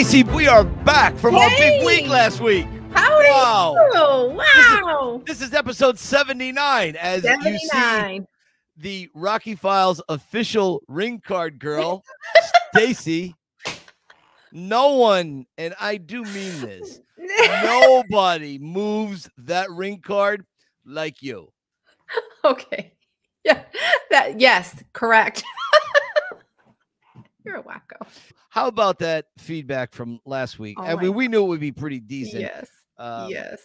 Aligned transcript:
Stacy, 0.00 0.22
we 0.22 0.48
are 0.48 0.64
back 0.64 1.14
from 1.16 1.34
our 1.34 1.50
big 1.50 1.84
week 1.84 2.08
last 2.08 2.40
week. 2.40 2.66
How 2.94 3.18
Wow. 3.20 3.74
you? 3.74 4.34
Wow. 4.34 5.22
This 5.26 5.42
is 5.42 5.52
episode 5.52 5.98
79 5.98 6.96
as 6.96 7.22
you 7.22 7.58
see 7.58 8.22
the 8.78 9.10
Rocky 9.14 9.54
Files 9.54 10.00
official 10.08 10.80
ring 10.88 11.20
card 11.20 11.58
girl, 11.58 12.02
Stacy. 12.74 13.34
No 14.52 14.94
one, 14.94 15.44
and 15.58 15.74
I 15.78 15.98
do 15.98 16.22
mean 16.22 16.62
this, 16.62 17.00
nobody 17.62 18.58
moves 18.58 19.28
that 19.36 19.70
ring 19.70 20.00
card 20.00 20.46
like 20.86 21.20
you. 21.22 21.52
okay. 22.42 22.94
Yeah. 23.44 23.64
That 24.10 24.40
yes, 24.40 24.82
correct. 24.94 25.44
You're 27.44 27.56
a 27.56 27.62
wacko. 27.62 28.06
How 28.50 28.66
about 28.68 28.98
that 28.98 29.26
feedback 29.38 29.92
from 29.92 30.20
last 30.26 30.58
week? 30.58 30.76
Oh 30.78 30.82
I 30.84 30.96
mean, 30.96 31.14
we 31.14 31.28
knew 31.28 31.44
it 31.44 31.48
would 31.48 31.60
be 31.60 31.72
pretty 31.72 32.00
decent. 32.00 32.42
Yes. 32.42 32.68
Um, 32.98 33.30
yes. 33.30 33.60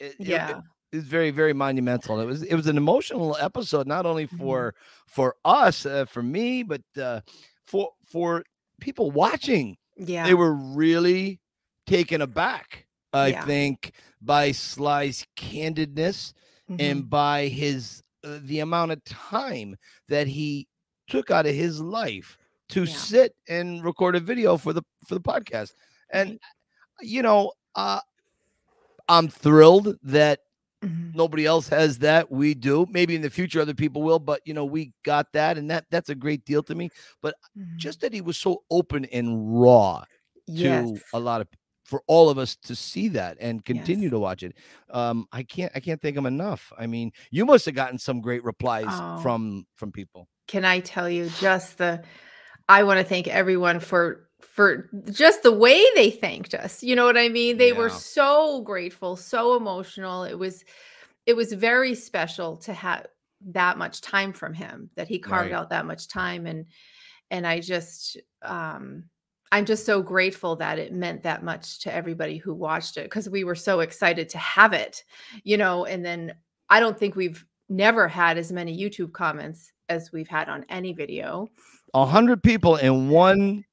it- 0.00 0.16
Yeah. 0.18 0.58
it 0.92 0.96
was 0.96 1.04
very 1.04 1.30
very 1.30 1.52
monumental 1.54 2.20
it 2.20 2.26
was 2.26 2.42
it 2.42 2.54
was 2.54 2.66
an 2.66 2.76
emotional 2.76 3.34
episode 3.40 3.86
not 3.86 4.04
only 4.04 4.26
Mhm. 4.26 4.36
for 4.38 4.74
for 5.06 5.36
us 5.44 5.86
uh, 5.86 6.04
for 6.06 6.22
me 6.22 6.62
but 6.64 6.82
uh 7.00 7.20
for 7.64 7.92
for 8.04 8.44
people 8.80 9.10
watching 9.10 9.76
Yeah. 9.96 10.26
they 10.26 10.34
were 10.34 10.52
really 10.54 11.40
taken 11.86 12.20
aback 12.20 12.86
i 13.14 13.28
Yeah. 13.28 13.44
think 13.46 13.92
by 14.20 14.50
sly's 14.52 15.24
candidness 15.36 16.32
Mhm. 16.70 16.80
and 16.80 17.08
by 17.10 17.46
his 17.48 18.02
uh, 18.24 18.38
the 18.42 18.58
amount 18.60 18.92
of 18.92 19.02
time 19.04 19.76
that 20.08 20.26
he 20.26 20.66
took 21.08 21.30
out 21.30 21.46
of 21.46 21.54
his 21.54 21.80
life 21.80 22.36
to 22.70 22.84
Yeah. 22.84 22.94
sit 22.94 23.36
and 23.48 23.84
record 23.84 24.16
a 24.16 24.20
video 24.20 24.56
for 24.56 24.72
the 24.72 24.82
for 25.06 25.14
the 25.14 25.20
podcast 25.20 25.72
and 26.10 26.38
you 27.00 27.22
know 27.22 27.52
uh 27.74 28.00
i'm 29.08 29.28
thrilled 29.28 29.96
that 30.02 30.40
Mhm. 30.82 31.14
nobody 31.14 31.46
else 31.46 31.68
has 31.68 31.98
that 31.98 32.28
we 32.32 32.54
do 32.54 32.86
maybe 32.90 33.14
in 33.14 33.22
the 33.22 33.30
future 33.30 33.60
other 33.60 33.72
people 33.74 34.02
will 34.02 34.18
but 34.18 34.40
you 34.44 34.52
know 34.52 34.64
we 34.64 34.92
got 35.04 35.32
that 35.32 35.56
and 35.56 35.70
that 35.70 35.84
that's 35.90 36.08
a 36.10 36.14
great 36.14 36.44
deal 36.44 36.60
to 36.64 36.74
me 36.74 36.90
Mhm. 37.22 37.76
just 37.76 38.00
that 38.00 38.12
he 38.12 38.20
was 38.20 38.36
so 38.36 38.64
open 38.68 39.04
and 39.06 39.60
raw 39.60 40.00
to 40.00 40.52
yes. 40.52 40.90
a 41.12 41.20
lot 41.20 41.40
of 41.40 41.46
for 41.84 42.02
all 42.08 42.28
of 42.30 42.36
us 42.38 42.56
to 42.56 42.74
see 42.74 43.08
that 43.08 43.36
and 43.40 43.64
continue 43.64 44.04
Yes. 44.04 44.10
to 44.10 44.18
watch 44.18 44.42
it 44.42 44.56
um 44.90 45.26
i 45.30 45.44
can't 45.44 45.70
i 45.76 45.78
can't 45.80 46.00
thank 46.02 46.16
him 46.16 46.26
enough 46.26 46.72
i 46.76 46.86
mean 46.88 47.12
you 47.30 47.44
must 47.46 47.64
have 47.66 47.74
gotten 47.76 47.98
some 47.98 48.20
great 48.20 48.42
replies 48.42 48.86
Oh. 48.88 49.20
from 49.22 49.66
from 49.76 49.92
people 49.92 50.28
can 50.48 50.64
I 50.64 50.80
tell 50.80 51.08
you 51.08 51.30
just 51.38 51.78
the 51.78 52.02
I 52.68 52.82
want 52.84 52.98
to 52.98 53.04
thank 53.04 53.28
everyone 53.28 53.80
for 53.80 54.28
for 54.40 54.90
just 55.10 55.42
the 55.42 55.52
way 55.52 55.84
they 55.94 56.10
thanked 56.10 56.54
us. 56.54 56.82
You 56.82 56.96
know 56.96 57.04
what 57.04 57.16
I 57.16 57.28
mean? 57.28 57.56
They 57.56 57.72
were 57.72 57.88
so 57.90 58.60
grateful, 58.62 59.16
so 59.16 59.56
emotional. 59.56 60.24
It 60.24 60.34
was 60.38 60.64
it 61.26 61.34
was 61.34 61.52
very 61.52 61.94
special 61.94 62.56
to 62.58 62.72
have 62.72 63.06
that 63.52 63.78
much 63.78 64.00
time 64.00 64.32
from 64.32 64.54
him 64.54 64.90
that 64.96 65.08
he 65.08 65.18
carved 65.18 65.52
Right. 65.52 65.56
out 65.58 65.70
that 65.70 65.86
much 65.86 66.08
time 66.08 66.46
and 66.46 66.66
and 67.30 67.46
I 67.46 67.60
just 67.60 68.16
um 68.42 69.04
I'm 69.52 69.66
just 69.66 69.84
so 69.84 70.00
grateful 70.02 70.56
that 70.56 70.78
it 70.78 70.92
meant 70.94 71.22
that 71.24 71.42
much 71.44 71.80
to 71.80 71.92
everybody 71.94 72.38
who 72.38 72.54
watched 72.54 72.96
it 72.96 73.04
because 73.04 73.28
we 73.28 73.44
were 73.44 73.54
so 73.54 73.80
excited 73.80 74.28
to 74.30 74.38
have 74.38 74.72
it, 74.72 75.04
you 75.44 75.58
know, 75.58 75.84
and 75.84 76.04
then 76.04 76.34
I 76.70 76.80
don't 76.80 76.98
think 76.98 77.16
we've 77.16 77.44
never 77.68 78.08
had 78.08 78.38
as 78.38 78.50
many 78.50 78.76
YouTube 78.78 79.12
comments 79.12 79.70
as 79.90 80.10
we've 80.10 80.28
had 80.28 80.48
on 80.48 80.64
any 80.70 80.94
video. 80.94 81.48
A 81.94 82.06
hundred 82.06 82.42
people 82.42 82.76
in 82.76 83.08
one 83.10 83.64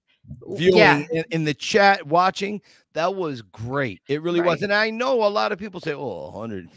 viewing 0.47 0.77
Yeah. 0.77 1.03
in, 1.11 1.23
in 1.31 1.43
the 1.43 1.53
chat 1.53 2.05
watching 2.05 2.61
that 2.93 3.15
was 3.15 3.41
great 3.41 4.01
it 4.07 4.21
really 4.21 4.41
was 4.41 4.61
and 4.61 4.71
i 4.73 4.89
know 4.89 5.23
a 5.25 5.29
lot 5.29 5.51
of 5.51 5.57
people 5.57 5.79
say 5.79 5.93
oh 5.93 6.29
100 6.31 6.69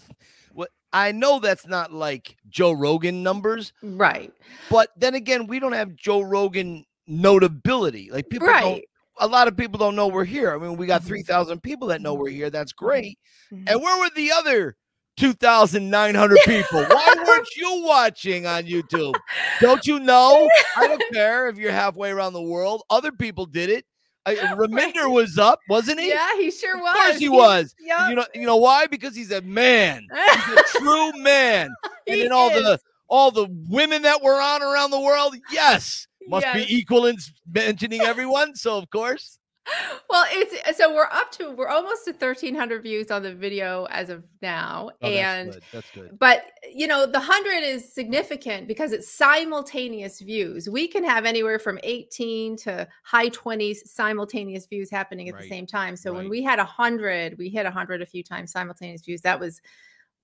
what 0.53 0.71
i 0.93 1.13
know 1.13 1.39
that's 1.39 1.67
not 1.67 1.93
like 1.93 2.37
joe 2.49 2.73
rogan 2.73 3.23
numbers 3.23 3.73
Right. 3.83 4.33
but 4.71 4.89
then 4.97 5.15
again 5.15 5.47
we 5.47 5.59
don't 5.61 5.73
have 5.73 5.95
joe 5.97 6.21
rogan 6.23 6.85
notability 7.07 8.11
like 8.11 8.29
people 8.31 8.49
don't 8.49 8.55
right. 8.57 8.85
a 9.21 9.27
lot 9.27 9.49
of 9.49 9.57
people 9.57 9.79
don't 9.79 9.97
know 9.97 10.07
we're 10.09 10.25
here 10.25 10.55
i 10.55 10.59
mean 10.59 10.77
we 10.77 10.87
got 10.87 11.03
Mhm. 11.03 11.07
3000 11.09 11.63
people 11.63 11.89
that 11.89 12.01
know 12.01 12.15
we're 12.15 12.31
here 12.31 12.49
that's 12.51 12.73
great 12.73 13.19
Mhm. 13.53 13.65
and 13.71 13.83
where 13.83 13.99
were 13.99 14.11
the 14.17 14.33
other 14.33 14.77
2900 15.17 16.39
people. 16.45 16.85
Why 16.85 17.15
weren't 17.27 17.49
you 17.57 17.83
watching 17.85 18.47
on 18.47 18.65
youtube? 18.65 19.15
Don't 19.61 19.87
you 19.87 20.01
know? 20.01 20.49
I 20.77 20.87
don't 20.89 21.03
care 21.13 21.49
if 21.49 21.57
you're 21.59 21.73
halfway 21.73 22.11
around 22.11 22.33
the 22.33 22.43
world. 22.43 22.83
Other 22.91 23.13
people 23.13 23.47
did 23.47 23.71
it. 23.71 23.85
I, 24.25 24.53
Reminder 24.57 25.09
was 25.09 25.37
up 25.39 25.59
wasn't 25.69 25.99
he? 26.01 26.09
Yeah, 26.11 26.37
he 26.37 26.51
sure 26.51 26.79
was. 26.79 26.91
of 26.91 26.95
course 26.95 27.19
he 27.19 27.29
was 27.29 27.75
Yep. 27.81 28.09
you 28.11 28.15
know 28.17 28.25
you 28.35 28.47
know 28.47 28.57
why? 28.57 28.87
Because 28.87 29.15
he's 29.17 29.33
a 29.33 29.41
man. 29.43 30.07
He's 30.15 30.57
a 30.59 30.63
true 30.79 31.13
man. 31.21 31.71
And 32.07 32.17
He 32.17 32.23
then 32.23 32.33
all 32.33 32.51
the 32.51 32.79
all 33.09 33.31
the 33.31 33.47
women 33.69 34.03
that 34.03 34.23
were 34.23 34.41
on 34.41 34.63
around 34.63 34.91
the 34.93 35.01
world 35.01 35.37
yes 35.51 36.07
must 36.29 36.47
Yes. 36.47 36.55
be 36.67 36.75
equal 36.77 37.07
in 37.07 37.17
mentioning 37.53 38.01
everyone 38.01 38.55
so 38.55 38.79
of 38.79 38.89
course 38.91 39.39
Well, 40.11 40.27
it's 40.31 40.77
so 40.77 40.93
we're 40.95 41.05
up 41.11 41.31
to 41.33 41.53
we're 41.53 41.69
almost 41.69 42.05
to 42.05 42.11
1300 42.13 42.83
views 42.83 43.11
on 43.11 43.23
the 43.23 43.35
video 43.35 43.87
as 43.91 44.11
of 44.11 44.25
now 44.43 44.91
Oh, 45.01 45.11
that's 45.11 45.17
and 45.39 45.53
good. 45.53 45.63
that's 45.73 45.91
good. 45.91 46.19
but 46.19 46.45
you 46.71 46.87
know 46.87 47.07
the 47.07 47.13
100 47.21 47.63
is 47.65 47.95
significant 47.95 48.69
because 48.69 48.93
it's 48.93 49.09
simultaneous 49.09 50.21
views. 50.21 50.69
We 50.69 50.87
can 50.89 51.05
have 51.05 51.25
anywhere 51.25 51.59
from 51.59 51.79
18 51.83 52.57
to 52.59 52.87
high 53.05 53.31
20s 53.31 53.87
simultaneous 53.87 54.67
views 54.67 54.91
happening 54.91 55.29
at 55.29 55.35
Right, 55.35 55.43
the 55.45 55.49
same 55.49 55.67
time. 55.67 55.97
So 55.97 56.13
when 56.13 56.29
we 56.29 56.43
had 56.43 56.59
100 56.59 57.39
we 57.39 57.49
hit 57.49 57.65
100 57.65 58.03
a 58.03 58.07
few 58.07 58.23
times 58.23 58.53
simultaneous 58.53 59.03
views. 59.03 59.23
That 59.23 59.41
was 59.41 59.61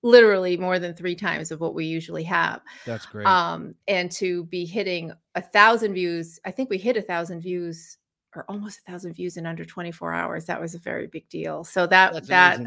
literally 0.03 0.57
more 0.57 0.79
than 0.79 0.93
three 0.95 1.15
times 1.15 1.51
of 1.51 1.59
what 1.59 1.73
we 1.75 1.85
usually 1.85 2.23
have 2.23 2.61
that's 2.85 3.05
great. 3.05 3.27
um 3.27 3.73
and 3.89 4.09
to 4.11 4.45
be 4.45 4.65
hitting 4.65 5.11
a 5.35 5.41
thousand 5.41 5.93
views 5.93 6.39
i 6.45 6.51
think 6.51 6.69
we 6.69 6.77
hit 6.77 6.95
a 6.95 7.01
thousand 7.01 7.41
views 7.41 7.97
or 8.35 8.45
almost 8.47 8.79
a 8.79 8.91
thousand 8.91 9.13
views 9.13 9.37
in 9.37 9.45
under 9.45 9.65
24 9.65 10.13
hours 10.13 10.45
that 10.45 10.61
was 10.61 10.75
a 10.75 10.79
very 10.79 11.07
big 11.07 11.27
deal. 11.29 11.63
So 11.63 11.87
that 11.87 12.13
that's 12.13 12.27
that 12.27 12.59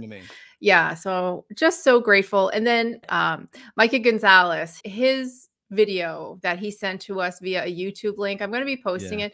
yeah 0.60 0.94
so 0.94 1.44
just 1.54 1.84
so 1.84 2.00
grateful. 2.00 2.48
And 2.50 2.66
then 2.66 3.00
um 3.08 3.48
mikey 3.76 4.00
gonzalez 4.00 4.80
his 4.84 5.48
video 5.70 6.38
that 6.42 6.59
he 6.59 6.70
sent 6.70 7.00
to 7.03 7.20
us 7.20 7.41
via 7.41 7.64
a 7.64 7.74
youtube 7.74 8.18
link 8.18 8.42
i'm 8.42 8.50
going 8.50 8.60
to 8.60 8.66
be 8.66 8.76
posting 8.82 9.20
Yeah. 9.20 9.26
it. 9.26 9.32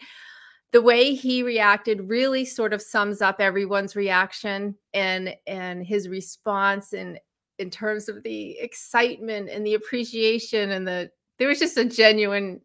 The 0.70 0.82
way 0.82 1.14
he 1.14 1.42
reacted 1.42 2.08
really 2.08 2.44
sort 2.44 2.72
of 2.74 2.82
sums 2.82 3.22
up 3.22 3.40
everyone's 3.40 3.96
reaction 3.96 4.74
and 4.92 5.34
and 5.46 5.84
his 5.84 6.08
response 6.08 6.92
and 6.92 7.18
in 7.58 7.70
terms 7.70 8.08
of 8.08 8.22
the 8.22 8.56
excitement 8.60 9.48
and 9.48 9.66
the 9.66 9.74
appreciation 9.74 10.70
and 10.72 10.86
the 10.86 11.10
there 11.38 11.48
was 11.48 11.58
just 11.58 11.76
a 11.78 11.84
genuine 11.84 12.60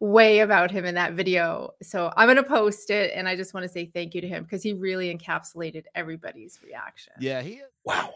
way 0.00 0.40
about 0.40 0.70
him 0.70 0.84
in 0.84 0.94
that 0.94 1.14
video 1.14 1.70
so 1.82 2.12
i'm 2.16 2.26
going 2.26 2.36
to 2.36 2.42
post 2.42 2.88
it 2.88 3.10
and 3.16 3.28
i 3.28 3.34
just 3.34 3.52
want 3.52 3.64
to 3.64 3.68
say 3.68 3.84
thank 3.92 4.14
you 4.14 4.20
to 4.20 4.28
him 4.28 4.44
because 4.44 4.62
he 4.62 4.72
really 4.72 5.12
encapsulated 5.12 5.84
everybody's 5.96 6.60
reaction 6.64 7.12
yeah 7.18 7.42
he 7.42 7.54
is. 7.54 7.68
Wow. 7.88 8.12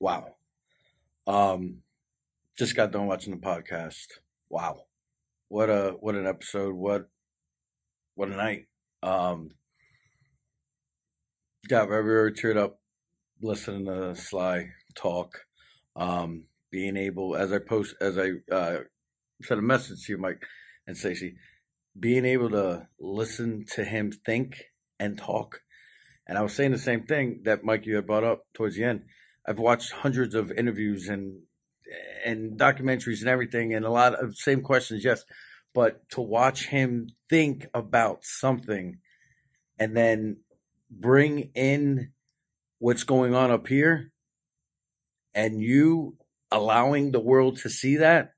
Wow. 0.00 0.34
Um 1.26 1.82
just 2.56 2.74
got 2.74 2.90
done 2.90 3.06
watching 3.06 3.34
the 3.34 3.46
podcast. 3.46 4.06
Wow. 4.48 4.84
What 5.48 5.68
a 5.68 5.94
what 6.00 6.14
an 6.14 6.26
episode. 6.26 6.74
What 6.74 7.08
what 8.14 8.30
a 8.30 8.36
night. 8.36 8.66
Um 9.02 9.50
got 11.68 11.88
very, 11.88 12.02
very 12.02 12.32
teared 12.32 12.56
up 12.56 12.80
listening 13.42 13.84
to 13.84 14.16
Sly 14.16 14.70
talk. 14.94 15.44
Um 15.96 16.44
being 16.70 16.96
able 16.96 17.36
as 17.36 17.52
I 17.52 17.58
post 17.58 17.94
as 18.00 18.16
I 18.16 18.30
uh 18.50 18.78
sent 19.42 19.60
a 19.60 19.62
message 19.62 20.06
to 20.06 20.12
you, 20.12 20.18
Mike 20.18 20.42
and 20.86 20.96
Stacy, 20.96 21.36
being 21.98 22.24
able 22.24 22.50
to 22.50 22.88
listen 22.98 23.64
to 23.74 23.84
him 23.84 24.12
think 24.24 24.64
and 24.98 25.18
talk. 25.18 25.60
And 26.26 26.38
I 26.38 26.42
was 26.42 26.54
saying 26.54 26.72
the 26.72 26.78
same 26.78 27.04
thing 27.04 27.42
that 27.44 27.64
Mike 27.64 27.86
you 27.86 27.96
had 27.96 28.06
brought 28.06 28.24
up 28.24 28.44
towards 28.54 28.76
the 28.76 28.84
end. 28.84 29.02
I've 29.46 29.58
watched 29.58 29.92
hundreds 29.92 30.34
of 30.34 30.52
interviews 30.52 31.08
and 31.08 31.42
and 32.24 32.58
documentaries 32.58 33.20
and 33.20 33.28
everything, 33.28 33.74
and 33.74 33.84
a 33.84 33.90
lot 33.90 34.14
of 34.14 34.36
same 34.36 34.62
questions, 34.62 35.04
yes. 35.04 35.24
But 35.74 36.08
to 36.10 36.20
watch 36.20 36.66
him 36.66 37.08
think 37.28 37.66
about 37.74 38.24
something 38.24 38.98
and 39.78 39.96
then 39.96 40.38
bring 40.90 41.50
in 41.54 42.12
what's 42.78 43.04
going 43.04 43.34
on 43.34 43.50
up 43.50 43.66
here, 43.66 44.12
and 45.34 45.60
you 45.60 46.16
allowing 46.50 47.10
the 47.10 47.20
world 47.20 47.58
to 47.58 47.70
see 47.70 47.96
that, 47.96 48.31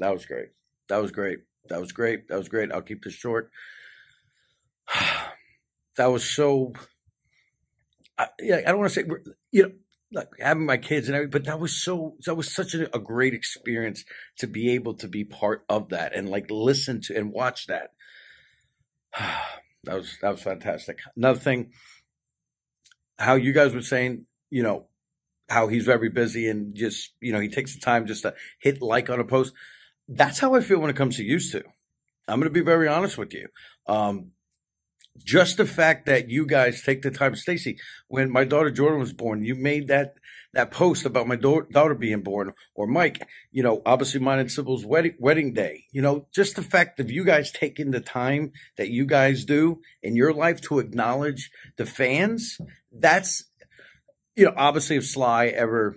that 0.00 0.12
was 0.12 0.26
great. 0.26 0.48
That 0.88 1.00
was 1.00 1.12
great. 1.12 1.38
That 1.68 1.80
was 1.80 1.92
great. 1.92 2.28
That 2.28 2.38
was 2.38 2.48
great. 2.48 2.72
I'll 2.72 2.82
keep 2.82 3.04
this 3.04 3.14
short. 3.14 3.50
that 5.96 6.06
was 6.06 6.24
so. 6.24 6.72
I, 8.18 8.28
yeah, 8.40 8.56
I 8.56 8.70
don't 8.70 8.80
want 8.80 8.92
to 8.92 9.00
say 9.00 9.08
you 9.52 9.62
know 9.62 9.70
like 10.12 10.28
having 10.40 10.66
my 10.66 10.76
kids 10.76 11.08
and 11.08 11.14
everything, 11.14 11.30
but 11.30 11.44
that 11.44 11.60
was 11.60 11.82
so 11.82 12.16
that 12.26 12.34
was 12.34 12.52
such 12.52 12.74
a, 12.74 12.94
a 12.94 12.98
great 12.98 13.34
experience 13.34 14.04
to 14.38 14.46
be 14.46 14.70
able 14.70 14.94
to 14.94 15.08
be 15.08 15.24
part 15.24 15.64
of 15.68 15.90
that 15.90 16.14
and 16.14 16.28
like 16.28 16.50
listen 16.50 17.00
to 17.02 17.16
and 17.16 17.32
watch 17.32 17.66
that. 17.66 17.90
That 19.84 19.96
was 19.96 20.18
that 20.20 20.32
was 20.32 20.42
fantastic. 20.42 20.98
Another 21.16 21.38
thing, 21.38 21.70
how 23.18 23.36
you 23.36 23.54
guys 23.54 23.72
were 23.74 23.80
saying, 23.80 24.26
you 24.50 24.62
know, 24.62 24.88
how 25.48 25.68
he's 25.68 25.86
very 25.86 26.10
busy 26.10 26.50
and 26.50 26.74
just 26.74 27.14
you 27.18 27.32
know 27.32 27.40
he 27.40 27.48
takes 27.48 27.74
the 27.74 27.80
time 27.80 28.06
just 28.06 28.24
to 28.24 28.34
hit 28.60 28.82
like 28.82 29.08
on 29.08 29.20
a 29.20 29.24
post. 29.24 29.54
That's 30.10 30.40
how 30.40 30.54
I 30.54 30.60
feel 30.60 30.80
when 30.80 30.90
it 30.90 30.96
comes 30.96 31.16
to 31.16 31.24
used 31.24 31.52
to. 31.52 31.62
I'm 32.26 32.40
going 32.40 32.48
to 32.48 32.50
be 32.50 32.60
very 32.60 32.88
honest 32.88 33.16
with 33.16 33.32
you. 33.32 33.46
Um, 33.86 34.32
just 35.18 35.56
the 35.56 35.66
fact 35.66 36.06
that 36.06 36.28
you 36.28 36.46
guys 36.46 36.82
take 36.82 37.02
the 37.02 37.10
time, 37.10 37.36
Stacy, 37.36 37.78
when 38.08 38.30
my 38.30 38.44
daughter 38.44 38.70
Jordan 38.70 38.98
was 39.00 39.12
born, 39.12 39.44
you 39.44 39.54
made 39.54 39.88
that 39.88 40.14
that 40.52 40.72
post 40.72 41.06
about 41.06 41.28
my 41.28 41.36
da- 41.36 41.62
daughter 41.70 41.94
being 41.94 42.22
born, 42.22 42.52
or 42.74 42.86
Mike, 42.88 43.24
you 43.52 43.62
know, 43.62 43.82
obviously 43.86 44.18
mine 44.18 44.40
and 44.40 44.50
Sybil's 44.50 44.84
wedding 44.84 45.14
wedding 45.18 45.52
day. 45.52 45.84
You 45.92 46.02
know, 46.02 46.26
just 46.34 46.56
the 46.56 46.62
fact 46.62 46.98
of 46.98 47.10
you 47.10 47.24
guys 47.24 47.52
taking 47.52 47.90
the 47.92 48.00
time 48.00 48.52
that 48.76 48.90
you 48.90 49.06
guys 49.06 49.44
do 49.44 49.80
in 50.02 50.16
your 50.16 50.32
life 50.32 50.60
to 50.62 50.80
acknowledge 50.80 51.50
the 51.76 51.86
fans. 51.86 52.58
That's 52.92 53.44
you 54.34 54.46
know, 54.46 54.54
obviously, 54.56 54.96
if 54.96 55.06
Sly 55.06 55.46
ever 55.48 55.96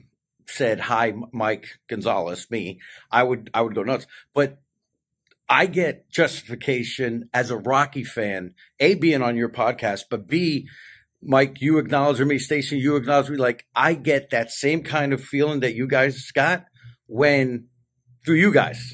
said 0.53 0.79
hi, 0.79 1.13
Mike 1.31 1.79
Gonzalez, 1.87 2.49
me, 2.49 2.79
I 3.11 3.23
would 3.23 3.49
I 3.53 3.61
would 3.61 3.75
go 3.75 3.83
nuts. 3.83 4.07
But 4.33 4.59
I 5.49 5.65
get 5.65 6.09
justification 6.09 7.29
as 7.33 7.51
a 7.51 7.57
Rocky 7.57 8.03
fan, 8.03 8.53
A, 8.79 8.95
being 8.95 9.21
on 9.21 9.35
your 9.35 9.49
podcast, 9.49 10.03
but 10.09 10.27
B, 10.27 10.67
Mike, 11.21 11.61
you 11.61 11.77
acknowledge 11.77 12.19
me, 12.21 12.37
Stacy, 12.37 12.77
you 12.77 12.95
acknowledge 12.95 13.29
me. 13.29 13.37
Like 13.37 13.65
I 13.75 13.93
get 13.93 14.29
that 14.29 14.51
same 14.51 14.83
kind 14.83 15.13
of 15.13 15.23
feeling 15.23 15.61
that 15.61 15.75
you 15.75 15.87
guys 15.87 16.31
got 16.31 16.65
when 17.07 17.67
through 18.25 18.35
you 18.35 18.53
guys. 18.53 18.93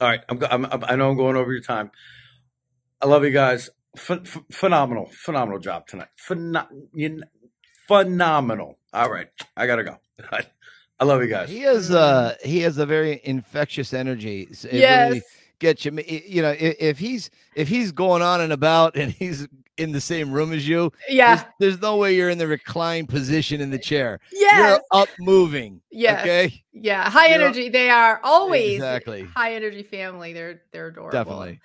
All 0.00 0.08
right, 0.08 0.20
I'm, 0.28 0.42
I'm 0.44 0.84
i 0.84 0.96
know 0.96 1.10
I'm 1.10 1.16
going 1.16 1.36
over 1.36 1.52
your 1.52 1.62
time. 1.62 1.90
I 3.00 3.06
love 3.06 3.24
you 3.24 3.30
guys. 3.30 3.70
Ph- 3.96 4.38
phenomenal, 4.52 5.10
phenomenal 5.12 5.58
job 5.58 5.86
tonight. 5.86 6.08
Phen- 6.28 6.66
you, 6.94 7.22
phenomenal. 7.88 8.78
All 8.92 9.10
right, 9.10 9.28
I 9.56 9.66
gotta 9.66 9.84
go. 9.84 9.96
I 11.00 11.04
love 11.04 11.22
you 11.22 11.28
guys. 11.28 11.48
He 11.48 11.60
has 11.60 11.90
uh 11.90 12.34
he 12.44 12.60
has 12.60 12.78
a 12.78 12.86
very 12.86 13.20
infectious 13.24 13.92
energy. 13.92 14.48
It 14.50 14.72
yes. 14.72 15.10
Really 15.10 15.22
gets 15.58 15.84
you. 15.84 15.92
You 16.06 16.42
know, 16.42 16.50
if, 16.50 16.76
if, 16.78 16.98
he's 16.98 17.30
if 17.54 17.68
he's 17.68 17.92
going 17.92 18.22
on 18.22 18.40
and 18.40 18.52
about 18.52 18.96
and 18.96 19.12
he's 19.12 19.46
in 19.76 19.92
the 19.92 20.00
same 20.00 20.32
room 20.32 20.52
as 20.52 20.66
you, 20.66 20.92
yeah, 21.08 21.36
there's, 21.36 21.46
there's 21.58 21.80
no 21.80 21.96
way 21.96 22.14
you're 22.14 22.30
in 22.30 22.38
the 22.38 22.46
reclined 22.46 23.08
position 23.08 23.60
in 23.60 23.70
the 23.70 23.78
chair. 23.78 24.20
Yeah, 24.32 24.70
you're 24.70 24.80
up 24.92 25.08
moving. 25.20 25.80
Yeah. 25.90 26.20
Okay. 26.20 26.62
Yeah. 26.72 27.08
High 27.08 27.34
you're 27.34 27.42
energy. 27.42 27.66
Up. 27.66 27.72
They 27.72 27.90
are 27.90 28.20
always 28.22 28.74
exactly 28.74 29.24
high 29.24 29.54
energy 29.54 29.82
family. 29.82 30.32
They're 30.32 30.62
they're 30.72 30.88
adorable. 30.88 31.12
Definitely. 31.12 31.60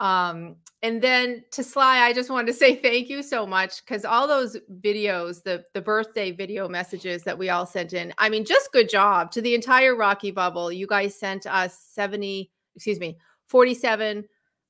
Um, 0.00 0.56
and 0.82 1.02
then 1.02 1.44
to 1.52 1.64
Sly, 1.64 1.98
I 2.00 2.12
just 2.12 2.30
wanted 2.30 2.46
to 2.48 2.52
say 2.52 2.76
thank 2.76 3.08
you 3.08 3.22
so 3.22 3.46
much 3.46 3.84
because 3.84 4.04
all 4.04 4.28
those 4.28 4.56
videos, 4.80 5.42
the 5.42 5.64
the 5.74 5.80
birthday 5.80 6.30
video 6.30 6.68
messages 6.68 7.24
that 7.24 7.36
we 7.36 7.50
all 7.50 7.66
sent 7.66 7.92
in. 7.92 8.14
I 8.18 8.28
mean, 8.28 8.44
just 8.44 8.70
good 8.72 8.88
job 8.88 9.32
to 9.32 9.42
the 9.42 9.54
entire 9.54 9.96
Rocky 9.96 10.30
bubble. 10.30 10.70
You 10.70 10.86
guys 10.86 11.18
sent 11.18 11.46
us 11.46 11.76
70, 11.92 12.50
excuse 12.76 13.00
me, 13.00 13.18
47 13.48 14.24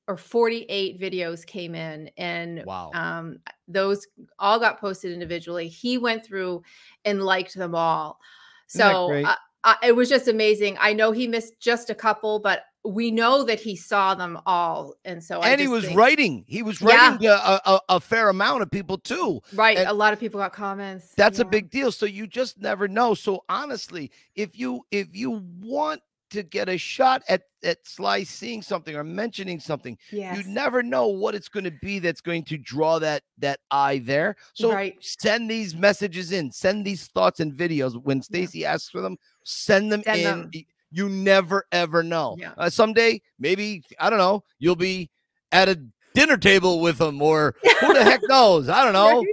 or 0.07 0.17
48 0.17 0.99
videos 0.99 1.45
came 1.45 1.75
in 1.75 2.09
and 2.17 2.63
wow. 2.65 2.89
um, 2.95 3.37
those 3.67 4.07
all 4.39 4.59
got 4.59 4.79
posted 4.79 5.11
individually. 5.11 5.67
He 5.67 5.99
went 5.99 6.25
through 6.25 6.63
and 7.05 7.21
liked 7.21 7.53
them 7.53 7.75
all. 7.75 8.19
So 8.65 9.13
uh, 9.23 9.35
uh, 9.63 9.75
it 9.83 9.95
was 9.95 10.09
just 10.09 10.27
amazing. 10.27 10.77
I 10.79 10.93
know 10.93 11.11
he 11.11 11.27
missed 11.27 11.59
just 11.59 11.91
a 11.91 11.95
couple 11.95 12.39
but 12.39 12.63
we 12.85 13.11
know 13.11 13.43
that 13.43 13.59
he 13.59 13.75
saw 13.75 14.15
them 14.15 14.39
all. 14.45 14.95
And 15.03 15.23
so 15.23 15.41
and 15.41 15.59
he 15.59 15.67
was 15.67 15.85
think, 15.85 15.97
writing. 15.97 16.45
He 16.47 16.63
was 16.63 16.81
writing 16.81 17.19
yeah. 17.21 17.59
a, 17.65 17.71
a, 17.73 17.81
a, 17.89 17.99
fair 17.99 18.29
amount 18.29 18.61
of 18.61 18.71
people 18.71 18.97
too. 18.97 19.41
Right. 19.53 19.77
And 19.77 19.87
a 19.87 19.93
lot 19.93 20.13
of 20.13 20.19
people 20.19 20.39
got 20.39 20.53
comments. 20.53 21.13
That's 21.17 21.39
yeah. 21.39 21.45
a 21.45 21.49
big 21.49 21.69
deal. 21.69 21.91
So 21.91 22.05
you 22.05 22.25
just 22.25 22.59
never 22.59 22.87
know. 22.87 23.13
So 23.13 23.43
honestly 23.49 24.11
if 24.33 24.57
you 24.57 24.85
if 24.91 25.09
you 25.13 25.43
want 25.59 26.01
to 26.31 26.43
get 26.43 26.69
a 26.69 26.77
shot 26.77 27.23
at 27.27 27.43
at 27.63 27.85
Sly 27.85 28.23
seeing 28.23 28.61
something 28.61 28.95
or 28.95 29.03
mentioning 29.03 29.59
something. 29.59 29.97
Yes. 30.11 30.37
You 30.37 30.51
never 30.51 30.81
know 30.81 31.07
what 31.07 31.35
it's 31.35 31.49
going 31.49 31.65
to 31.65 31.71
be 31.81 31.99
that's 31.99 32.21
going 32.21 32.43
to 32.45 32.57
draw 32.57 32.99
that 32.99 33.23
that 33.39 33.59
eye 33.71 33.99
there. 33.99 34.35
So 34.53 34.71
right. 34.71 34.95
send 34.99 35.49
these 35.49 35.75
messages 35.75 36.31
in, 36.31 36.51
send 36.51 36.85
these 36.85 37.07
thoughts 37.07 37.39
and 37.39 37.53
videos. 37.53 38.01
When 38.01 38.21
Stacy 38.21 38.59
yeah. 38.59 38.73
asks 38.73 38.89
for 38.89 39.01
them, 39.01 39.17
send 39.43 39.91
them 39.91 40.03
send 40.03 40.19
in. 40.19 40.25
Them. 40.25 40.51
You 40.91 41.09
never 41.09 41.65
ever 41.71 42.01
know. 42.01 42.35
Yeah. 42.39 42.53
Uh, 42.57 42.69
someday, 42.69 43.21
maybe 43.39 43.83
I 43.99 44.09
don't 44.09 44.19
know, 44.19 44.43
you'll 44.57 44.75
be 44.75 45.09
at 45.51 45.69
a 45.69 45.79
dinner 46.13 46.37
table 46.37 46.79
with 46.79 46.97
them, 46.97 47.21
or 47.21 47.55
who 47.81 47.93
the 47.93 48.03
heck 48.03 48.21
knows? 48.23 48.69
I 48.69 48.83
don't 48.83 48.93
know. 48.93 49.23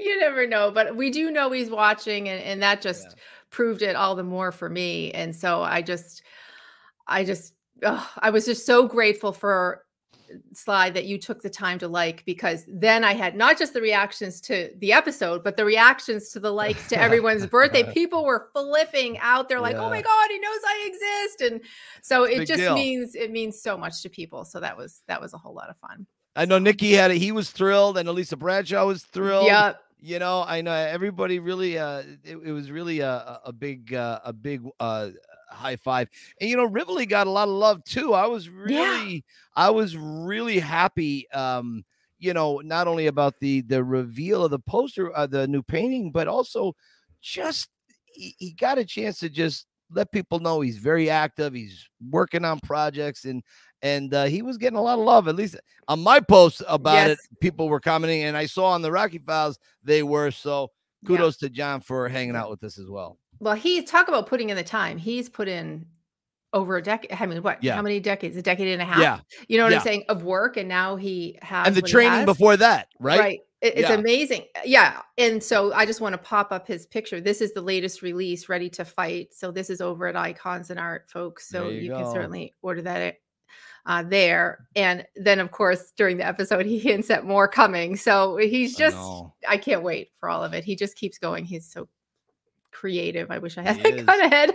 you 0.00 0.18
never 0.20 0.46
know, 0.46 0.70
but 0.70 0.96
we 0.96 1.10
do 1.10 1.30
know 1.30 1.50
he's 1.50 1.68
watching, 1.68 2.30
and, 2.30 2.42
and 2.42 2.62
that 2.62 2.80
just 2.80 3.08
yeah 3.10 3.22
proved 3.50 3.82
it 3.82 3.96
all 3.96 4.14
the 4.14 4.24
more 4.24 4.52
for 4.52 4.68
me. 4.68 5.10
And 5.12 5.34
so 5.34 5.62
I 5.62 5.82
just, 5.82 6.22
I 7.06 7.24
just, 7.24 7.54
oh, 7.82 8.10
I 8.18 8.30
was 8.30 8.44
just 8.44 8.66
so 8.66 8.86
grateful 8.86 9.32
for 9.32 9.84
uh, 10.30 10.36
Sly 10.52 10.90
that 10.90 11.06
you 11.06 11.18
took 11.18 11.42
the 11.42 11.50
time 11.50 11.78
to 11.78 11.88
like 11.88 12.24
because 12.26 12.64
then 12.68 13.04
I 13.04 13.14
had 13.14 13.34
not 13.34 13.58
just 13.58 13.72
the 13.72 13.80
reactions 13.80 14.40
to 14.42 14.70
the 14.78 14.92
episode, 14.92 15.42
but 15.42 15.56
the 15.56 15.64
reactions 15.64 16.30
to 16.30 16.40
the 16.40 16.50
likes 16.50 16.88
to 16.88 17.00
everyone's 17.00 17.46
birthday. 17.46 17.82
People 17.94 18.24
were 18.24 18.48
flipping 18.52 19.18
out. 19.18 19.48
They're 19.48 19.60
like, 19.60 19.76
yeah. 19.76 19.84
"Oh 19.84 19.90
my 19.90 20.02
god, 20.02 20.28
he 20.30 20.38
knows 20.38 20.60
I 20.66 20.84
exist!" 20.86 21.52
And 21.52 21.60
so 22.02 22.24
it 22.24 22.46
just 22.46 22.60
deal. 22.60 22.74
means 22.74 23.14
it 23.14 23.30
means 23.30 23.60
so 23.62 23.76
much 23.76 24.02
to 24.02 24.10
people. 24.10 24.44
So 24.44 24.60
that 24.60 24.76
was 24.76 25.02
that 25.06 25.20
was 25.20 25.32
a 25.32 25.38
whole 25.38 25.54
lot 25.54 25.70
of 25.70 25.76
fun. 25.78 26.06
I 26.36 26.44
know 26.44 26.58
Nikki 26.58 26.92
had 26.92 27.10
it. 27.10 27.18
He 27.18 27.32
was 27.32 27.50
thrilled, 27.50 27.96
and 27.96 28.08
Elisa 28.08 28.36
Bradshaw 28.36 28.86
was 28.86 29.04
thrilled. 29.04 29.46
Yep 29.46 29.80
you 30.00 30.18
know 30.18 30.44
i 30.46 30.60
know 30.60 30.72
everybody 30.72 31.38
really 31.38 31.78
uh 31.78 32.02
it, 32.24 32.36
it 32.44 32.52
was 32.52 32.70
really 32.70 33.00
a, 33.00 33.40
a 33.44 33.52
big 33.52 33.94
uh, 33.94 34.20
a 34.24 34.32
big 34.32 34.62
uh 34.80 35.10
high 35.50 35.76
five 35.76 36.08
and 36.40 36.48
you 36.48 36.56
know 36.56 36.64
rivoli 36.64 37.06
got 37.06 37.26
a 37.26 37.30
lot 37.30 37.48
of 37.48 37.54
love 37.54 37.82
too 37.84 38.14
i 38.14 38.26
was 38.26 38.48
really 38.48 39.14
yeah. 39.14 39.20
i 39.56 39.70
was 39.70 39.96
really 39.96 40.58
happy 40.58 41.28
um 41.32 41.84
you 42.18 42.32
know 42.34 42.60
not 42.64 42.86
only 42.86 43.06
about 43.06 43.34
the 43.40 43.62
the 43.62 43.82
reveal 43.82 44.44
of 44.44 44.50
the 44.50 44.58
poster 44.58 45.16
uh, 45.16 45.26
the 45.26 45.46
new 45.48 45.62
painting 45.62 46.10
but 46.12 46.28
also 46.28 46.74
just 47.20 47.68
he, 48.04 48.34
he 48.38 48.52
got 48.52 48.78
a 48.78 48.84
chance 48.84 49.18
to 49.18 49.28
just 49.28 49.66
let 49.90 50.12
people 50.12 50.38
know 50.38 50.60
he's 50.60 50.78
very 50.78 51.08
active 51.08 51.54
he's 51.54 51.88
working 52.10 52.44
on 52.44 52.60
projects 52.60 53.24
and 53.24 53.42
and 53.82 54.12
uh, 54.14 54.24
he 54.24 54.42
was 54.42 54.58
getting 54.58 54.78
a 54.78 54.82
lot 54.82 54.98
of 54.98 55.04
love. 55.04 55.28
At 55.28 55.36
least 55.36 55.56
on 55.86 56.00
my 56.00 56.20
post 56.20 56.62
about 56.68 56.94
yes. 56.94 57.10
it, 57.10 57.40
people 57.40 57.68
were 57.68 57.80
commenting, 57.80 58.22
and 58.22 58.36
I 58.36 58.46
saw 58.46 58.66
on 58.66 58.82
the 58.82 58.92
Rocky 58.92 59.18
Files 59.18 59.58
they 59.82 60.02
were. 60.02 60.30
So 60.30 60.70
kudos 61.06 61.40
yeah. 61.40 61.48
to 61.48 61.54
John 61.54 61.80
for 61.80 62.08
hanging 62.08 62.36
out 62.36 62.50
with 62.50 62.62
us 62.64 62.78
as 62.78 62.88
well. 62.88 63.18
Well, 63.40 63.54
he 63.54 63.82
talk 63.82 64.08
about 64.08 64.26
putting 64.26 64.50
in 64.50 64.56
the 64.56 64.64
time. 64.64 64.98
He's 64.98 65.28
put 65.28 65.48
in 65.48 65.86
over 66.52 66.76
a 66.76 66.82
decade. 66.82 67.12
I 67.12 67.26
mean, 67.26 67.42
what? 67.42 67.62
Yeah. 67.62 67.74
How 67.76 67.82
many 67.82 68.00
decades? 68.00 68.36
A 68.36 68.42
decade 68.42 68.68
and 68.68 68.82
a 68.82 68.84
half. 68.84 69.00
Yeah. 69.00 69.20
You 69.48 69.58
know 69.58 69.64
what 69.64 69.72
yeah. 69.72 69.78
I'm 69.78 69.84
saying? 69.84 70.04
Of 70.08 70.22
work, 70.22 70.56
and 70.56 70.68
now 70.68 70.96
he 70.96 71.38
has 71.42 71.66
and 71.66 71.76
the 71.76 71.82
training 71.82 72.24
before 72.24 72.56
that, 72.56 72.88
right? 72.98 73.20
Right. 73.20 73.40
It's 73.60 73.88
yeah. 73.88 73.94
amazing. 73.94 74.44
Yeah. 74.64 75.02
And 75.16 75.42
so 75.42 75.72
I 75.72 75.84
just 75.84 76.00
want 76.00 76.12
to 76.12 76.18
pop 76.18 76.52
up 76.52 76.68
his 76.68 76.86
picture. 76.86 77.20
This 77.20 77.40
is 77.40 77.52
the 77.52 77.60
latest 77.60 78.02
release, 78.02 78.48
Ready 78.48 78.70
to 78.70 78.84
Fight. 78.84 79.34
So 79.34 79.50
this 79.50 79.68
is 79.68 79.80
over 79.80 80.06
at 80.06 80.14
Icons 80.14 80.70
and 80.70 80.78
Art, 80.78 81.10
folks. 81.10 81.48
So 81.48 81.68
you, 81.68 81.80
you 81.80 81.92
can 81.92 82.08
certainly 82.12 82.54
order 82.62 82.82
that 82.82 83.16
uh, 83.86 84.02
there. 84.02 84.66
And 84.76 85.06
then, 85.16 85.40
of 85.40 85.50
course, 85.50 85.92
during 85.96 86.16
the 86.16 86.26
episode, 86.26 86.66
he 86.66 86.78
hints 86.78 87.10
at 87.10 87.24
more 87.24 87.48
coming. 87.48 87.96
So 87.96 88.36
he's 88.36 88.76
just, 88.76 88.96
I, 88.96 89.54
I, 89.54 89.56
can't 89.56 89.82
wait 89.82 90.10
for 90.18 90.28
all 90.28 90.44
of 90.44 90.52
it. 90.52 90.64
He 90.64 90.76
just 90.76 90.96
keeps 90.96 91.18
going. 91.18 91.44
He's 91.44 91.66
so 91.66 91.88
creative. 92.70 93.30
I 93.30 93.38
wish 93.38 93.58
I 93.58 93.62
had 93.62 93.76
he 93.76 93.82
that 93.82 93.94
is. 93.94 94.04
kind 94.04 94.22
of 94.22 94.30
head. 94.30 94.54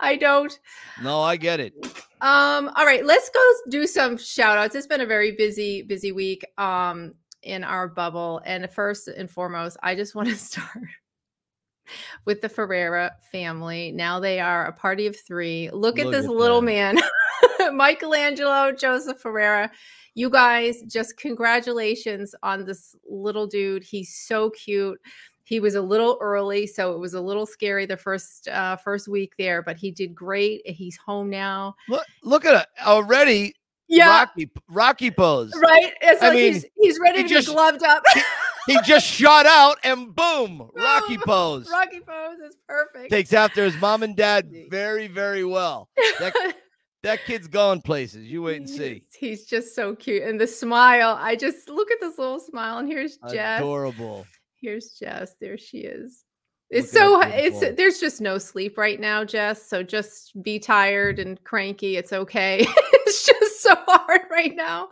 I 0.00 0.16
don't. 0.16 0.58
No, 1.02 1.20
I 1.20 1.36
get 1.36 1.60
it. 1.60 1.74
Um, 2.20 2.70
all 2.76 2.84
right, 2.84 3.04
let's 3.04 3.30
go 3.30 3.40
do 3.68 3.86
some 3.86 4.16
shout 4.16 4.58
outs. 4.58 4.74
It's 4.74 4.86
been 4.86 5.00
a 5.00 5.06
very 5.06 5.32
busy, 5.32 5.82
busy 5.82 6.12
week 6.12 6.44
um 6.58 7.14
in 7.42 7.64
our 7.64 7.88
bubble. 7.88 8.40
And 8.44 8.68
first 8.70 9.08
and 9.08 9.30
foremost, 9.30 9.76
I 9.82 9.94
just 9.94 10.14
want 10.14 10.28
to 10.28 10.36
start 10.36 10.88
with 12.24 12.40
the 12.40 12.48
Ferrara 12.48 13.12
family. 13.30 13.92
Now 13.92 14.20
they 14.20 14.40
are 14.40 14.66
a 14.66 14.72
party 14.72 15.06
of 15.06 15.16
three. 15.16 15.70
Look, 15.70 15.96
Look 15.96 16.06
at 16.06 16.10
this 16.10 16.24
at 16.24 16.30
little 16.30 16.60
that. 16.60 16.66
man. 16.66 16.98
Michelangelo, 17.74 18.72
Joseph 18.72 19.20
Ferrara. 19.20 19.70
You 20.14 20.30
guys, 20.30 20.82
just 20.82 21.16
congratulations 21.16 22.34
on 22.42 22.64
this 22.64 22.96
little 23.08 23.46
dude. 23.46 23.84
He's 23.84 24.14
so 24.14 24.50
cute. 24.50 25.00
He 25.44 25.60
was 25.60 25.76
a 25.76 25.80
little 25.80 26.18
early, 26.20 26.66
so 26.66 26.92
it 26.92 26.98
was 26.98 27.14
a 27.14 27.20
little 27.20 27.46
scary 27.46 27.86
the 27.86 27.96
first 27.96 28.48
uh, 28.48 28.76
first 28.76 29.08
week 29.08 29.32
there, 29.38 29.62
but 29.62 29.78
he 29.78 29.90
did 29.90 30.14
great. 30.14 30.60
He's 30.66 30.96
home 30.98 31.30
now. 31.30 31.74
Look, 31.88 32.04
look 32.22 32.44
at 32.44 32.54
it 32.62 32.66
already. 32.84 33.54
Yeah, 33.88 34.18
Rocky, 34.18 34.50
Rocky 34.68 35.10
pose. 35.10 35.52
Right. 35.56 35.94
It's 36.02 36.22
I 36.22 36.28
like 36.28 36.36
mean, 36.36 36.52
he's 36.52 36.66
he's 36.78 36.98
ready 37.00 37.22
to 37.22 37.28
just, 37.28 37.48
be 37.48 37.54
gloved 37.54 37.82
up. 37.82 38.02
He, 38.68 38.78
just 38.84 39.06
shot 39.06 39.46
out 39.46 39.78
and 39.84 40.14
boom, 40.14 40.70
Rocky 40.74 41.18
pose. 41.26 41.68
Rocky 41.70 42.00
pose 42.00 42.38
is 42.38 42.56
perfect. 42.68 43.10
Takes 43.10 43.32
after 43.32 43.64
his 43.64 43.76
mom 43.80 44.02
and 44.02 44.16
dad 44.16 44.50
very, 44.70 45.06
very 45.06 45.44
well. 45.44 45.88
That, 46.18 46.54
that 47.02 47.24
kid's 47.24 47.48
going 47.48 47.82
places. 47.82 48.26
You 48.26 48.42
wait 48.42 48.58
and 48.58 48.68
see. 48.68 49.04
He's, 49.10 49.40
he's 49.40 49.46
just 49.46 49.74
so 49.74 49.94
cute. 49.94 50.22
And 50.22 50.40
the 50.40 50.46
smile, 50.46 51.16
I 51.20 51.36
just 51.36 51.68
look 51.68 51.90
at 51.90 51.98
this 52.00 52.18
little 52.18 52.40
smile. 52.40 52.78
And 52.78 52.88
here's 52.88 53.18
Jess. 53.30 53.60
Adorable. 53.60 54.26
Here's 54.60 54.90
Jess. 54.90 55.34
There 55.40 55.58
she 55.58 55.78
is. 55.78 56.24
It's 56.70 56.92
so 56.92 57.22
it's 57.22 57.60
there's 57.78 57.98
just 57.98 58.20
no 58.20 58.36
sleep 58.36 58.76
right 58.76 59.00
now, 59.00 59.24
Jess. 59.24 59.66
So 59.66 59.82
just 59.82 60.40
be 60.42 60.58
tired 60.58 61.18
and 61.18 61.42
cranky. 61.42 61.96
It's 61.96 62.12
okay. 62.12 62.58
it's 62.66 63.24
just 63.24 63.62
so 63.62 63.74
hard 63.86 64.22
right 64.30 64.54
now. 64.54 64.88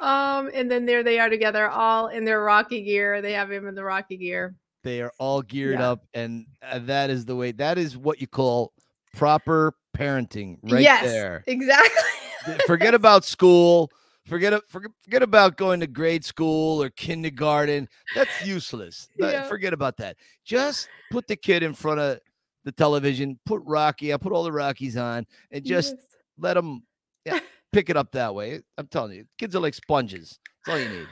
Um, 0.00 0.50
and 0.54 0.70
then 0.70 0.86
there 0.86 1.02
they 1.02 1.18
are 1.18 1.28
together, 1.28 1.68
all 1.68 2.08
in 2.08 2.24
their 2.24 2.42
Rocky 2.42 2.82
gear. 2.82 3.20
They 3.20 3.32
have 3.32 3.50
him 3.50 3.68
in 3.68 3.74
the 3.74 3.84
Rocky 3.84 4.16
gear. 4.16 4.54
They 4.82 5.02
are 5.02 5.12
all 5.18 5.42
geared 5.42 5.78
Yeah. 5.78 5.90
up, 5.90 6.04
and 6.14 6.46
uh, 6.62 6.78
that 6.80 7.10
is 7.10 7.24
the 7.26 7.36
way. 7.36 7.52
That 7.52 7.76
is 7.76 7.96
what 7.98 8.20
you 8.20 8.26
call 8.26 8.72
proper 9.14 9.74
parenting, 9.96 10.58
right 10.62 10.80
yes, 10.82 11.04
there. 11.04 11.44
exactly. 11.46 12.58
Forget 12.66 12.94
about 12.94 13.24
school. 13.26 13.90
Forget 14.26 14.62
forget, 14.68 14.90
forget 15.02 15.22
about 15.22 15.56
going 15.56 15.80
to 15.80 15.86
grade 15.86 16.24
school 16.24 16.82
or 16.82 16.88
kindergarten. 16.90 17.88
That's 18.14 18.30
useless. 18.46 19.08
Yeah. 19.18 19.42
Forget 19.48 19.72
about 19.74 19.96
that. 19.98 20.16
Just 20.44 20.88
put 21.10 21.26
the 21.26 21.36
kid 21.36 21.62
in 21.62 21.74
front 21.74 22.00
of 22.00 22.20
the 22.64 22.72
television. 22.72 23.38
Put 23.44 23.60
Rocky. 23.66 24.14
I 24.14 24.16
put 24.16 24.32
all 24.32 24.44
the 24.44 24.52
Rockies 24.52 24.96
on, 24.96 25.26
and 25.50 25.64
just 25.64 25.94
Yes. 25.96 26.06
let 26.38 26.54
them 26.54 26.82
yeah, 27.26 27.40
pick 27.72 27.90
it 27.90 27.96
up 27.96 28.12
that 28.12 28.34
way. 28.34 28.60
I'm 28.78 28.88
telling 28.88 29.12
you, 29.12 29.24
kids 29.38 29.54
are 29.56 29.60
like 29.60 29.74
sponges. 29.74 30.38
That's 30.66 30.74
all 30.74 30.82
you 30.82 30.98
need. 30.98 31.08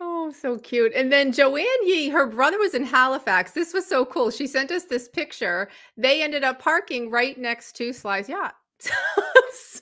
Oh, 0.00 0.32
so 0.32 0.58
cute. 0.58 0.92
And 0.94 1.12
then 1.12 1.32
Joanne 1.32 1.64
Yee, 1.82 2.08
her 2.08 2.26
brother 2.26 2.58
was 2.58 2.74
in 2.74 2.84
Halifax. 2.84 3.52
This 3.52 3.72
was 3.72 3.86
so 3.86 4.04
cool. 4.04 4.30
She 4.30 4.48
sent 4.48 4.72
us 4.72 4.84
this 4.84 5.08
picture. 5.08 5.68
They 5.96 6.22
ended 6.22 6.42
up 6.42 6.60
parking 6.60 7.08
right 7.10 7.38
next 7.38 7.76
to 7.76 7.92
Sly's 7.92 8.28
yacht. 8.28 8.54
so 8.80 9.80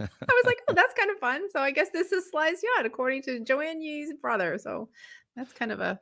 I 0.00 0.08
was 0.20 0.44
like, 0.46 0.58
oh, 0.68 0.74
that's 0.74 0.94
kind 0.94 1.10
of 1.10 1.18
fun. 1.18 1.48
So 1.50 1.60
I 1.60 1.70
guess 1.70 1.90
this 1.90 2.10
is 2.10 2.28
Sly's 2.30 2.60
yacht, 2.76 2.86
according 2.86 3.22
to 3.22 3.40
Joanne 3.40 3.80
Yee's 3.80 4.12
brother. 4.20 4.58
So 4.58 4.88
that's 5.36 5.52
kind 5.52 5.70
of 5.70 5.78
a 5.80 6.00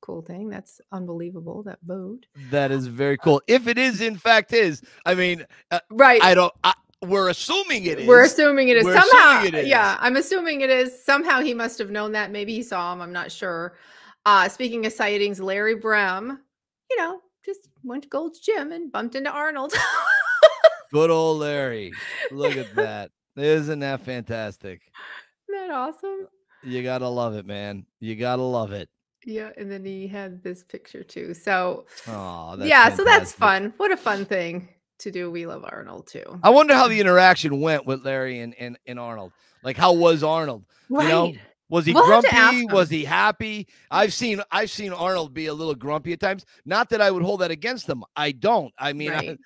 cool 0.00 0.22
thing. 0.22 0.48
That's 0.48 0.80
unbelievable, 0.92 1.62
that 1.64 1.86
boat. 1.86 2.24
That 2.50 2.70
is 2.70 2.86
very 2.86 3.18
cool. 3.18 3.42
If 3.46 3.68
it 3.68 3.76
is 3.76 4.00
in 4.00 4.16
fact 4.16 4.50
his, 4.50 4.82
I 5.04 5.14
mean, 5.14 5.44
uh, 5.70 5.80
Right. 5.90 6.22
I 6.22 6.34
don't. 6.34 6.52
I, 6.62 6.72
we're 7.04 7.28
assuming 7.28 7.84
it 7.86 8.00
is. 8.00 8.06
We're 8.08 8.24
assuming 8.24 8.68
it 8.68 8.76
is 8.76 8.84
We're 8.84 8.98
somehow. 9.00 9.40
assuming 9.42 9.60
it 9.60 9.66
Yeah. 9.66 9.96
I'm 10.00 10.16
assuming 10.16 10.60
it 10.62 10.70
is. 10.70 11.02
Somehow 11.04 11.40
he 11.40 11.54
must 11.54 11.78
have 11.78 11.90
known 11.90 12.12
that. 12.12 12.30
Maybe 12.30 12.54
he 12.54 12.62
saw 12.62 12.92
him. 12.92 13.00
I'm 13.00 13.12
not 13.12 13.30
sure. 13.30 13.76
Uh, 14.26 14.48
speaking 14.48 14.86
of 14.86 14.92
sightings, 14.92 15.38
Larry 15.40 15.76
Brem, 15.76 16.38
you 16.90 16.96
know, 16.96 17.20
just 17.44 17.68
went 17.82 18.04
to 18.04 18.08
Gold's 18.08 18.40
Gym 18.40 18.72
and 18.72 18.90
bumped 18.90 19.14
into 19.14 19.30
Arnold. 19.30 19.72
Good 20.92 21.10
old 21.10 21.40
Larry. 21.40 21.92
Look 22.30 22.56
at 22.56 22.74
that. 22.76 23.10
Isn't 23.36 23.80
that 23.80 24.00
fantastic? 24.00 24.80
Isn't 25.48 25.68
that 25.68 25.74
awesome? 25.74 26.28
You 26.62 26.82
gotta 26.82 27.08
love 27.08 27.34
it, 27.34 27.44
man. 27.46 27.84
You 28.00 28.14
gotta 28.16 28.42
love 28.42 28.72
it. 28.72 28.88
Yeah, 29.26 29.50
and 29.56 29.70
then 29.70 29.84
he 29.84 30.06
had 30.06 30.42
this 30.42 30.62
picture 30.62 31.02
too. 31.02 31.34
So 31.34 31.86
Oh, 32.06 32.56
yeah, 32.62 32.94
so 32.94 33.04
that's 33.04 33.32
fun. 33.32 33.72
What 33.78 33.90
a 33.90 33.96
fun 33.96 34.24
thing 34.24 34.68
to 35.04 35.10
do. 35.10 35.30
We 35.30 35.46
love 35.46 35.64
Arnold 35.66 36.06
too. 36.06 36.40
I 36.42 36.50
wonder 36.50 36.74
how 36.74 36.88
the 36.88 37.00
interaction 37.00 37.60
went 37.60 37.86
with 37.86 38.04
Larry 38.04 38.40
and, 38.40 38.54
and, 38.58 38.78
and 38.86 38.98
Arnold. 38.98 39.32
Like, 39.62 39.76
how 39.76 39.92
was 39.92 40.22
Arnold? 40.22 40.64
Right. 40.90 41.04
You 41.04 41.08
know, 41.08 41.32
was 41.70 41.86
he 41.86 41.94
We'll 41.94 42.06
have 42.10 42.22
to 42.24 42.34
ask 42.34 42.52
grumpy? 42.52 42.72
Was 42.74 42.90
he 42.90 43.04
happy? 43.04 43.68
I've 43.90 44.12
seen 44.12 44.40
I've 44.50 44.70
seen 44.70 44.92
Arnold 44.92 45.32
be 45.32 45.46
a 45.46 45.54
little 45.54 45.74
grumpy 45.74 46.12
at 46.12 46.20
times. 46.20 46.44
Not 46.66 46.90
that 46.90 47.00
I 47.00 47.10
would 47.10 47.22
hold 47.22 47.40
that 47.40 47.50
against 47.50 47.88
him. 47.88 48.04
I 48.14 48.32
don't. 48.32 48.72
I 48.78 48.92
mean, 48.92 49.10
Right. 49.10 49.38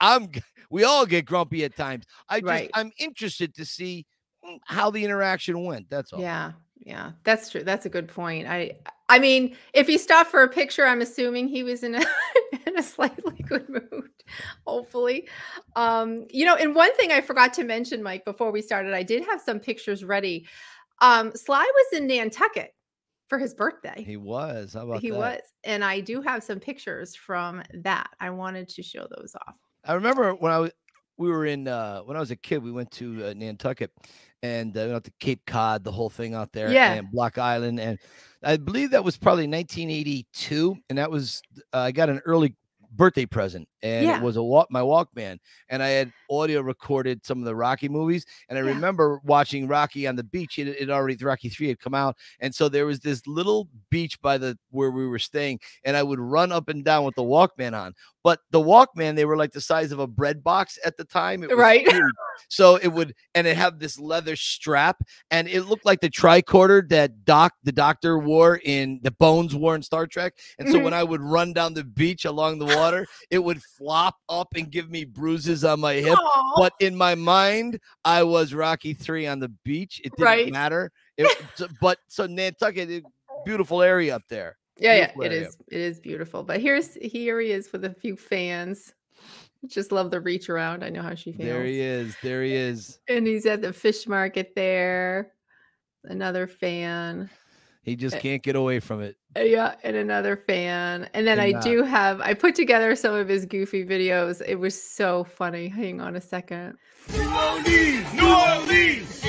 I, 0.00 0.16
am 0.16 0.28
we 0.70 0.84
all 0.84 1.04
get 1.04 1.24
grumpy 1.24 1.64
at 1.64 1.76
times. 1.76 2.04
I 2.28 2.40
just 2.40 2.48
Right. 2.48 2.70
I'm 2.74 2.92
interested 2.98 3.54
to 3.56 3.64
see 3.64 4.06
mm, 4.44 4.58
how 4.64 4.90
the 4.90 5.04
interaction 5.04 5.64
went. 5.64 5.90
That's 5.90 6.12
all. 6.12 6.20
Yeah, 6.20 6.52
yeah, 6.84 7.12
that's 7.24 7.50
true. 7.50 7.64
That's 7.64 7.86
a 7.86 7.88
good 7.88 8.08
point. 8.08 8.46
I, 8.46 8.72
I 9.08 9.18
mean, 9.18 9.56
if 9.72 9.86
he 9.86 9.96
stopped 9.96 10.30
for 10.30 10.42
a 10.42 10.48
picture, 10.48 10.86
I'm 10.86 11.00
assuming 11.00 11.48
he 11.48 11.62
was 11.62 11.82
in 11.82 11.94
a 11.94 12.02
in 12.66 12.78
a 12.78 12.82
slightly 12.82 13.42
good 13.48 13.68
mood. 13.68 14.10
Hopefully, 14.66 15.28
um, 15.76 16.26
you 16.30 16.44
know. 16.44 16.56
And 16.56 16.74
one 16.74 16.94
thing 16.96 17.10
I 17.10 17.20
forgot 17.22 17.54
to 17.54 17.64
mention, 17.64 18.02
Mike, 18.02 18.24
before 18.24 18.50
we 18.50 18.60
started, 18.60 18.92
I 18.92 19.02
did 19.02 19.24
have 19.24 19.40
some 19.40 19.60
pictures 19.60 20.04
ready. 20.04 20.46
Um, 21.00 21.32
Sly 21.34 21.64
was 21.64 21.98
in 22.00 22.06
Nantucket 22.06 22.74
for 23.28 23.38
his 23.38 23.54
birthday. 23.54 24.04
He 24.06 24.16
was. 24.18 24.74
How 24.74 24.86
about 24.86 25.00
He 25.00 25.10
that? 25.10 25.18
was, 25.18 25.40
and 25.64 25.82
I 25.82 26.00
do 26.00 26.20
have 26.20 26.44
some 26.44 26.60
pictures 26.60 27.14
from 27.16 27.62
that. 27.72 28.10
I 28.20 28.30
wanted 28.30 28.68
to 28.70 28.82
show 28.82 29.06
those 29.16 29.34
off. 29.46 29.54
I 29.84 29.94
remember 29.94 30.34
when 30.34 30.52
I 30.52 30.58
was 30.58 30.70
we 31.16 31.30
were 31.30 31.46
in 31.46 31.68
uh 31.68 32.00
when 32.00 32.16
I 32.16 32.20
was 32.20 32.30
a 32.30 32.36
kid, 32.36 32.62
we 32.62 32.72
went 32.72 32.90
to 32.92 33.26
uh, 33.26 33.34
Nantucket 33.34 33.90
and 34.44 34.76
uh, 34.76 34.80
we 34.80 34.86
went 34.88 34.96
out 34.96 35.04
to 35.04 35.12
Cape 35.20 35.40
Cod, 35.46 35.84
the 35.84 35.90
whole 35.92 36.10
thing 36.10 36.34
out 36.34 36.52
there, 36.52 36.70
Yeah. 36.70 36.92
and 36.92 37.10
Block 37.10 37.38
Island, 37.38 37.80
and 37.80 37.98
I 38.42 38.58
believe 38.58 38.90
that 38.90 39.02
was 39.02 39.16
probably 39.16 39.46
1982, 39.46 40.76
and 40.90 40.98
that 40.98 41.10
was 41.10 41.40
uh, 41.72 41.78
I 41.78 41.92
got 41.92 42.10
an 42.10 42.20
early 42.26 42.54
birthday 42.92 43.24
present, 43.26 43.66
and 43.84 44.06
Yeah. 44.06 44.16
it 44.16 44.22
was 44.22 44.36
a 44.36 44.42
walk 44.42 44.66
my 44.70 44.80
Walkman, 44.80 45.38
and 45.68 45.82
I 45.82 45.88
had 45.90 46.12
audio 46.30 46.62
recorded 46.62 47.24
some 47.24 47.38
of 47.38 47.44
the 47.44 47.54
Rocky 47.54 47.88
movies, 47.88 48.24
and 48.48 48.58
I 48.58 48.62
Yeah. 48.62 48.68
remember 48.68 49.20
watching 49.24 49.68
Rocky 49.68 50.06
on 50.08 50.16
the 50.16 50.24
beach. 50.24 50.58
It, 50.58 50.68
it 50.68 50.90
already 50.90 51.16
Rocky 51.22 51.48
three 51.50 51.68
had 51.68 51.78
come 51.78 51.94
out, 51.94 52.16
and 52.40 52.52
so 52.52 52.68
there 52.68 52.86
was 52.86 52.98
this 53.00 53.24
little 53.26 53.68
beach 53.90 54.20
by 54.20 54.38
the 54.38 54.58
where 54.70 54.90
we 54.90 55.06
were 55.06 55.18
staying, 55.20 55.60
and 55.84 55.96
I 55.96 56.02
would 56.02 56.18
run 56.18 56.50
up 56.50 56.68
and 56.68 56.84
down 56.84 57.04
with 57.04 57.14
the 57.14 57.22
Walkman 57.22 57.78
on. 57.78 57.94
But 58.24 58.40
the 58.50 58.60
Walkman, 58.60 59.16
they 59.16 59.26
were 59.26 59.36
like 59.36 59.52
the 59.52 59.60
size 59.60 59.92
of 59.92 59.98
a 59.98 60.06
bread 60.06 60.42
box 60.42 60.78
at 60.82 60.96
the 60.96 61.04
time. 61.04 61.42
It 61.42 61.50
was 61.50 61.58
Right. 61.58 61.86
huge. 61.86 62.02
So 62.48 62.76
it 62.76 62.88
would, 62.88 63.14
and 63.34 63.46
it 63.46 63.54
had 63.56 63.78
this 63.78 63.98
leather 63.98 64.34
strap, 64.34 64.96
and 65.30 65.46
it 65.46 65.64
looked 65.64 65.84
like 65.84 66.00
the 66.00 66.08
tricorder 66.08 66.88
that 66.88 67.26
Doc, 67.26 67.52
the 67.64 67.70
doctor, 67.70 68.18
wore 68.18 68.60
in 68.64 68.98
the 69.02 69.10
Bones 69.10 69.54
wore 69.54 69.74
in 69.76 69.82
Star 69.82 70.06
Trek. 70.06 70.34
And 70.58 70.68
so 70.70 70.78
Mhm. 70.78 70.84
when 70.84 70.94
I 70.94 71.02
would 71.04 71.20
run 71.20 71.52
down 71.52 71.74
the 71.74 71.84
beach 71.84 72.24
along 72.24 72.58
the 72.58 72.64
water, 72.66 73.06
it 73.30 73.38
would 73.40 73.60
flop 73.76 74.16
up 74.28 74.48
and 74.56 74.70
give 74.70 74.90
me 74.90 75.04
bruises 75.04 75.64
on 75.64 75.80
my 75.80 75.94
hip. 75.94 76.18
Aw. 76.18 76.54
But 76.56 76.72
in 76.80 76.96
my 76.96 77.14
mind, 77.14 77.80
I 78.04 78.22
was 78.22 78.54
Rocky 78.54 78.94
three 78.94 79.26
on 79.26 79.40
the 79.40 79.48
beach. 79.64 80.00
It 80.04 80.12
didn't 80.16 80.24
Right. 80.24 80.52
matter. 80.52 80.92
It, 81.16 81.26
but 81.80 81.98
so 82.08 82.26
Nantucket, 82.26 83.04
beautiful 83.44 83.82
area 83.82 84.14
up 84.16 84.22
there. 84.28 84.56
Yeah, 84.78 84.96
yeah, 84.96 85.24
it 85.24 85.32
is. 85.32 85.56
It 85.68 85.80
is 85.80 86.00
beautiful. 86.00 86.42
But 86.42 86.60
here's 86.60 86.94
here 86.94 87.40
he 87.40 87.52
is 87.52 87.70
with 87.72 87.84
a 87.84 87.94
few 87.94 88.16
fans. 88.16 88.92
Just 89.66 89.92
love 89.92 90.10
the 90.10 90.20
reach 90.20 90.50
around. 90.50 90.84
I 90.84 90.90
know 90.90 91.02
how 91.02 91.14
she 91.14 91.32
feels. 91.32 91.48
There 91.48 91.64
he 91.64 91.80
is. 91.80 92.16
There 92.22 92.42
he 92.42 92.54
is. 92.54 92.98
And 93.08 93.26
he's 93.26 93.46
at 93.46 93.62
the 93.62 93.72
fish 93.72 94.06
market 94.06 94.52
there. 94.54 95.32
Another 96.02 96.46
fan. 96.46 97.30
He 97.84 97.96
just 97.96 98.16
Uh, 98.16 98.20
can't 98.20 98.42
get 98.42 98.56
away 98.56 98.80
from 98.80 99.02
it. 99.02 99.16
Uh, 99.36 99.40
Yeah, 99.42 99.74
and 99.84 99.94
another 99.96 100.36
fan. 100.36 101.08
And 101.14 101.26
then 101.26 101.38
I 101.38 101.50
Cannot. 101.52 101.64
do 101.64 101.82
have 101.82 102.20
I 102.20 102.32
put 102.34 102.54
together 102.54 102.96
some 102.96 103.14
of 103.14 103.28
his 103.28 103.44
goofy 103.46 103.84
videos. 103.84 104.42
It 104.46 104.56
was 104.56 104.80
so 104.82 105.24
funny. 105.24 105.68
Hang 105.68 106.00
on 106.00 106.16
a 106.16 106.20
second. 106.20 106.78
New 107.12 107.20
Orleans, 107.22 108.14
New 108.14 108.26
Orleans, 108.26 109.22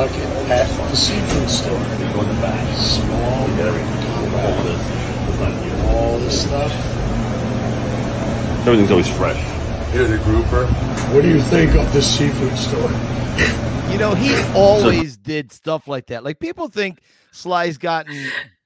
Nantucket 0.00 0.46
past 0.46 0.76
the 0.78 0.96
seafood 0.96 1.50
store. 1.50 1.78
You 1.78 2.14
go 2.14 2.22
in 2.22 2.28
the 2.28 2.40
back, 2.40 2.78
small, 2.78 3.46
very 3.48 3.82
all 5.90 6.18
this 6.20 6.42
stuff. 6.46 6.72
Everything's 8.66 8.90
always 8.90 9.08
fresh. 9.08 9.38
Here's 9.90 10.10
a 10.10 10.16
grouper. 10.18 10.66
What 11.12 11.22
do 11.22 11.28
you 11.28 11.42
think 11.42 11.74
of 11.74 11.92
the 11.92 12.00
seafood 12.00 12.56
store? 12.56 12.90
You 13.92 13.98
know, 13.98 14.14
he 14.14 14.34
always 14.54 15.18
did 15.18 15.52
stuff 15.52 15.86
like 15.86 16.06
that. 16.06 16.24
Like 16.24 16.38
people 16.38 16.68
think 16.68 17.02
Sly's 17.32 17.76
gotten 17.76 18.16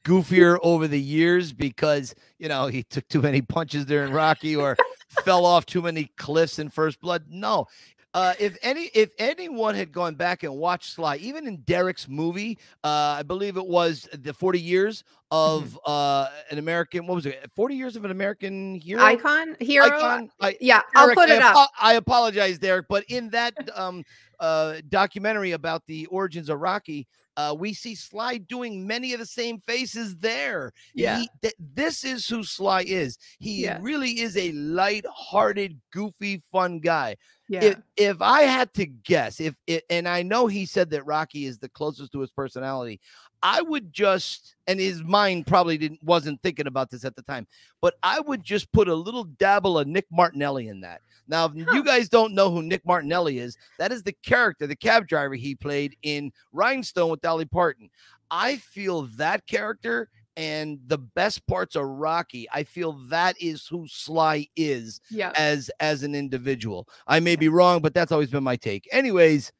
goofier 0.04 0.58
over 0.62 0.86
the 0.86 1.00
years 1.00 1.52
because, 1.52 2.14
you 2.38 2.48
know, 2.48 2.68
he 2.68 2.84
took 2.84 3.08
too 3.08 3.22
many 3.22 3.40
punches 3.40 3.86
during 3.86 4.12
Rocky 4.12 4.54
or 4.54 4.76
fell 5.24 5.44
off 5.46 5.66
too 5.66 5.82
many 5.82 6.10
cliffs 6.16 6.58
in 6.58 6.68
First 6.68 7.00
Blood. 7.00 7.24
No. 7.28 7.66
Uh, 8.14 8.32
if 8.38 8.56
any, 8.62 8.90
if 8.94 9.10
anyone 9.18 9.74
had 9.74 9.90
gone 9.90 10.14
back 10.14 10.44
and 10.44 10.54
watched 10.56 10.92
Sly, 10.94 11.16
even 11.16 11.46
in 11.48 11.56
Derek's 11.62 12.08
movie, 12.08 12.58
uh, 12.84 13.16
I 13.18 13.24
believe 13.24 13.56
it 13.56 13.66
was 13.66 14.08
the 14.12 14.32
40 14.32 14.60
years 14.60 15.02
of 15.32 15.76
uh, 15.84 16.28
an 16.50 16.58
American, 16.58 17.08
what 17.08 17.16
was 17.16 17.26
it? 17.26 17.50
40 17.56 17.74
years 17.74 17.96
of 17.96 18.04
an 18.04 18.12
American 18.12 18.76
hero? 18.76 19.02
Icon 19.02 19.56
hero. 19.58 19.86
Icon? 19.86 20.30
I- 20.40 20.56
Yeah, 20.60 20.82
I'll 20.94 21.06
Derek, 21.06 21.18
put 21.18 21.28
I 21.30 21.34
it 21.36 21.42
up. 21.42 21.70
I 21.80 21.94
apologize, 21.94 22.58
Derek, 22.58 22.86
but 22.88 23.02
in 23.08 23.30
that 23.30 23.52
um, 23.74 24.04
uh, 24.38 24.76
documentary 24.88 25.50
about 25.52 25.82
the 25.86 26.06
origins 26.06 26.48
of 26.48 26.60
Rocky, 26.60 27.06
Uh, 27.36 27.52
we 27.52 27.74
see 27.74 27.96
Sly 27.96 28.38
doing 28.38 28.86
many 28.86 29.12
of 29.12 29.18
the 29.18 29.26
same 29.26 29.58
faces 29.66 30.14
there. 30.18 30.70
Yeah. 30.94 31.18
He- 31.18 31.28
th- 31.42 31.54
this 31.58 32.04
is 32.04 32.28
who 32.28 32.44
Sly 32.44 32.84
is. 32.86 33.18
He 33.40 33.64
Yeah. 33.64 33.78
really 33.82 34.20
is 34.20 34.36
a 34.36 34.52
light-hearted, 34.52 35.80
goofy, 35.90 36.42
fun 36.52 36.78
guy. 36.78 37.16
Yeah. 37.48 37.64
If 37.64 37.76
if 37.96 38.22
I 38.22 38.42
had 38.42 38.72
to 38.74 38.86
guess, 38.86 39.38
if 39.38 39.54
it, 39.66 39.84
and 39.90 40.08
I 40.08 40.22
know 40.22 40.46
he 40.46 40.64
said 40.64 40.90
that 40.90 41.04
Rocky 41.04 41.44
is 41.44 41.58
the 41.58 41.68
closest 41.68 42.12
to 42.12 42.20
his 42.20 42.30
personality, 42.30 43.00
I 43.42 43.60
would 43.60 43.92
just, 43.92 44.56
and 44.66 44.80
his 44.80 45.02
mind 45.02 45.46
probably 45.46 45.76
didn't 45.76 46.02
wasn't 46.02 46.40
thinking 46.42 46.66
about 46.66 46.90
this 46.90 47.04
at 47.04 47.14
the 47.16 47.22
time, 47.22 47.46
but 47.82 47.94
I 48.02 48.20
would 48.20 48.42
just 48.42 48.72
put 48.72 48.88
a 48.88 48.94
little 48.94 49.24
dabble 49.24 49.78
of 49.78 49.86
Nick 49.86 50.06
Martinelli 50.10 50.68
in 50.68 50.80
that. 50.80 51.02
Now, 51.28 51.44
if 51.46 51.52
Huh. 51.66 51.74
you 51.74 51.84
guys 51.84 52.08
don't 52.08 52.34
know 52.34 52.50
who 52.50 52.62
Nick 52.62 52.84
Martinelli 52.86 53.38
is, 53.38 53.56
that 53.78 53.92
is 53.92 54.02
the 54.02 54.16
character, 54.24 54.66
the 54.66 54.76
cab 54.76 55.06
driver 55.06 55.34
he 55.34 55.54
played 55.54 55.96
in 56.02 56.32
Rhinestone 56.52 57.10
with 57.10 57.20
Dolly 57.20 57.44
Parton. 57.44 57.90
I 58.30 58.56
feel 58.56 59.02
that 59.16 59.46
character 59.46 60.08
and 60.36 60.78
the 60.86 60.98
best 60.98 61.46
parts 61.46 61.76
are 61.76 61.88
Rocky, 61.88 62.48
I 62.52 62.64
feel 62.64 62.92
that 63.08 63.40
is 63.40 63.66
who 63.66 63.86
Sly 63.88 64.48
is 64.56 65.00
yeah. 65.10 65.32
as 65.36 65.70
as 65.80 66.02
an 66.02 66.14
individual. 66.14 66.88
I 67.06 67.20
may 67.20 67.36
be 67.36 67.48
wrong, 67.48 67.80
but 67.80 67.94
that's 67.94 68.12
always 68.12 68.30
been 68.30 68.44
my 68.44 68.56
take. 68.56 68.88
Anyways, 68.92 69.52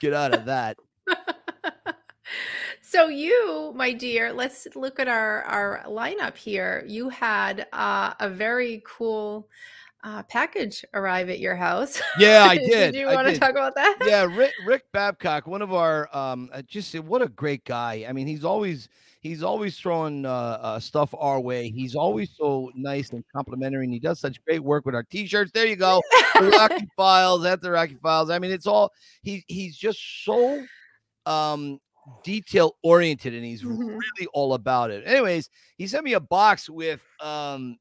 get 0.00 0.12
out 0.12 0.34
of 0.34 0.44
that. 0.46 0.76
so 2.82 3.08
you, 3.08 3.72
my 3.74 3.92
dear, 3.92 4.32
let's 4.32 4.66
look 4.74 5.00
at 5.00 5.08
our 5.08 5.42
our 5.42 5.82
lineup 5.86 6.36
here. 6.36 6.84
You 6.86 7.08
had 7.08 7.66
uh, 7.72 8.14
a 8.20 8.28
very 8.28 8.82
cool 8.86 9.48
uh, 10.04 10.22
package 10.24 10.84
arrive 10.92 11.30
at 11.30 11.40
your 11.40 11.56
house. 11.56 12.00
Yeah, 12.18 12.46
I 12.48 12.56
did. 12.58 12.92
did 12.92 12.94
you 12.94 13.06
want 13.06 13.26
to 13.26 13.38
talk 13.38 13.52
about 13.52 13.74
that? 13.74 13.96
yeah, 14.06 14.24
Rick, 14.24 14.52
Rick 14.66 14.84
Babcock, 14.92 15.46
one 15.46 15.62
of 15.62 15.72
our 15.72 16.14
um, 16.16 16.50
uh, 16.52 16.62
just 16.62 16.94
what 17.00 17.22
a 17.22 17.28
great 17.28 17.64
guy. 17.64 18.04
I 18.08 18.12
mean, 18.12 18.26
he's 18.26 18.44
always 18.44 18.88
he's 19.24 19.42
always 19.42 19.76
throwing 19.80 20.24
uh, 20.24 20.58
uh, 20.60 20.78
stuff 20.78 21.12
our 21.18 21.40
way. 21.40 21.70
He's 21.70 21.96
always 21.96 22.30
so 22.38 22.70
nice 22.76 23.10
and 23.10 23.24
complimentary, 23.34 23.84
and 23.84 23.92
he 23.92 23.98
does 23.98 24.20
such 24.20 24.42
great 24.44 24.60
work 24.62 24.86
with 24.86 24.94
our 24.94 25.02
t-shirts. 25.02 25.50
There 25.52 25.66
you 25.66 25.74
go, 25.76 26.00
the 26.38 26.50
Rocky 26.50 26.86
Files 26.96 27.44
at 27.44 27.60
the 27.60 27.72
Rocky 27.72 27.96
Files. 28.00 28.30
I 28.30 28.38
mean, 28.38 28.52
it's 28.52 28.66
all 28.68 28.92
he 29.22 29.42
he's 29.48 29.76
just 29.76 29.98
so 30.24 30.62
um 31.26 31.80
detail 32.22 32.76
oriented, 32.84 33.34
and 33.34 33.44
he's 33.44 33.62
Mhm. 33.62 33.78
really 33.78 34.28
all 34.32 34.54
about 34.54 34.90
it. 34.90 35.02
Anyways, 35.06 35.48
he 35.78 35.86
sent 35.88 36.04
me 36.04 36.12
a 36.12 36.20
box 36.20 36.68
with 36.70 37.00
um 37.20 37.78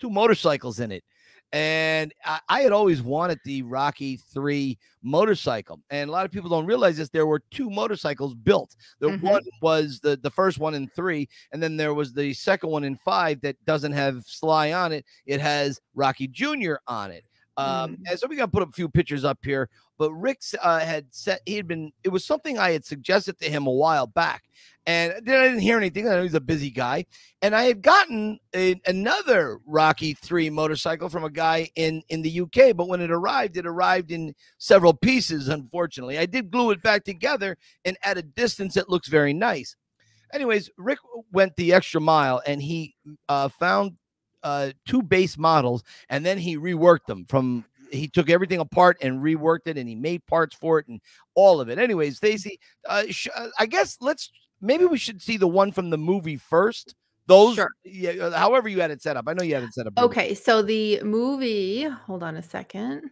two 0.00 0.08
motorcycles 0.10 0.80
in 0.80 0.92
it. 0.92 1.04
And 1.52 2.12
I, 2.24 2.40
I 2.48 2.60
had 2.62 2.72
always 2.72 3.00
wanted 3.00 3.38
the 3.44 3.62
Rocky 3.62 4.16
3 4.16 4.76
motorcycle. 5.02 5.80
And 5.90 6.08
a 6.08 6.12
lot 6.12 6.24
of 6.24 6.32
people 6.32 6.50
don't 6.50 6.66
realize 6.66 6.96
this. 6.96 7.08
There 7.10 7.26
were 7.26 7.42
two 7.50 7.70
motorcycles 7.70 8.34
built. 8.34 8.74
The 8.98 9.10
Mhm. 9.10 9.22
one 9.22 9.42
was 9.62 10.00
the, 10.00 10.16
the 10.16 10.30
first 10.30 10.58
one 10.58 10.74
in 10.74 10.88
three, 10.88 11.28
and 11.52 11.62
then 11.62 11.76
there 11.76 11.94
was 11.94 12.12
the 12.12 12.32
second 12.34 12.70
one 12.70 12.82
in 12.84 12.96
five 12.96 13.40
that 13.42 13.56
doesn't 13.66 13.92
have 13.92 14.24
Sly 14.26 14.72
on 14.72 14.92
it. 14.92 15.04
It 15.26 15.40
has 15.40 15.80
Rocky 15.94 16.26
Jr. 16.26 16.74
on 16.88 17.10
it. 17.12 17.24
Um, 17.56 17.92
Mm. 17.92 17.98
and 18.10 18.18
so 18.18 18.26
we 18.26 18.34
got 18.34 18.46
to 18.46 18.50
put 18.50 18.68
a 18.68 18.72
few 18.72 18.88
pictures 18.88 19.24
up 19.24 19.38
here. 19.44 19.68
But 19.98 20.12
Rick 20.12 20.40
uh, 20.60 20.80
had 20.80 21.06
said 21.10 21.40
he 21.46 21.56
had 21.56 21.68
been, 21.68 21.92
it 22.02 22.08
was 22.08 22.24
something 22.24 22.58
I 22.58 22.72
had 22.72 22.84
suggested 22.84 23.38
to 23.38 23.50
him 23.50 23.66
a 23.66 23.72
while 23.72 24.06
back. 24.06 24.42
And 24.86 25.14
then 25.24 25.40
I 25.40 25.44
didn't 25.44 25.60
hear 25.60 25.78
anything. 25.78 26.06
I 26.06 26.16
know 26.16 26.22
he's 26.22 26.34
a 26.34 26.40
busy 26.40 26.70
guy. 26.70 27.06
And 27.40 27.54
I 27.54 27.64
had 27.64 27.80
gotten 27.80 28.38
a, 28.54 28.78
another 28.86 29.58
Rocky 29.66 30.12
3 30.14 30.50
motorcycle 30.50 31.08
from 31.08 31.24
a 31.24 31.30
guy 31.30 31.70
in, 31.76 32.02
in 32.10 32.20
the 32.20 32.40
UK. 32.40 32.76
But 32.76 32.88
when 32.88 33.00
it 33.00 33.10
arrived, 33.10 33.56
it 33.56 33.66
arrived 33.66 34.12
in 34.12 34.34
several 34.58 34.92
pieces, 34.92 35.48
unfortunately. 35.48 36.18
I 36.18 36.26
did 36.26 36.50
glue 36.50 36.70
it 36.72 36.82
back 36.82 37.04
together, 37.04 37.56
and 37.84 37.96
at 38.02 38.18
a 38.18 38.22
distance, 38.22 38.76
it 38.76 38.90
looks 38.90 39.08
very 39.08 39.32
nice. 39.32 39.74
Anyways, 40.34 40.68
Rick 40.76 40.98
went 41.32 41.54
the 41.56 41.72
extra 41.72 42.00
mile 42.00 42.42
and 42.44 42.60
he 42.60 42.96
uh, 43.28 43.48
found 43.48 43.92
uh, 44.42 44.70
two 44.86 45.00
base 45.02 45.38
models 45.38 45.82
and 46.10 46.24
then 46.24 46.38
he 46.38 46.58
reworked 46.58 47.06
them 47.06 47.24
from 47.26 47.64
he 47.90 48.08
took 48.08 48.30
everything 48.30 48.60
apart 48.60 48.96
and 49.02 49.20
reworked 49.22 49.66
it 49.66 49.76
and 49.78 49.88
he 49.88 49.94
made 49.94 50.24
parts 50.26 50.54
for 50.56 50.78
it 50.78 50.86
and 50.88 51.00
all 51.34 51.60
of 51.60 51.68
it 51.68 51.78
anyways 51.78 52.16
stacy 52.16 52.58
uh, 52.88 53.04
sh- 53.10 53.28
uh, 53.36 53.48
i 53.58 53.66
guess 53.66 53.96
let's 54.00 54.30
maybe 54.60 54.84
we 54.84 54.98
should 54.98 55.20
see 55.22 55.36
the 55.36 55.46
one 55.48 55.70
from 55.72 55.90
the 55.90 55.98
movie 55.98 56.36
first 56.36 56.94
those 57.26 57.54
Sure. 57.56 57.70
yeah 57.84 58.10
uh, 58.12 58.30
however 58.32 58.68
you 58.68 58.80
had 58.80 58.90
it 58.90 59.00
set 59.02 59.16
up 59.16 59.24
i 59.28 59.32
know 59.32 59.42
you 59.42 59.54
had 59.54 59.64
it 59.64 59.72
set 59.74 59.86
up 59.86 59.92
Okay, 59.98 60.34
so 60.34 60.60
the 60.62 61.00
movie, 61.02 61.84
hold 61.84 62.22
on 62.22 62.36
a 62.36 62.42
second. 62.42 63.10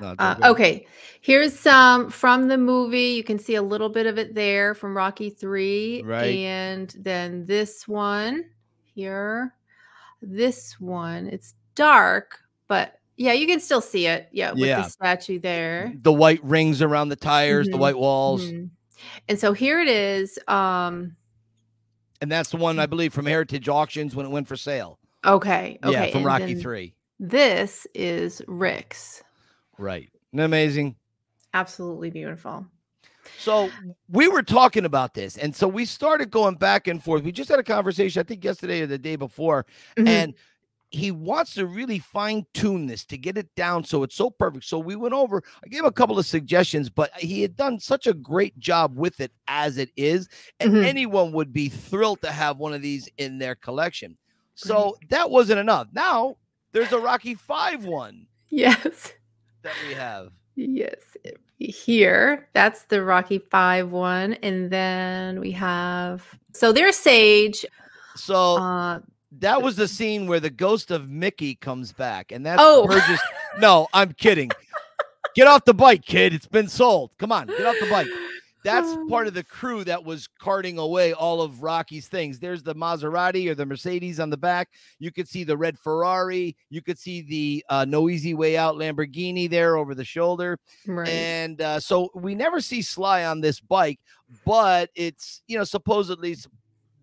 No, 0.00 0.14
Uh, 0.18 0.36
okay, 0.44 0.86
here's 1.20 1.58
some 1.58 2.08
from 2.10 2.46
the 2.48 2.58
movie. 2.58 3.14
You 3.14 3.24
can 3.24 3.38
see 3.38 3.54
a 3.56 3.62
little 3.62 3.88
bit 3.88 4.06
of 4.06 4.18
it 4.18 4.34
there 4.34 4.74
from 4.74 4.96
Rocky 4.96 5.30
3. 5.30 6.02
Right. 6.04 6.36
And 6.36 6.94
then 6.98 7.44
this 7.46 7.88
one 7.88 8.44
here, 8.94 9.54
this 10.22 10.78
one, 10.78 11.26
it's 11.26 11.54
dark, 11.74 12.38
but 12.68 13.00
yeah, 13.16 13.32
you 13.32 13.46
can 13.46 13.60
still 13.60 13.80
see 13.80 14.06
it. 14.06 14.28
Yeah, 14.32 14.52
with 14.52 14.60
Yeah. 14.68 14.82
the 14.82 14.88
statue 14.88 15.38
there. 15.38 15.92
the 16.02 16.12
white 16.12 16.42
rings 16.44 16.82
around 16.82 17.08
the 17.10 17.16
tires 17.16 17.66
the 17.68 17.76
Mhm, 17.76 17.80
white 17.80 17.98
walls 17.98 18.42
Mhm. 18.44 18.70
And 19.28 19.38
so 19.38 19.52
here 19.52 19.80
it 19.80 19.88
is. 19.88 20.38
Um, 20.48 21.16
and 22.22 22.30
that's 22.32 22.50
the 22.50 22.56
one 22.56 22.78
i 22.78 22.86
believe 22.86 23.12
from 23.12 23.26
heritage 23.26 23.68
auctions 23.68 24.14
when 24.16 24.24
it 24.24 24.30
went 24.30 24.48
for 24.48 24.56
sale 24.56 24.98
okay, 25.26 25.78
okay. 25.84 25.92
yeah 25.92 26.06
from 26.10 26.18
and 26.18 26.26
rocky 26.26 26.54
3 26.54 26.94
This 27.20 27.86
is 27.94 28.40
Rick's. 28.48 29.22
right 29.78 30.08
Isn't 30.32 30.40
amazing 30.44 30.96
Absolutely 31.54 32.10
beautiful. 32.10 32.66
So 33.38 33.70
we 34.08 34.26
were 34.28 34.42
talking 34.42 34.84
about 34.84 35.14
this, 35.14 35.38
and 35.38 35.54
so 35.54 35.68
we 35.68 35.84
started 35.84 36.30
going 36.32 36.56
back 36.56 36.88
and 36.88 37.02
forth. 37.02 37.22
We 37.22 37.30
just 37.32 37.48
had 37.48 37.60
a 37.60 37.62
conversation, 37.62 38.18
I 38.20 38.24
think 38.24 38.44
yesterday 38.44 38.80
or 38.82 38.86
the 38.86 38.98
day 38.98 39.14
before, 39.16 39.64
Mhm. 39.96 40.08
and 40.08 40.34
he 40.94 41.10
wants 41.10 41.54
to 41.54 41.66
really 41.66 41.98
fine 41.98 42.46
tune 42.54 42.86
this 42.86 43.04
to 43.06 43.18
get 43.18 43.36
it 43.36 43.52
down 43.54 43.84
so 43.84 44.02
it's 44.02 44.14
so 44.14 44.30
perfect. 44.30 44.64
So 44.64 44.78
we 44.78 44.96
went 44.96 45.14
over, 45.14 45.42
I 45.64 45.68
gave 45.68 45.84
a 45.84 45.92
couple 45.92 46.18
of 46.18 46.26
suggestions, 46.26 46.88
but 46.88 47.10
he 47.14 47.42
had 47.42 47.56
done 47.56 47.80
such 47.80 48.06
a 48.06 48.14
great 48.14 48.58
job 48.58 48.96
with 48.96 49.20
it 49.20 49.32
as 49.48 49.76
it 49.78 49.90
is, 49.96 50.28
and 50.60 50.72
Mhm. 50.72 50.84
anyone 50.84 51.32
would 51.32 51.52
be 51.52 51.68
thrilled 51.68 52.22
to 52.22 52.30
have 52.30 52.58
one 52.58 52.72
of 52.72 52.82
these 52.82 53.08
in 53.18 53.38
their 53.38 53.54
collection. 53.54 54.16
So 54.54 54.96
that 55.10 55.30
wasn't 55.30 55.58
enough. 55.60 55.88
Now 55.92 56.36
there's 56.72 56.92
a 56.92 56.98
Rocky 57.00 57.34
Five 57.34 57.84
one 57.84 58.26
Yes. 58.48 59.12
that 59.62 59.74
we 59.88 59.94
have. 59.94 60.30
Yes. 60.54 61.00
Here, 61.58 62.48
that's 62.52 62.84
the 62.84 63.02
Rocky 63.02 63.38
Five 63.38 63.90
one. 63.90 64.34
And 64.34 64.70
then 64.70 65.40
we 65.40 65.50
have 65.52 66.22
so 66.52 66.72
there's 66.72 66.96
Sage. 66.96 67.64
So 68.16 68.56
Uh 68.58 69.00
That 69.40 69.62
was 69.62 69.76
the 69.76 69.88
scene 69.88 70.26
where 70.26 70.40
the 70.40 70.50
ghost 70.50 70.90
of 70.90 71.10
Mickey 71.10 71.54
comes 71.54 71.92
back, 71.92 72.32
and 72.32 72.44
that's 72.46 72.60
Oh. 72.62 72.86
Burgess. 72.86 73.20
No, 73.60 73.86
I'm 73.92 74.12
kidding. 74.14 74.50
Get 75.36 75.46
off 75.46 75.64
the 75.64 75.74
bike, 75.74 76.04
kid. 76.04 76.34
It's 76.34 76.48
been 76.48 76.66
sold. 76.68 77.12
Come 77.18 77.30
on, 77.30 77.46
get 77.46 77.64
off 77.64 77.76
the 77.80 77.86
bike. 77.88 78.08
That's 78.64 78.96
part 79.10 79.26
of 79.26 79.34
the 79.34 79.44
crew 79.44 79.84
that 79.84 80.02
was 80.04 80.26
carting 80.40 80.78
away 80.78 81.12
all 81.12 81.42
of 81.42 81.62
Rocky's 81.62 82.08
things. 82.08 82.38
There's 82.40 82.62
the 82.62 82.74
Maserati 82.74 83.46
or 83.48 83.54
the 83.54 83.66
Mercedes 83.66 84.18
on 84.18 84.30
the 84.30 84.36
back. 84.38 84.70
You 84.98 85.12
could 85.12 85.28
see 85.28 85.44
the 85.44 85.56
red 85.56 85.78
Ferrari. 85.78 86.56
You 86.70 86.80
could 86.82 86.98
see 86.98 87.20
the 87.20 87.64
uh, 87.68 87.84
No 87.84 88.08
Easy 88.08 88.32
Way 88.34 88.56
Out 88.56 88.74
Lamborghini 88.76 89.48
there 89.50 89.76
over 89.76 89.94
the 89.94 90.04
shoulder. 90.04 90.58
right. 90.88 91.08
And 91.08 91.60
uh, 91.60 91.78
so 91.78 92.08
we 92.14 92.34
never 92.34 92.60
see 92.60 92.80
Sly 92.82 93.24
on 93.26 93.40
this 93.42 93.60
bike, 93.60 94.00
but 94.46 94.88
it's 94.94 95.42
you 95.46 95.58
know 95.58 95.64
supposedly 95.64 96.34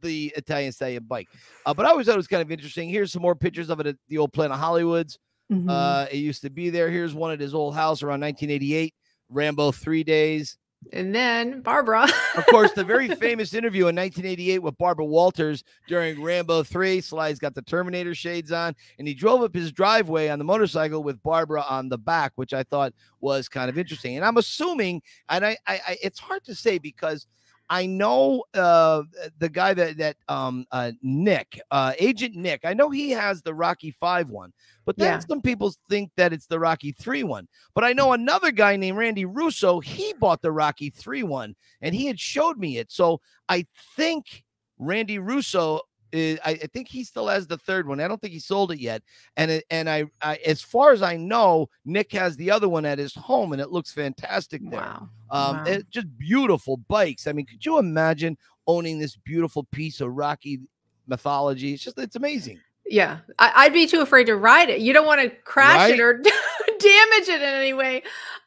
the 0.01 0.31
Italian 0.35 0.71
Stallion 0.71 1.03
bike. 1.03 1.27
Uh, 1.65 1.73
but 1.73 1.85
I 1.85 1.89
always 1.89 2.05
thought 2.07 2.13
it 2.13 2.17
was 2.17 2.27
kind 2.27 2.41
of 2.41 2.51
interesting. 2.51 2.89
Here's 2.89 3.11
some 3.11 3.21
more 3.21 3.35
pictures 3.35 3.69
of 3.69 3.79
it 3.79 3.87
at 3.87 3.95
the 4.09 4.17
old 4.17 4.33
Planet 4.33 4.57
of 4.57 4.63
Hollywoods. 4.63 5.17
Mhm. 5.51 5.69
Uh, 5.69 6.07
it 6.11 6.17
used 6.17 6.41
to 6.43 6.49
be 6.49 6.69
there. 6.69 6.89
Here's 6.89 7.13
one 7.13 7.31
at 7.31 7.39
his 7.39 7.53
old 7.53 7.75
house 7.75 8.03
around 8.03 8.21
1988. 8.21 8.93
Rambo 9.29 9.71
Three 9.71 10.03
Days. 10.03 10.57
and 10.93 11.13
then 11.13 11.61
Barbara. 11.61 12.07
Of 12.35 12.45
course, 12.47 12.71
the 12.71 12.83
very 12.83 13.07
famous 13.15 13.53
interview 13.53 13.83
in 13.83 13.95
1988 13.95 14.59
with 14.63 14.75
Barbara 14.79 15.05
Walters 15.05 15.63
during 15.87 16.19
Rambo 16.23 16.63
3. 16.63 16.99
Sly's 17.01 17.37
got 17.37 17.53
the 17.53 17.61
Terminator 17.61 18.15
shades 18.15 18.51
on, 18.51 18.73
and 18.97 19.07
he 19.07 19.13
drove 19.13 19.43
up 19.43 19.53
his 19.53 19.71
driveway 19.71 20.29
on 20.29 20.39
the 20.39 20.43
motorcycle 20.45 21.03
with 21.03 21.21
Barbara 21.21 21.63
on 21.69 21.87
the 21.87 21.99
back, 21.99 22.31
which 22.35 22.51
I 22.51 22.63
thought 22.63 22.93
was 23.19 23.47
kind 23.47 23.69
of 23.69 23.77
interesting. 23.77 24.15
And 24.15 24.25
I'm 24.25 24.37
assuming, 24.37 25.03
and 25.29 25.45
I, 25.45 25.55
I, 25.67 25.81
I 25.87 25.97
it's 26.01 26.19
hard 26.19 26.43
to 26.45 26.55
say 26.55 26.79
because 26.79 27.27
I 27.71 27.85
know 27.85 28.43
uh, 28.53 29.03
the 29.39 29.47
guy 29.47 29.73
that 29.73 29.97
that 29.97 30.17
um 30.27 30.65
uh, 30.71 30.91
Nick, 31.01 31.59
uh, 31.71 31.93
Agent 31.97 32.35
Nick. 32.35 32.61
I 32.65 32.73
know 32.73 32.89
he 32.89 33.11
has 33.11 33.41
the 33.41 33.53
Rocky 33.53 33.91
Five 33.91 34.29
one, 34.29 34.51
but 34.85 34.97
then 34.97 35.13
Yeah. 35.13 35.19
some 35.19 35.41
people 35.41 35.73
think 35.89 36.11
that 36.17 36.33
it's 36.33 36.47
the 36.47 36.59
Rocky 36.59 36.91
Three 36.91 37.23
one. 37.23 37.47
But 37.73 37.85
I 37.85 37.93
know 37.93 38.11
another 38.11 38.51
guy 38.51 38.75
named 38.75 38.97
Randy 38.97 39.23
Russo. 39.23 39.79
He 39.79 40.13
bought 40.19 40.41
the 40.41 40.51
Rocky 40.51 40.89
Three 40.89 41.23
one, 41.23 41.55
and 41.81 41.95
he 41.95 42.07
had 42.07 42.19
showed 42.19 42.57
me 42.59 42.77
it. 42.77 42.91
So 42.91 43.21
I 43.47 43.65
think 43.95 44.43
Randy 44.77 45.17
Russo 45.17 45.79
I, 46.13 46.39
I 46.45 46.67
think 46.73 46.87
he 46.87 47.03
still 47.03 47.27
has 47.27 47.47
the 47.47 47.57
third 47.57 47.87
one. 47.87 47.99
I 47.99 48.07
don't 48.07 48.19
think 48.19 48.33
he 48.33 48.39
sold 48.39 48.71
it 48.71 48.79
yet. 48.79 49.01
And 49.37 49.49
it, 49.51 49.65
and 49.69 49.89
I, 49.89 50.05
I, 50.21 50.35
as 50.45 50.61
far 50.61 50.91
as 50.91 51.01
I 51.01 51.15
know, 51.17 51.69
Nick 51.85 52.11
has 52.13 52.35
the 52.35 52.51
other 52.51 52.67
one 52.69 52.85
at 52.85 52.99
his 52.99 53.13
home, 53.15 53.53
and 53.53 53.61
it 53.61 53.71
looks 53.71 53.91
fantastic 53.93 54.61
there. 54.69 54.79
Wow. 54.81 55.09
Um, 55.29 55.57
Wow. 55.57 55.63
it- 55.65 55.89
just 55.89 56.17
beautiful 56.17 56.77
bikes. 56.77 57.27
I 57.27 57.31
mean, 57.31 57.45
could 57.45 57.65
you 57.65 57.77
imagine 57.77 58.37
owning 58.67 58.99
this 58.99 59.15
beautiful 59.15 59.63
piece 59.71 60.01
of 60.01 60.11
Rocky 60.11 60.59
mythology? 61.07 61.73
It's 61.73 61.83
just, 61.83 61.97
it's 61.97 62.15
amazing. 62.15 62.59
Yeah, 62.91 63.19
I, 63.39 63.51
I'd 63.55 63.73
be 63.73 63.87
too 63.87 64.01
afraid 64.01 64.25
to 64.25 64.35
ride 64.35 64.69
it. 64.69 64.81
You 64.81 64.91
don't 64.93 65.05
want 65.05 65.21
to 65.21 65.29
crash 65.29 65.77
Right? 65.89 65.93
it 65.93 65.99
or 66.01 66.13
damage 66.79 67.27
it 67.29 67.41
in 67.41 67.49
any 67.49 67.73
way. 67.73 68.03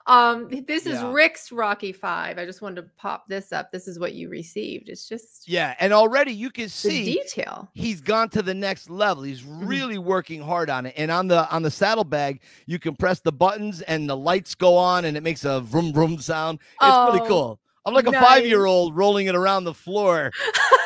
Um, 0.06 0.48
this 0.68 0.84
is 0.84 0.94
Yeah. 1.00 1.12
Rick's 1.12 1.50
Rocky 1.50 1.90
Five. 1.92 2.36
I 2.38 2.44
just 2.44 2.60
wanted 2.60 2.82
to 2.82 2.88
pop 2.98 3.26
this 3.26 3.52
up. 3.52 3.72
This 3.72 3.88
is 3.88 3.98
what 3.98 4.12
you 4.12 4.28
received. 4.28 4.90
It's 4.90 5.08
just 5.08 5.48
Yeah, 5.48 5.74
and 5.80 5.94
already 5.94 6.32
you 6.32 6.50
can 6.50 6.64
the 6.64 6.68
see 6.70 7.04
detail. 7.14 7.70
he's 7.72 8.02
gone 8.02 8.28
to 8.30 8.42
the 8.42 8.52
next 8.52 8.90
level. 8.90 9.22
He's 9.22 9.40
Mm-hmm. 9.40 9.66
really 9.66 9.96
working 9.98 10.42
hard 10.42 10.68
on 10.68 10.84
it. 10.84 10.92
And 10.98 11.10
on 11.10 11.26
the 11.28 11.48
on 11.50 11.62
the 11.62 11.70
saddlebag, 11.70 12.40
you 12.66 12.78
can 12.78 12.94
press 12.96 13.20
the 13.20 13.32
buttons 13.32 13.80
and 13.82 14.08
the 14.10 14.16
lights 14.16 14.54
go 14.54 14.76
on 14.76 15.06
and 15.06 15.16
it 15.16 15.22
makes 15.22 15.44
a 15.46 15.60
vroom 15.62 15.92
vroom 15.94 16.18
sound. 16.18 16.58
It's 16.62 16.76
Oh, 16.82 17.08
pretty 17.10 17.26
cool. 17.26 17.58
I'm 17.86 17.94
like 17.94 18.06
a 18.06 18.10
nice. 18.10 18.22
five 18.22 18.46
year 18.46 18.66
old 18.66 18.94
rolling 18.96 19.26
it 19.26 19.34
around 19.34 19.64
the 19.64 19.74
floor. 19.74 20.30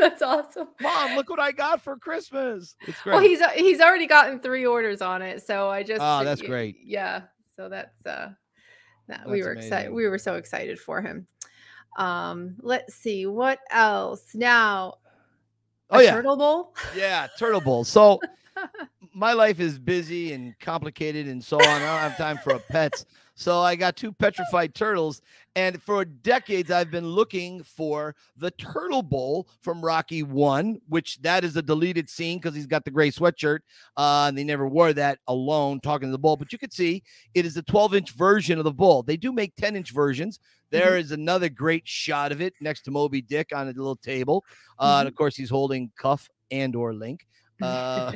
That's 0.08 0.22
awesome. 0.22 0.68
Mom, 0.80 1.14
look 1.14 1.28
what 1.28 1.38
I 1.38 1.52
got 1.52 1.82
for 1.82 1.94
Christmas. 1.96 2.74
It's 2.88 3.02
great. 3.02 3.12
Well, 3.12 3.22
he's 3.22 3.42
uh, 3.42 3.50
he's 3.50 3.80
already 3.80 4.06
gotten 4.06 4.40
three 4.40 4.64
orders 4.64 5.02
on 5.02 5.20
it, 5.20 5.42
so 5.42 5.68
I 5.68 5.82
just 5.82 6.00
Oh, 6.02 6.24
that's 6.24 6.40
great. 6.40 6.78
Yeah, 6.82 7.24
so 7.54 7.68
that's 7.68 8.06
uh, 8.06 8.30
that 9.08 9.28
we 9.28 9.42
were 9.42 9.52
excited. 9.52 9.92
We 9.92 10.08
were 10.08 10.16
so 10.16 10.36
excited 10.36 10.80
for 10.80 11.02
him. 11.02 11.26
Um, 11.98 12.56
let's 12.62 12.94
see 12.94 13.26
what 13.26 13.58
else 13.70 14.34
now. 14.34 14.94
Oh, 15.90 15.98
a 15.98 16.04
yeah. 16.04 16.12
turtle 16.12 16.38
bowl. 16.38 16.74
Yeah, 16.96 17.26
turtle 17.38 17.60
bowl. 17.60 17.84
So 17.84 18.20
my 19.12 19.32
life 19.32 19.60
is 19.60 19.78
busy 19.78 20.32
and 20.32 20.58
complicated 20.60 21.26
and 21.26 21.42
so 21.42 21.56
on. 21.56 21.66
I 21.66 21.78
don't 21.78 22.10
have 22.10 22.16
time 22.16 22.38
for 22.38 22.54
a 22.54 22.58
pets. 22.58 23.06
So 23.34 23.60
I 23.60 23.74
got 23.74 23.96
two 23.96 24.12
petrified 24.12 24.74
turtles. 24.74 25.22
And 25.56 25.82
for 25.82 26.04
decades, 26.04 26.70
I've 26.70 26.90
been 26.90 27.06
looking 27.06 27.62
for 27.62 28.14
the 28.36 28.50
turtle 28.52 29.02
bowl 29.02 29.48
from 29.62 29.82
Rocky 29.82 30.22
One, 30.22 30.80
which 30.88 31.20
that 31.22 31.42
is 31.42 31.56
a 31.56 31.62
deleted 31.62 32.10
scene 32.10 32.38
because 32.38 32.54
he's 32.54 32.66
got 32.66 32.84
the 32.84 32.90
gray 32.90 33.10
sweatshirt. 33.10 33.60
Uh, 33.96 34.26
and 34.28 34.36
they 34.36 34.44
never 34.44 34.68
wore 34.68 34.92
that 34.92 35.18
alone 35.26 35.80
talking 35.80 36.08
to 36.08 36.12
the 36.12 36.18
bull. 36.18 36.36
But 36.36 36.52
you 36.52 36.58
can 36.58 36.70
see 36.70 37.02
it 37.34 37.46
is 37.46 37.56
a 37.56 37.62
12 37.62 37.94
inch 37.94 38.10
version 38.12 38.58
of 38.58 38.64
the 38.64 38.72
bull. 38.72 39.02
They 39.02 39.16
do 39.16 39.32
make 39.32 39.56
10 39.56 39.74
inch 39.74 39.90
versions. 39.92 40.38
There 40.70 40.98
is 40.98 41.10
another 41.10 41.48
great 41.48 41.88
shot 41.88 42.30
of 42.30 42.40
it 42.40 42.52
next 42.60 42.82
to 42.82 42.90
Moby 42.90 43.22
Dick 43.22 43.52
on 43.54 43.66
a 43.68 43.72
little 43.72 43.96
table. 43.96 44.44
Uh, 44.78 44.98
And 45.00 45.08
of 45.08 45.14
course, 45.14 45.34
he's 45.34 45.50
holding 45.50 45.90
Cuff 45.96 46.28
and 46.50 46.76
or 46.76 46.92
Link. 46.92 47.26
Uh, 47.62 48.12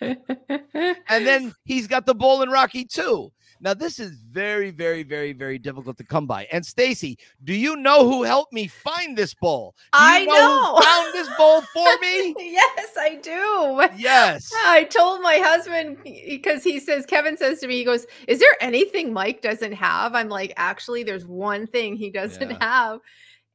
and 0.00 1.26
then 1.26 1.54
he's 1.64 1.86
got 1.86 2.06
the 2.06 2.14
bull 2.14 2.42
in 2.42 2.50
Rocky 2.50 2.84
too. 2.84 3.32
Now 3.60 3.72
this 3.72 3.98
is 3.98 4.10
very, 4.30 4.70
very, 4.70 5.02
very, 5.02 5.32
very 5.32 5.58
difficult 5.58 5.96
to 5.98 6.04
come 6.04 6.26
by. 6.26 6.46
And 6.52 6.66
Stacy, 6.66 7.18
do 7.44 7.54
you 7.54 7.76
know 7.76 8.08
who 8.08 8.22
helped 8.22 8.52
me 8.52 8.66
find 8.66 9.16
this 9.16 9.32
bowl? 9.32 9.74
Do 9.92 9.98
you 9.98 10.04
I 10.04 10.20
who 10.20 10.26
know. 10.26 10.80
found 10.82 11.14
this 11.14 11.28
bowl 11.38 11.62
for 11.72 11.98
me. 12.00 12.34
yes, 12.52 12.88
I 12.98 13.14
do. 13.22 13.88
Yes. 13.96 14.50
I 14.66 14.84
told 14.84 15.22
my 15.22 15.36
husband 15.38 15.98
because 16.04 16.62
he 16.62 16.78
says 16.80 17.06
Kevin 17.06 17.36
says 17.36 17.60
to 17.60 17.66
me, 17.68 17.76
he 17.76 17.84
goes, 17.84 18.06
"Is 18.28 18.38
there 18.38 18.56
anything 18.60 19.12
Mike 19.12 19.40
doesn't 19.40 19.72
have?" 19.72 20.14
I'm 20.14 20.28
like, 20.28 20.52
"Actually, 20.56 21.02
there's 21.04 21.24
one 21.26 21.66
thing 21.66 21.96
he 21.96 22.10
doesn't 22.10 22.50
Yeah. 22.50 22.58
have, 22.60 23.00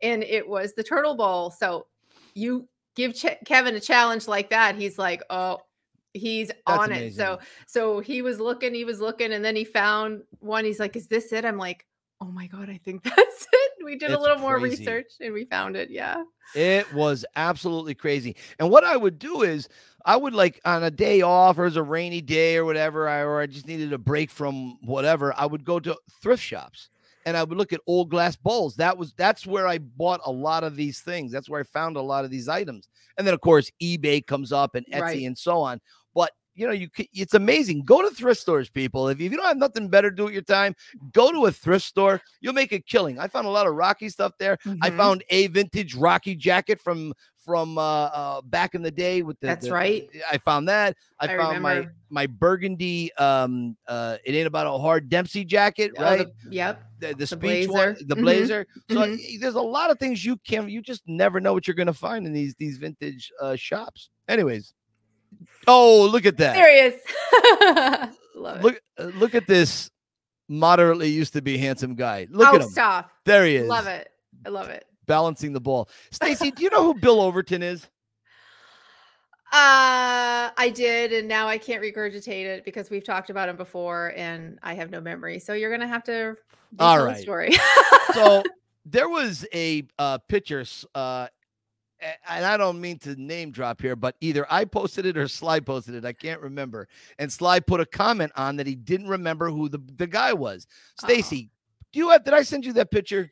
and 0.01 0.23
it 0.23 0.47
was 0.47 0.73
the 0.73 0.83
turtle 0.83 1.15
bowl." 1.15 1.51
So 1.51 1.85
you 2.33 2.67
give 2.99 3.15
Ch- 3.15 3.43
Kevin 3.45 3.75
a 3.75 3.79
challenge 3.79 4.27
like 4.27 4.49
that, 4.51 4.75
he's 4.75 4.97
like, 4.97 5.23
"Oh." 5.29 5.59
He's 6.11 6.49
on 6.65 6.91
it. 6.91 7.13
So 7.13 7.37
so 7.67 7.99
he 7.99 8.23
was 8.23 8.39
looking, 8.39 8.73
he 8.73 8.83
was 8.83 8.99
looking, 8.99 9.31
and 9.31 9.45
then 9.45 9.55
he 9.55 9.63
found 9.63 10.23
one. 10.39 10.65
He's 10.65 10.79
like, 10.79 10.95
Is 10.95 11.05
this 11.05 11.31
it? 11.31 11.45
I'm 11.45 11.59
like, 11.59 11.85
Oh 12.21 12.31
my 12.31 12.47
god, 12.47 12.69
I 12.69 12.79
think 12.83 13.03
that's 13.15 13.47
it. 13.53 13.71
We 13.83 13.95
did 13.95 14.09
a 14.09 14.13
It's 14.13 14.21
little 14.21 14.39
more 14.39 14.59
research 14.59 15.11
and 15.21 15.33
we 15.33 15.45
found 15.45 15.75
it. 15.75 15.89
Yeah. 15.89 16.23
It 16.55 16.91
was 16.93 17.25
absolutely 17.35 17.93
crazy. 17.95 18.35
And 18.59 18.69
what 18.69 18.83
I 18.83 18.97
would 18.97 19.19
do 19.19 19.43
is 19.43 19.69
I 20.05 20.17
would 20.17 20.33
like 20.33 20.59
on 20.65 20.83
a 20.83 20.91
day 20.91 21.21
off 21.21 21.57
or 21.57 21.65
as 21.65 21.75
a 21.75 21.83
rainy 21.83 22.21
day 22.21 22.57
or 22.57 22.65
whatever, 22.65 23.07
I, 23.07 23.19
or 23.19 23.39
I 23.39 23.45
just 23.45 23.67
needed 23.67 23.93
a 23.93 23.97
break 23.97 24.31
from 24.31 24.79
whatever, 24.81 25.33
I 25.37 25.45
would 25.45 25.63
go 25.63 25.79
to 25.79 25.95
thrift 26.21 26.43
shops 26.43 26.89
and 27.29 27.37
I 27.37 27.43
would 27.43 27.57
look 27.57 27.71
at 27.71 27.79
old 27.87 28.09
glass 28.09 28.35
bowls. 28.35 28.75
That 28.75 28.97
was 28.97 29.13
that's 29.13 29.45
where 29.47 29.67
I 29.67 29.77
bought 29.77 30.19
a 30.25 30.31
lot 30.31 30.63
of 30.63 30.75
these 30.75 30.99
things. 30.99 31.31
That's 31.31 31.47
where 31.47 31.61
I 31.61 31.63
found 31.63 31.95
a 31.95 32.01
lot 32.01 32.25
of 32.25 32.31
these 32.31 32.49
items. 32.49 32.89
And 33.17 33.25
then 33.25 33.33
of 33.33 33.41
course 33.41 33.71
eBay 33.81 34.25
comes 34.25 34.51
up 34.51 34.75
and 34.75 34.85
Etsy 34.87 35.01
Right. 35.01 35.21
and 35.23 35.37
so 35.37 35.61
on. 35.61 35.79
But 36.15 36.31
you 36.55 36.65
know, 36.67 36.73
you 36.73 36.89
it's 37.13 37.35
amazing. 37.35 37.83
Go 37.85 38.01
to 38.01 38.13
thrift 38.13 38.41
stores, 38.41 38.69
people. 38.69 39.07
If 39.07 39.19
you, 39.21 39.27
if 39.27 39.31
you 39.31 39.37
don't 39.37 39.47
have 39.47 39.57
nothing 39.57 39.87
better 39.87 40.09
to 40.09 40.15
do 40.15 40.23
with 40.25 40.33
your 40.33 40.41
time, 40.41 40.75
go 41.13 41.31
to 41.31 41.45
a 41.45 41.51
thrift 41.51 41.85
store. 41.85 42.19
You'll 42.41 42.51
make 42.53 42.73
a 42.73 42.79
killing. 42.79 43.17
I 43.19 43.27
found 43.29 43.45
a 43.47 43.49
lot 43.51 43.67
of 43.67 43.75
Rocky 43.75 44.09
stuff 44.09 44.33
there. 44.39 44.57
I 44.81 44.89
Mhm. 44.89 44.97
found 44.97 45.23
a 45.29 45.47
vintage 45.47 45.95
Rocky 45.95 46.35
jacket 46.35 46.81
from 46.81 47.13
from 47.43 47.77
uh, 47.77 47.81
uh 47.81 48.41
back 48.41 48.75
in 48.75 48.81
the 48.81 48.91
day 48.91 49.21
with 49.21 49.39
the 49.39 49.47
That's 49.47 49.67
the- 49.67 49.73
right. 49.73 50.09
I 50.29 50.37
found 50.39 50.67
that. 50.69 50.95
I, 51.19 51.25
I 51.33 51.37
found 51.37 51.61
my 51.61 51.71
remember. 51.75 51.95
my 52.09 52.27
burgundy 52.27 53.11
um 53.13 53.75
uh 53.87 54.17
it 54.25 54.33
ain't 54.33 54.47
about 54.47 54.67
a 54.67 54.77
hard 54.77 55.09
Dempsey 55.09 55.45
jacket, 55.45 55.91
Oh, 55.97 56.03
right? 56.03 56.27
the- 56.43 56.53
yep. 56.55 56.83
The, 56.99 57.13
the, 57.13 57.25
speech 57.27 57.69
one, 57.69 57.93
blazer. 57.93 58.05
the 58.05 58.15
Mhm. 58.15 58.21
blazer. 58.21 58.67
So 58.89 58.95
Mhm. 58.97 59.17
y- 59.17 59.37
there's 59.39 59.55
a 59.55 59.61
lot 59.61 59.89
of 59.89 59.97
things 59.99 60.23
you 60.25 60.37
can 60.45 60.67
you 60.69 60.81
just 60.81 61.01
never 61.07 61.39
know 61.39 61.53
what 61.53 61.65
you're 61.67 61.75
gonna 61.75 61.93
find 61.93 62.25
in 62.25 62.33
these 62.33 62.55
these 62.59 62.77
vintage 62.77 63.31
uh 63.41 63.55
shops. 63.55 64.09
Anyways. 64.27 64.73
Oh, 65.67 66.05
look 66.11 66.25
at 66.25 66.37
that. 66.37 66.53
There 66.55 66.71
he 66.73 66.95
is. 66.95 68.09
Love 68.35 68.57
it. 68.57 68.63
Look 68.63 68.81
uh, 68.97 69.03
look 69.17 69.35
at 69.35 69.47
this 69.47 69.89
moderately 70.47 71.09
used 71.09 71.33
to 71.33 71.41
be 71.41 71.57
handsome 71.57 71.95
guy. 71.95 72.27
Look 72.31 72.47
oh, 72.47 72.55
at 72.55 72.61
him. 72.63 72.69
stop. 72.69 73.11
There 73.25 73.45
he 73.45 73.57
is. 73.57 73.67
Love 73.67 73.87
it. 73.87 74.09
I 74.45 74.49
love 74.49 74.69
it. 74.69 74.85
Balancing 75.09 75.53
the 75.53 75.59
ball. 75.59 75.89
Stacy, 76.11 76.51
do 76.51 76.61
you 76.61 76.69
know 76.69 76.83
who 76.83 76.93
Bill 76.93 77.19
Overton 77.19 77.63
is? 77.63 77.87
Uh, 79.51 80.53
I 80.55 80.71
did, 80.75 81.11
and 81.11 81.27
now 81.27 81.47
I 81.47 81.57
can't 81.57 81.81
regurgitate 81.81 82.45
it 82.45 82.63
because 82.63 82.91
we've 82.91 83.03
talked 83.03 83.31
about 83.31 83.49
him 83.49 83.55
before, 83.55 84.13
and 84.15 84.59
I 84.61 84.75
have 84.75 84.91
no 84.91 85.01
memory. 85.01 85.39
So 85.39 85.53
you're 85.53 85.71
gonna 85.71 85.87
have 85.87 86.03
to 86.03 86.35
All 86.77 87.03
the 87.03 87.15
story. 87.15 87.57
so 88.13 88.43
there 88.85 89.09
was 89.09 89.47
a 89.51 89.87
uh, 89.97 90.19
picture, 90.19 90.63
uh, 90.93 91.25
and 91.99 92.45
I 92.45 92.57
don't 92.57 92.79
mean 92.79 92.99
to 92.99 93.15
name 93.15 93.49
drop 93.49 93.81
here, 93.81 93.95
but 93.95 94.15
either 94.21 94.45
I 94.51 94.65
posted 94.65 95.07
it 95.07 95.17
or 95.17 95.27
Sly 95.27 95.59
posted 95.59 95.95
it. 95.95 96.05
I 96.05 96.13
can't 96.13 96.41
remember. 96.41 96.87
And 97.17 97.33
Sly 97.33 97.59
put 97.59 97.79
a 97.79 97.87
comment 97.87 98.31
on 98.35 98.55
that 98.57 98.67
he 98.67 98.75
didn't 98.75 99.07
remember 99.07 99.49
who 99.49 99.67
the, 99.67 99.81
the 99.95 100.05
guy 100.05 100.31
was. 100.31 100.67
Oh. 101.01 101.07
Stacy, 101.07 101.49
do 101.91 101.97
you 101.97 102.09
have? 102.11 102.23
Did 102.23 102.35
I 102.35 102.43
send 102.43 102.67
you 102.67 102.73
that 102.73 102.91
picture? 102.91 103.31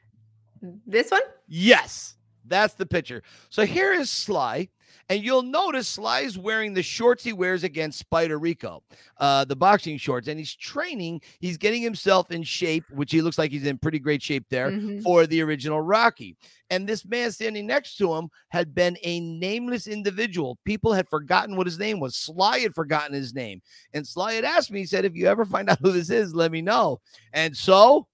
This 0.85 1.11
one? 1.11 1.21
Yes, 1.47 2.15
that's 2.45 2.73
the 2.75 2.85
picture. 2.85 3.23
So 3.49 3.65
here 3.65 3.93
is 3.93 4.09
Sly. 4.09 4.69
And 5.09 5.23
you'll 5.23 5.43
notice 5.43 5.87
Sly's 5.87 6.37
wearing 6.37 6.73
the 6.73 6.83
shorts 6.83 7.23
he 7.23 7.31
wears 7.31 7.63
against 7.63 7.97
Spider 7.97 8.37
Rico, 8.39 8.83
uh, 9.17 9.45
the 9.45 9.55
boxing 9.55 9.97
shorts, 9.97 10.27
and 10.27 10.37
he's 10.37 10.53
training. 10.53 11.21
He's 11.39 11.57
getting 11.57 11.81
himself 11.81 12.29
in 12.29 12.43
shape, 12.43 12.83
which 12.89 13.11
he 13.13 13.21
looks 13.21 13.37
like 13.37 13.51
he's 13.51 13.65
in 13.65 13.77
pretty 13.77 13.99
great 13.99 14.21
shape 14.21 14.45
there 14.49 14.69
Mhm. 14.69 15.01
for 15.01 15.25
the 15.25 15.41
original 15.41 15.79
Rocky. 15.79 16.35
And 16.69 16.85
this 16.85 17.05
man 17.05 17.31
standing 17.31 17.65
next 17.65 17.95
to 17.97 18.13
him 18.15 18.27
had 18.49 18.75
been 18.75 18.97
a 19.01 19.21
nameless 19.21 19.87
individual. 19.87 20.57
People 20.65 20.91
had 20.91 21.07
forgotten 21.07 21.55
what 21.55 21.67
his 21.67 21.79
name 21.79 22.01
was. 22.01 22.17
Sly 22.17 22.59
had 22.59 22.75
forgotten 22.75 23.13
his 23.13 23.33
name. 23.33 23.61
And 23.93 24.05
Sly 24.05 24.33
had 24.33 24.43
asked 24.43 24.71
me, 24.71 24.79
he 24.79 24.85
said, 24.85 25.05
if 25.05 25.15
you 25.15 25.27
ever 25.27 25.45
find 25.45 25.69
out 25.69 25.79
who 25.81 25.93
this 25.93 26.09
is, 26.09 26.35
let 26.35 26.51
me 26.51 26.61
know. 26.61 26.99
And 27.31 27.55
so 27.55 28.07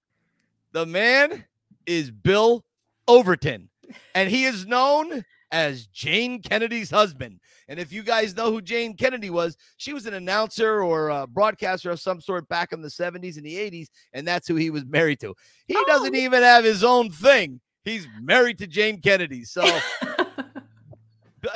the 0.70 0.86
man 0.86 1.44
is 1.86 2.10
Bill 2.10 2.64
Overton, 3.08 3.68
and 4.14 4.30
he 4.30 4.44
is 4.44 4.66
known 4.66 5.24
as 5.50 5.86
Jayne 5.86 6.42
Kennedy's 6.42 6.90
husband. 6.90 7.38
And 7.68 7.78
if 7.78 7.92
you 7.92 8.02
guys 8.02 8.34
know 8.34 8.50
who 8.50 8.60
Jayne 8.60 8.96
Kennedy 8.96 9.30
was, 9.30 9.56
she 9.76 9.92
was 9.92 10.04
an 10.06 10.14
announcer 10.14 10.82
or 10.82 11.10
a 11.10 11.26
broadcaster 11.26 11.90
of 11.90 12.00
some 12.00 12.20
sort 12.20 12.48
back 12.48 12.72
in 12.72 12.82
the 12.82 12.88
70s 12.88 13.36
and 13.36 13.46
the 13.46 13.54
80s, 13.54 13.86
and 14.12 14.26
that's 14.26 14.48
who 14.48 14.56
he 14.56 14.70
was 14.70 14.84
married 14.84 15.20
to. 15.20 15.34
He 15.66 15.74
doesn't 15.86 16.14
Oh. 16.14 16.18
even 16.18 16.42
have 16.42 16.64
his 16.64 16.82
own 16.82 17.10
thing. 17.10 17.60
He's 17.84 18.06
married 18.20 18.58
to 18.58 18.66
Jayne 18.66 19.00
Kennedy. 19.00 19.44
So 19.44 19.62
uh, 20.02 20.24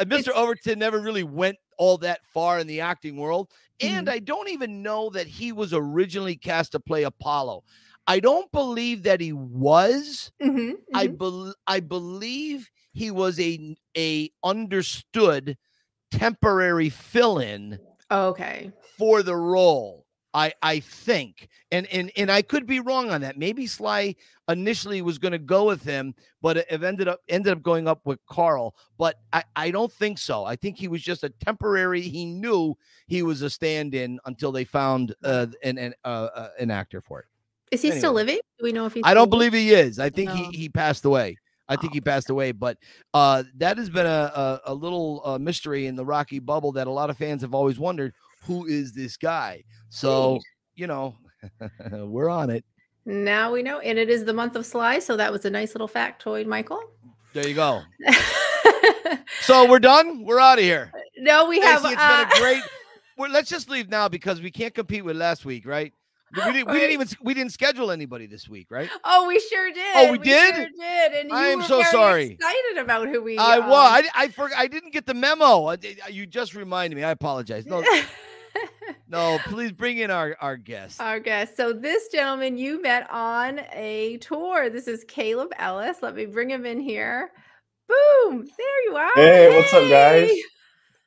Mr. 0.00 0.28
Overton 0.34 0.78
never 0.78 1.00
really 1.00 1.24
went 1.24 1.56
all 1.78 1.98
that 1.98 2.20
far 2.26 2.58
in 2.58 2.66
the 2.66 2.80
acting 2.80 3.16
world. 3.16 3.50
And 3.80 4.10
I 4.10 4.18
don't 4.18 4.48
even 4.48 4.82
know 4.82 5.08
that 5.10 5.26
he 5.28 5.52
was 5.52 5.72
originally 5.72 6.34
cast 6.36 6.72
to 6.72 6.80
play 6.80 7.04
Apollo. 7.04 7.62
I 8.08 8.20
don't 8.20 8.50
believe 8.52 9.02
that 9.02 9.20
he 9.20 9.32
was. 9.32 10.32
Mhm, 10.42 10.76
I 10.94 11.08
mhm. 11.08 11.18
bel 11.18 11.54
I 11.66 11.80
believe 11.80 12.70
he 12.92 13.10
was 13.10 13.38
a 13.38 13.76
a 13.96 14.30
understood 14.42 15.56
temporary 16.10 16.88
fill-in 16.88 17.78
okay. 18.10 18.72
for 18.96 19.22
the 19.22 19.36
role. 19.36 20.06
I 20.32 20.54
I 20.62 20.80
think, 20.80 21.48
and 21.70 21.86
and 21.88 22.10
and 22.16 22.30
I 22.32 22.42
could 22.42 22.66
be 22.66 22.80
wrong 22.80 23.10
on 23.10 23.20
that. 23.20 23.38
Maybe 23.38 23.66
Sly 23.66 24.14
initially 24.48 25.02
was 25.02 25.18
going 25.18 25.32
to 25.32 25.38
go 25.38 25.64
with 25.64 25.82
him, 25.82 26.14
but 26.40 26.56
it 26.56 26.66
ended 26.70 27.08
up 27.08 27.20
ended 27.28 27.52
up 27.52 27.62
going 27.62 27.86
up 27.86 28.00
with 28.06 28.20
Carl. 28.26 28.74
But 28.96 29.16
I 29.34 29.44
I 29.54 29.70
don't 29.70 29.92
think 29.92 30.18
so. 30.18 30.44
I 30.44 30.56
think 30.56 30.78
he 30.78 30.88
was 30.88 31.02
just 31.02 31.24
a 31.24 31.30
temporary. 31.30 32.00
He 32.00 32.24
knew 32.24 32.74
he 33.06 33.22
was 33.22 33.42
a 33.42 33.50
stand-in 33.50 34.18
until 34.24 34.52
they 34.52 34.64
found 34.64 35.14
uh, 35.24 35.46
an 35.62 35.76
an 35.76 35.94
uh, 36.04 36.28
uh, 36.34 36.48
an 36.58 36.70
actor 36.70 37.02
for 37.02 37.20
it. 37.20 37.26
Is 37.70 37.82
he 37.82 37.90
still 37.92 38.12
living? 38.12 38.38
Do 38.58 38.64
we 38.64 38.72
know 38.72 38.86
if 38.86 38.94
he's? 38.94 39.02
I 39.04 39.14
don't 39.14 39.30
believe 39.30 39.52
he 39.52 39.72
is. 39.72 39.98
I 39.98 40.10
think 40.10 40.28
No. 40.30 40.34
he 40.36 40.44
he 40.56 40.68
passed 40.68 41.04
away. 41.04 41.36
I 41.68 41.76
think 41.76 41.92
Oh. 41.92 41.94
he 41.94 42.00
passed 42.00 42.30
away, 42.30 42.52
but 42.52 42.78
uh, 43.12 43.42
that 43.58 43.76
has 43.76 43.90
been 43.90 44.06
a, 44.06 44.32
a, 44.34 44.60
a 44.72 44.74
little 44.74 45.20
uh, 45.24 45.38
mystery 45.38 45.86
in 45.86 45.96
the 45.96 46.04
Rocky 46.04 46.38
bubble 46.38 46.72
that 46.72 46.86
a 46.86 46.90
lot 46.90 47.10
of 47.10 47.18
fans 47.18 47.42
have 47.42 47.52
always 47.54 47.78
wondered 47.78 48.14
who 48.44 48.66
is 48.66 48.92
this 48.92 49.16
guy. 49.18 49.62
So 49.90 50.38
you 50.76 50.86
know, 50.86 51.14
we're 51.92 52.30
on 52.30 52.50
it. 52.50 52.64
Now 53.04 53.52
we 53.52 53.62
know, 53.62 53.78
and 53.80 53.98
it 53.98 54.08
is 54.10 54.24
the 54.24 54.32
month 54.34 54.54
of 54.56 54.64
Sly, 54.66 54.98
so 54.98 55.16
that 55.16 55.30
was 55.32 55.44
a 55.44 55.50
nice 55.50 55.74
little 55.74 55.88
factoid, 55.88 56.46
Michael. 56.46 56.82
There 57.34 57.46
you 57.46 57.54
go. 57.54 57.82
So 59.42 59.68
we're 59.68 59.78
done. 59.78 60.24
We're 60.24 60.40
out 60.40 60.58
of 60.58 60.64
here. 60.64 60.92
no, 61.16 61.46
we 61.48 61.58
have. 61.60 61.82
It's 61.84 61.94
uh, 61.98 62.24
been 62.26 62.36
a 62.36 62.40
great. 62.40 62.62
Well, 63.16 63.30
let's 63.30 63.48
just 63.48 63.70
leave 63.70 63.88
now 63.88 64.06
because 64.08 64.42
we 64.42 64.50
can't 64.50 64.74
compete 64.74 65.04
with 65.04 65.16
last 65.16 65.44
week, 65.46 65.66
right? 65.66 65.92
We 66.34 66.52
didn't, 66.52 66.68
we 66.68 66.74
didn't 66.74 66.92
even 66.92 67.08
we 67.22 67.34
didn't 67.34 67.52
schedule 67.52 67.90
anybody 67.90 68.26
this 68.26 68.48
week, 68.48 68.70
right? 68.70 68.90
Oh, 69.04 69.26
we 69.26 69.40
sure 69.40 69.72
did. 69.72 69.96
Oh, 69.96 70.12
we 70.12 70.18
did? 70.18 70.54
Sure 70.54 70.66
did. 70.78 71.12
And 71.12 71.32
I 71.32 71.46
am 71.48 71.58
were 71.58 71.64
so 71.64 71.78
very 71.78 71.90
sorry. 71.90 72.24
Excited 72.32 72.78
about 72.78 73.08
who 73.08 73.22
we. 73.22 73.38
I 73.38 73.58
um, 73.58 73.68
was. 73.70 74.04
I 74.14 74.24
I 74.24 74.28
for, 74.28 74.50
I 74.54 74.66
didn't 74.66 74.92
get 74.92 75.06
the 75.06 75.14
memo. 75.14 75.66
I- 75.66 75.78
I- 76.04 76.08
You 76.10 76.26
just 76.26 76.54
reminded 76.54 76.96
me. 76.96 77.02
I 77.04 77.12
apologize. 77.12 77.64
No, 77.64 77.82
no. 79.08 79.38
Please 79.46 79.72
bring 79.72 79.98
in 79.98 80.10
our 80.10 80.36
our 80.40 80.56
guest. 80.56 81.00
Our 81.00 81.18
guest. 81.18 81.56
So 81.56 81.72
this 81.72 82.08
gentleman 82.08 82.58
you 82.58 82.82
met 82.82 83.08
on 83.10 83.60
a 83.72 84.18
tour. 84.18 84.68
This 84.68 84.86
is 84.86 85.04
Caleb 85.04 85.52
Ellis. 85.58 85.98
Let 86.02 86.14
me 86.14 86.26
bring 86.26 86.50
him 86.50 86.66
in 86.66 86.80
here. 86.80 87.30
Boom! 87.88 88.46
There 88.58 88.84
you 88.84 88.96
are. 88.96 89.10
Hey, 89.14 89.56
what's 89.56 89.72
up, 89.72 89.88
guys? 89.88 90.28
Hey! 90.28 90.42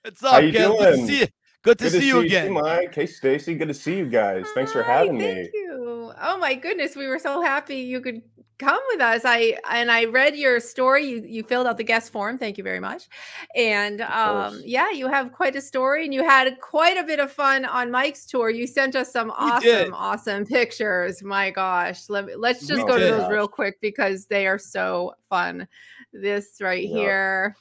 What's 0.03 0.23
up, 0.23 0.31
How 0.31 0.37
you 0.39 0.51
Ken? 0.51 1.27
Good 1.63 1.77
to 1.79 1.89
doing? 1.89 2.01
see 2.01 2.07
you. 2.07 2.13
To 2.15 2.21
Good 2.21 2.29
see 2.29 2.35
you 2.35 2.41
again. 2.41 2.53
Mike. 2.53 2.95
Hey, 2.95 3.05
Stacy. 3.05 3.55
Good 3.55 3.67
to 3.67 3.73
see 3.73 3.97
you 3.97 4.07
guys. 4.07 4.47
Thanks 4.55 4.71
for 4.71 4.83
having 4.83 5.19
thank 5.19 5.21
me. 5.21 5.35
Thank 5.43 5.53
you. 5.53 6.11
Oh 6.23 6.37
my 6.37 6.55
goodness, 6.55 6.95
we 6.95 7.07
were 7.07 7.19
so 7.19 7.41
happy 7.41 7.77
you 7.77 8.01
could 8.01 8.21
come 8.59 8.79
with 8.89 9.01
us. 9.01 9.21
I 9.25 9.57
and 9.71 9.91
I 9.91 10.05
read 10.05 10.35
your 10.35 10.59
story. 10.59 11.05
You 11.05 11.23
you 11.25 11.43
filled 11.43 11.65
out 11.67 11.77
the 11.77 11.83
guest 11.83 12.11
form. 12.11 12.37
Thank 12.37 12.57
you 12.57 12.63
very 12.63 12.79
much. 12.79 13.07
And 13.55 14.01
um, 14.01 14.61
yeah, 14.63 14.91
you 14.91 15.07
have 15.07 15.31
quite 15.31 15.55
a 15.55 15.61
story, 15.61 16.03
and 16.05 16.13
you 16.13 16.23
had 16.23 16.59
quite 16.61 16.97
a 16.97 17.03
bit 17.03 17.19
of 17.19 17.31
fun 17.31 17.65
on 17.65 17.89
Mike's 17.89 18.25
tour. 18.25 18.49
You 18.49 18.67
sent 18.67 18.95
us 18.95 19.11
some 19.11 19.31
awesome, 19.31 19.61
did. 19.61 19.91
awesome 19.93 20.45
pictures. 20.45 21.23
My 21.23 21.49
gosh, 21.49 22.09
let 22.09 22.25
me 22.25 22.35
let's 22.35 22.67
just 22.67 22.83
We 22.85 22.91
go 22.91 22.99
to 22.99 23.05
those 23.05 23.29
real 23.29 23.47
quick 23.47 23.79
because 23.81 24.25
they 24.25 24.47
are 24.47 24.59
so 24.59 25.13
fun. 25.29 25.67
This 26.13 26.57
right 26.59 26.83
Yep. 26.83 26.91
here, 26.91 27.55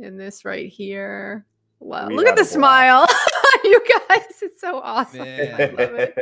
and 0.00 0.18
this 0.20 0.44
right 0.44 0.68
here. 0.68 1.44
Wow, 1.84 2.08
look 2.08 2.26
at 2.26 2.36
the 2.36 2.42
a 2.42 2.44
smile, 2.44 3.06
you 3.64 3.80
guys. 4.08 4.22
It's 4.42 4.60
so 4.60 4.78
awesome. 4.78 5.18
Man. 5.20 5.54
I 5.60 5.64
love 5.66 5.94
it. 5.94 6.16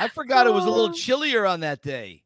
I 0.00 0.08
forgot 0.08 0.46
it 0.46 0.52
was 0.52 0.64
a 0.64 0.70
little 0.70 0.90
Oh. 0.90 0.92
chillier 0.92 1.46
on 1.46 1.60
that 1.60 1.82
day. 1.82 2.22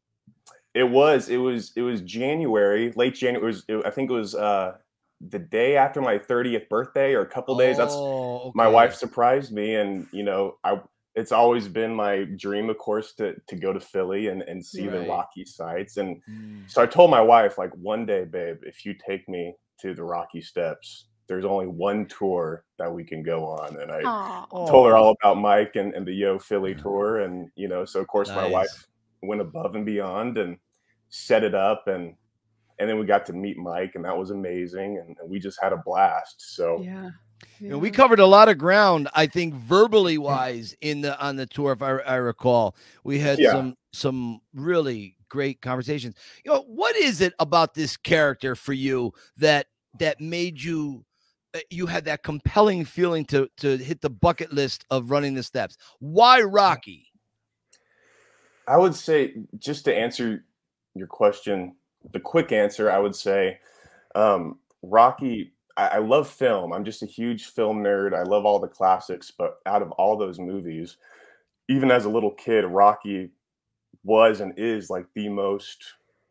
it 0.73 0.85
was. 0.85 1.29
It 1.29 1.37
was. 1.37 1.71
It 1.75 1.81
was 1.81 2.01
January, 2.01 2.91
late 2.95 3.15
January. 3.15 3.43
It 3.43 3.45
was. 3.47 3.63
It, 3.67 3.85
I 3.85 3.89
think 3.91 4.09
it 4.09 4.13
was 4.13 4.33
uh, 4.33 4.77
the 5.19 5.39
day 5.39 5.75
after 5.77 6.01
my 6.01 6.17
thirtieth 6.17 6.69
birthday, 6.69 7.13
or 7.13 7.21
a 7.21 7.25
couple 7.27 7.57
days. 7.57 7.77
That's 7.77 7.93
Oh, 7.95 8.51
my 8.55 8.67
wife 8.67 8.93
surprised 8.95 9.51
me, 9.51 9.75
and 9.75 10.07
you 10.11 10.23
know, 10.23 10.57
I. 10.63 10.79
It's 11.15 11.31
always 11.31 11.67
been 11.67 11.95
my 11.95 12.25
dream, 12.37 12.69
of 12.69 12.77
course, 12.77 13.13
to 13.15 13.33
to 13.47 13.55
go 13.55 13.73
to 13.73 13.79
Philly 13.79 14.27
and 14.27 14.41
and 14.43 14.63
see 14.65 14.87
the 14.87 15.01
Rocky 15.01 15.45
sites, 15.45 15.97
and 15.97 16.21
Mm. 16.29 16.69
So 16.71 16.81
I 16.81 16.85
told 16.85 17.09
my 17.11 17.21
wife, 17.21 17.57
like, 17.57 17.71
one 17.75 18.05
day, 18.05 18.23
babe, 18.23 18.57
if 18.63 18.85
you 18.85 18.93
take 18.93 19.27
me 19.27 19.55
to 19.81 19.93
the 19.95 20.03
Rocky 20.03 20.41
Steps, 20.41 21.07
there's 21.27 21.45
only 21.45 21.67
one 21.67 22.05
tour 22.05 22.63
that 22.77 22.91
we 22.91 23.03
can 23.03 23.21
go 23.21 23.45
on. 23.45 23.79
And 23.79 23.91
I 23.91 24.01
Aw. 24.01 24.45
told 24.67 24.87
her 24.87 24.95
all 24.95 25.15
about 25.21 25.37
Mike 25.37 25.75
and, 25.75 25.93
and 25.93 26.05
the 26.05 26.13
Yo 26.13 26.39
Philly 26.39 26.73
mm-hmm. 26.73 26.81
tour. 26.81 27.19
And, 27.21 27.49
you 27.55 27.67
know, 27.67 27.85
so 27.85 27.99
of 27.99 28.07
course 28.07 28.29
my 28.29 28.47
wife 28.47 28.87
went 29.21 29.41
above 29.41 29.75
and 29.75 29.85
beyond 29.85 30.37
and 30.37 30.57
set 31.09 31.43
it 31.43 31.53
up. 31.53 31.87
And, 31.87 32.15
and 32.79 32.89
then 32.89 32.99
we 32.99 33.05
got 33.05 33.25
to 33.25 33.33
meet 33.33 33.57
Mike, 33.57 33.93
and 33.95 34.05
that 34.05 34.17
was 34.17 34.29
amazing. 34.29 34.97
And, 34.99 35.17
and 35.19 35.29
we 35.29 35.39
just 35.39 35.59
had 35.61 35.73
a 35.73 35.77
blast. 35.77 36.55
So, 36.55 36.81
Yeah. 36.81 37.09
You 37.59 37.69
know, 37.69 37.77
we 37.77 37.91
covered 37.91 38.19
a 38.19 38.25
lot 38.25 38.49
of 38.49 38.57
ground, 38.57 39.09
I 39.13 39.27
think, 39.27 39.53
verbally 39.53 40.17
wise 40.17 40.75
in 40.81 41.01
the 41.01 41.19
on 41.19 41.35
the 41.35 41.45
tour, 41.45 41.71
if 41.71 41.83
I, 41.83 41.97
I 41.97 42.15
recall. 42.15 42.75
We 43.03 43.19
had 43.19 43.37
Yeah. 43.37 43.51
some 43.51 43.75
some 43.91 44.41
really 44.55 45.15
great 45.29 45.61
conversations. 45.61 46.15
You 46.43 46.53
know, 46.53 46.61
what 46.67 46.95
is 46.95 47.21
it 47.21 47.33
about 47.39 47.73
this 47.73 47.95
character 47.95 48.55
for 48.55 48.73
you 48.73 49.13
that 49.37 49.67
that 49.99 50.19
made 50.19 50.61
you 50.61 51.05
you 51.69 51.85
had 51.85 52.05
that 52.05 52.23
compelling 52.23 52.85
feeling 52.85 53.25
to 53.25 53.49
to 53.57 53.77
hit 53.77 54.01
the 54.01 54.09
bucket 54.09 54.53
list 54.53 54.85
of 54.89 55.11
running 55.11 55.33
the 55.33 55.43
steps? 55.43 55.77
Why 55.99 56.41
Rocky? 56.41 57.07
I 58.67 58.77
would 58.77 58.95
say, 58.95 59.35
just 59.57 59.85
to 59.85 59.95
answer 59.95 60.43
your 60.93 61.07
question, 61.07 61.75
the 62.11 62.19
quick 62.19 62.51
answer, 62.51 62.91
I 62.91 62.99
would 62.99 63.15
say, 63.15 63.59
um, 64.15 64.59
Rocky. 64.81 65.53
I, 65.77 65.87
I 65.87 65.97
love 65.99 66.27
film. 66.27 66.73
I'm 66.73 66.83
just 66.83 67.03
a 67.03 67.05
huge 67.05 67.45
film 67.45 67.83
nerd. 67.83 68.13
I 68.13 68.23
love 68.23 68.45
all 68.45 68.59
the 68.59 68.67
classics, 68.67 69.31
but 69.35 69.59
out 69.65 69.81
of 69.81 69.91
all 69.91 70.17
those 70.17 70.39
movies, 70.39 70.97
even 71.69 71.91
as 71.91 72.05
a 72.05 72.09
little 72.09 72.31
kid, 72.31 72.65
Rocky 72.65 73.29
was 74.03 74.41
and 74.41 74.53
is 74.57 74.89
like 74.89 75.05
the 75.13 75.29
most 75.29 75.83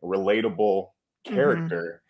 relatable 0.03 0.89
character 1.23 2.01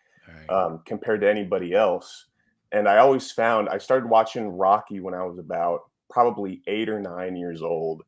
um, 0.49 0.81
compared 0.85 1.21
to 1.21 1.29
anybody 1.29 1.73
else. 1.73 2.25
And 2.71 2.87
I 2.87 2.97
always 2.97 3.31
found 3.31 3.69
I 3.69 3.77
started 3.77 4.09
watching 4.09 4.47
Rocky 4.49 4.99
when 4.99 5.13
I 5.13 5.23
was 5.23 5.39
about 5.39 5.89
probably 6.09 6.61
eight 6.67 6.89
or 6.89 6.99
nine 6.99 7.35
years 7.35 7.61
old, 7.61 8.03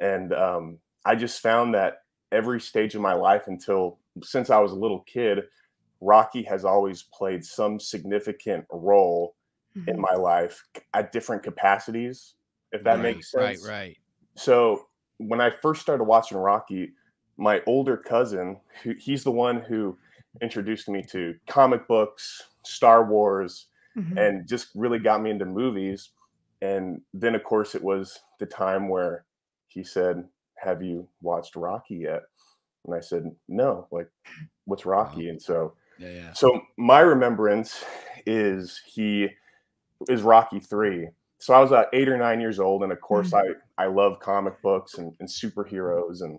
and 0.00 0.32
um, 0.32 0.78
I 1.04 1.14
just 1.14 1.40
found 1.40 1.74
that 1.74 2.02
every 2.32 2.60
stage 2.60 2.94
of 2.94 3.00
my 3.00 3.14
life 3.14 3.46
until 3.46 3.98
since 4.22 4.50
I 4.50 4.58
was 4.58 4.72
a 4.72 4.76
little 4.76 5.00
kid, 5.00 5.44
Rocky 6.00 6.42
has 6.44 6.64
always 6.64 7.02
played 7.02 7.44
some 7.44 7.78
significant 7.78 8.66
role 8.70 9.36
in 9.86 9.96
Mhm. 9.96 9.98
my 9.98 10.14
life 10.14 10.64
at 10.94 11.12
different 11.12 11.42
capacities, 11.42 12.34
if 12.72 12.82
that 12.84 12.98
makes 13.00 13.30
sense. 13.30 13.64
Right, 13.64 13.72
right. 13.72 13.98
So 14.34 14.88
when 15.18 15.40
I 15.40 15.50
first 15.50 15.80
started 15.80 16.04
watching 16.04 16.38
Rocky, 16.38 16.92
my 17.36 17.62
older 17.66 17.96
cousin, 17.96 18.60
who, 18.82 18.94
he's 18.94 19.22
the 19.22 19.30
one 19.30 19.60
who 19.60 19.96
introduced 20.42 20.88
me 20.88 21.02
to 21.10 21.38
comic 21.46 21.86
books, 21.86 22.48
Star 22.64 23.04
Wars, 23.04 23.68
Mhm. 23.96 24.16
and 24.18 24.48
just 24.48 24.68
really 24.74 24.98
got 24.98 25.20
me 25.22 25.30
into 25.30 25.44
movies. 25.44 26.10
And 26.62 27.02
then, 27.14 27.34
of 27.34 27.42
course, 27.44 27.74
it 27.74 27.82
was 27.82 28.20
the 28.38 28.46
time 28.46 28.88
where 28.88 29.24
he 29.68 29.82
said, 29.82 30.28
Have 30.56 30.82
you 30.82 31.08
watched 31.22 31.56
Rocky 31.56 31.96
yet? 31.96 32.22
And 32.84 32.94
I 32.94 33.00
said, 33.00 33.34
No, 33.48 33.86
like, 33.90 34.08
what's 34.66 34.84
Rocky? 34.86 35.28
And 35.28 35.40
so, 35.40 35.74
Yeah, 35.98 36.10
yeah. 36.10 36.32
so 36.32 36.60
my 36.76 37.00
remembrance 37.00 37.84
is 38.26 38.80
he 38.86 39.28
is 40.08 40.22
Rocky 40.22 40.60
three. 40.60 41.08
So 41.38 41.54
I 41.54 41.60
was 41.60 41.70
about 41.70 41.88
eight 41.94 42.08
or 42.08 42.18
nine 42.18 42.40
years 42.40 42.58
old, 42.60 42.82
and 42.82 42.92
of 42.92 43.00
course 43.00 43.32
I 43.32 43.42
I 43.78 43.86
love 43.86 44.20
comic 44.20 44.60
books 44.62 44.98
and, 44.98 45.14
and 45.20 45.28
superheroes, 45.28 46.20
and 46.20 46.38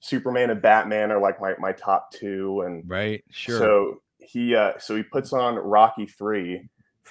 Superman 0.00 0.50
and 0.50 0.62
Batman 0.62 1.12
are 1.12 1.20
like 1.20 1.40
my 1.40 1.54
my 1.58 1.72
top 1.72 2.10
two, 2.12 2.62
and 2.62 2.88
Right. 2.88 3.22
Sure. 3.30 3.58
so 3.58 4.02
he 4.18 4.54
uh, 4.54 4.78
so 4.78 4.96
he 4.96 5.02
puts 5.02 5.32
on 5.34 5.56
Rocky 5.56 6.06
three, 6.06 6.66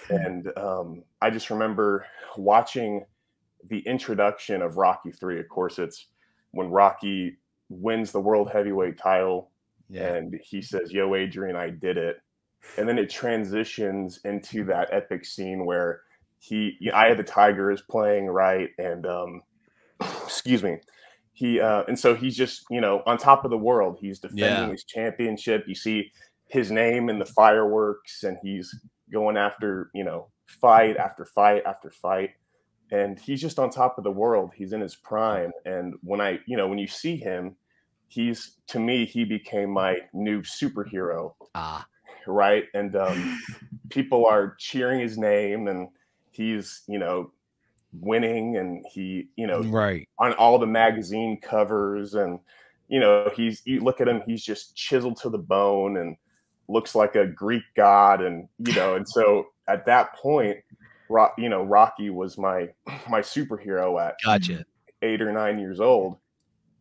and 0.10 0.58
um, 0.58 1.04
I 1.22 1.30
just 1.30 1.50
remember 1.50 2.06
watching 2.38 3.06
the 3.70 3.80
introduction 3.80 4.62
of 4.62 4.78
Rocky 4.78 5.12
three. 5.12 5.40
Of 5.40 5.50
course, 5.50 5.80
it's 5.80 6.08
when 6.52 6.70
Rocky 6.70 7.38
wins 7.70 8.12
the 8.12 8.22
world 8.22 8.50
heavyweight 8.50 8.98
title 8.98 9.52
yeah. 9.90 10.14
and 10.16 10.40
he 10.44 10.62
says, 10.62 10.92
"Yo, 10.92 11.16
Adrian, 11.16 11.56
I 11.56 11.70
did 11.70 11.98
it." 11.98 12.22
And 12.78 12.88
then 12.88 12.98
it 12.98 13.10
transitions 13.10 14.20
into 14.26 14.64
that 14.66 14.90
epic 14.92 15.26
scene 15.26 15.66
where 15.66 16.02
he, 16.40 16.78
Eye 16.94 17.08
of 17.08 17.18
the 17.18 17.24
Tiger 17.24 17.72
is 17.72 17.82
playing 17.82 18.28
right, 18.28 18.70
and 18.78 19.06
um, 19.06 19.42
excuse 20.02 20.64
me, 20.64 20.78
he, 21.34 21.60
uh, 21.60 21.84
and 21.88 21.98
so 21.98 22.16
he's 22.16 22.36
just 22.36 22.66
you 22.70 22.82
know 22.82 23.04
on 23.06 23.18
top 23.18 23.46
of 23.46 23.52
the 23.52 23.58
world. 23.58 23.98
He's 24.00 24.20
defending 24.20 24.46
Yeah. 24.46 24.72
his 24.72 24.84
championship. 24.84 25.66
You 25.68 25.76
see 25.76 26.12
his 26.48 26.72
name 26.72 27.10
in 27.10 27.20
the 27.20 27.26
fireworks, 27.26 28.24
and 28.24 28.38
he's 28.42 28.74
going 29.12 29.38
after 29.38 29.90
you 29.94 30.04
know 30.04 30.28
fight 30.46 30.98
after 30.98 31.26
fight 31.26 31.64
after 31.66 31.90
fight. 31.92 32.32
And 32.90 33.20
he's 33.20 33.42
just 33.42 33.60
on 33.60 33.70
top 33.70 33.98
of 33.98 34.06
the 34.06 34.12
world. 34.12 34.52
He's 34.56 34.72
in 34.72 34.80
his 34.80 34.96
prime. 34.96 35.52
And 35.66 35.96
when 36.04 36.22
I, 36.22 36.40
you 36.46 36.56
know, 36.56 36.70
when 36.70 36.78
you 36.78 36.88
see 36.88 37.18
him, 37.18 37.58
he's 38.08 38.54
to 38.68 38.80
me 38.80 39.06
he 39.06 39.26
became 39.26 39.70
my 39.70 39.98
new 40.14 40.42
superhero 40.42 41.34
ah. 41.56 41.86
right 42.26 42.64
and 42.74 42.96
um, 42.96 43.42
people 43.90 44.26
are 44.26 44.56
cheering 44.58 45.02
his 45.02 45.18
name 45.18 45.68
and 45.68 45.90
he's 46.32 46.84
you 46.88 46.98
know 46.98 47.30
winning 48.02 48.58
and 48.58 48.86
he, 48.92 49.28
you 49.36 49.48
know, 49.48 49.62
Right. 49.62 50.08
on 50.20 50.34
all 50.34 50.60
the 50.60 50.68
magazine 50.68 51.40
covers 51.42 52.14
and 52.14 52.40
you 52.88 53.00
know 53.00 53.30
he's 53.36 53.62
you 53.66 53.82
look 53.82 54.00
at 54.00 54.08
him 54.08 54.22
he's 54.26 54.44
just 54.44 54.76
chiseled 54.76 55.18
to 55.22 55.30
the 55.30 55.38
bone 55.38 55.98
and 55.98 56.16
looks 56.68 56.96
like 56.96 57.16
a 57.16 57.26
greek 57.26 57.64
god 57.76 58.22
and 58.22 58.48
you 58.60 58.74
know 58.74 58.96
and 58.96 59.08
so 59.08 59.48
at 59.68 59.86
that 59.86 60.14
point 60.16 60.58
rock 61.10 61.34
you 61.38 61.50
know 61.50 61.64
rocky 61.64 62.10
was 62.10 62.38
my 62.38 62.68
my 63.10 63.22
superhero 63.22 64.02
at 64.02 64.16
Gotcha. 64.24 64.66
eight 65.02 65.22
or 65.22 65.32
nine 65.32 65.60
years 65.60 65.80
old 65.80 66.18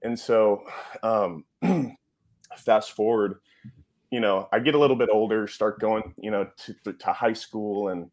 and 0.03 0.19
so 0.19 0.63
um 1.03 1.45
fast 2.57 2.93
forward 2.93 3.41
you 4.11 4.21
know 4.21 4.49
i 4.53 4.59
get 4.59 4.75
a 4.75 4.79
little 4.79 4.97
bit 4.97 5.09
older 5.13 5.47
start 5.47 5.79
going 5.81 6.15
you 6.21 6.31
know 6.31 6.49
to, 6.57 6.93
to 6.93 7.13
high 7.13 7.33
school 7.33 7.89
and 7.89 8.11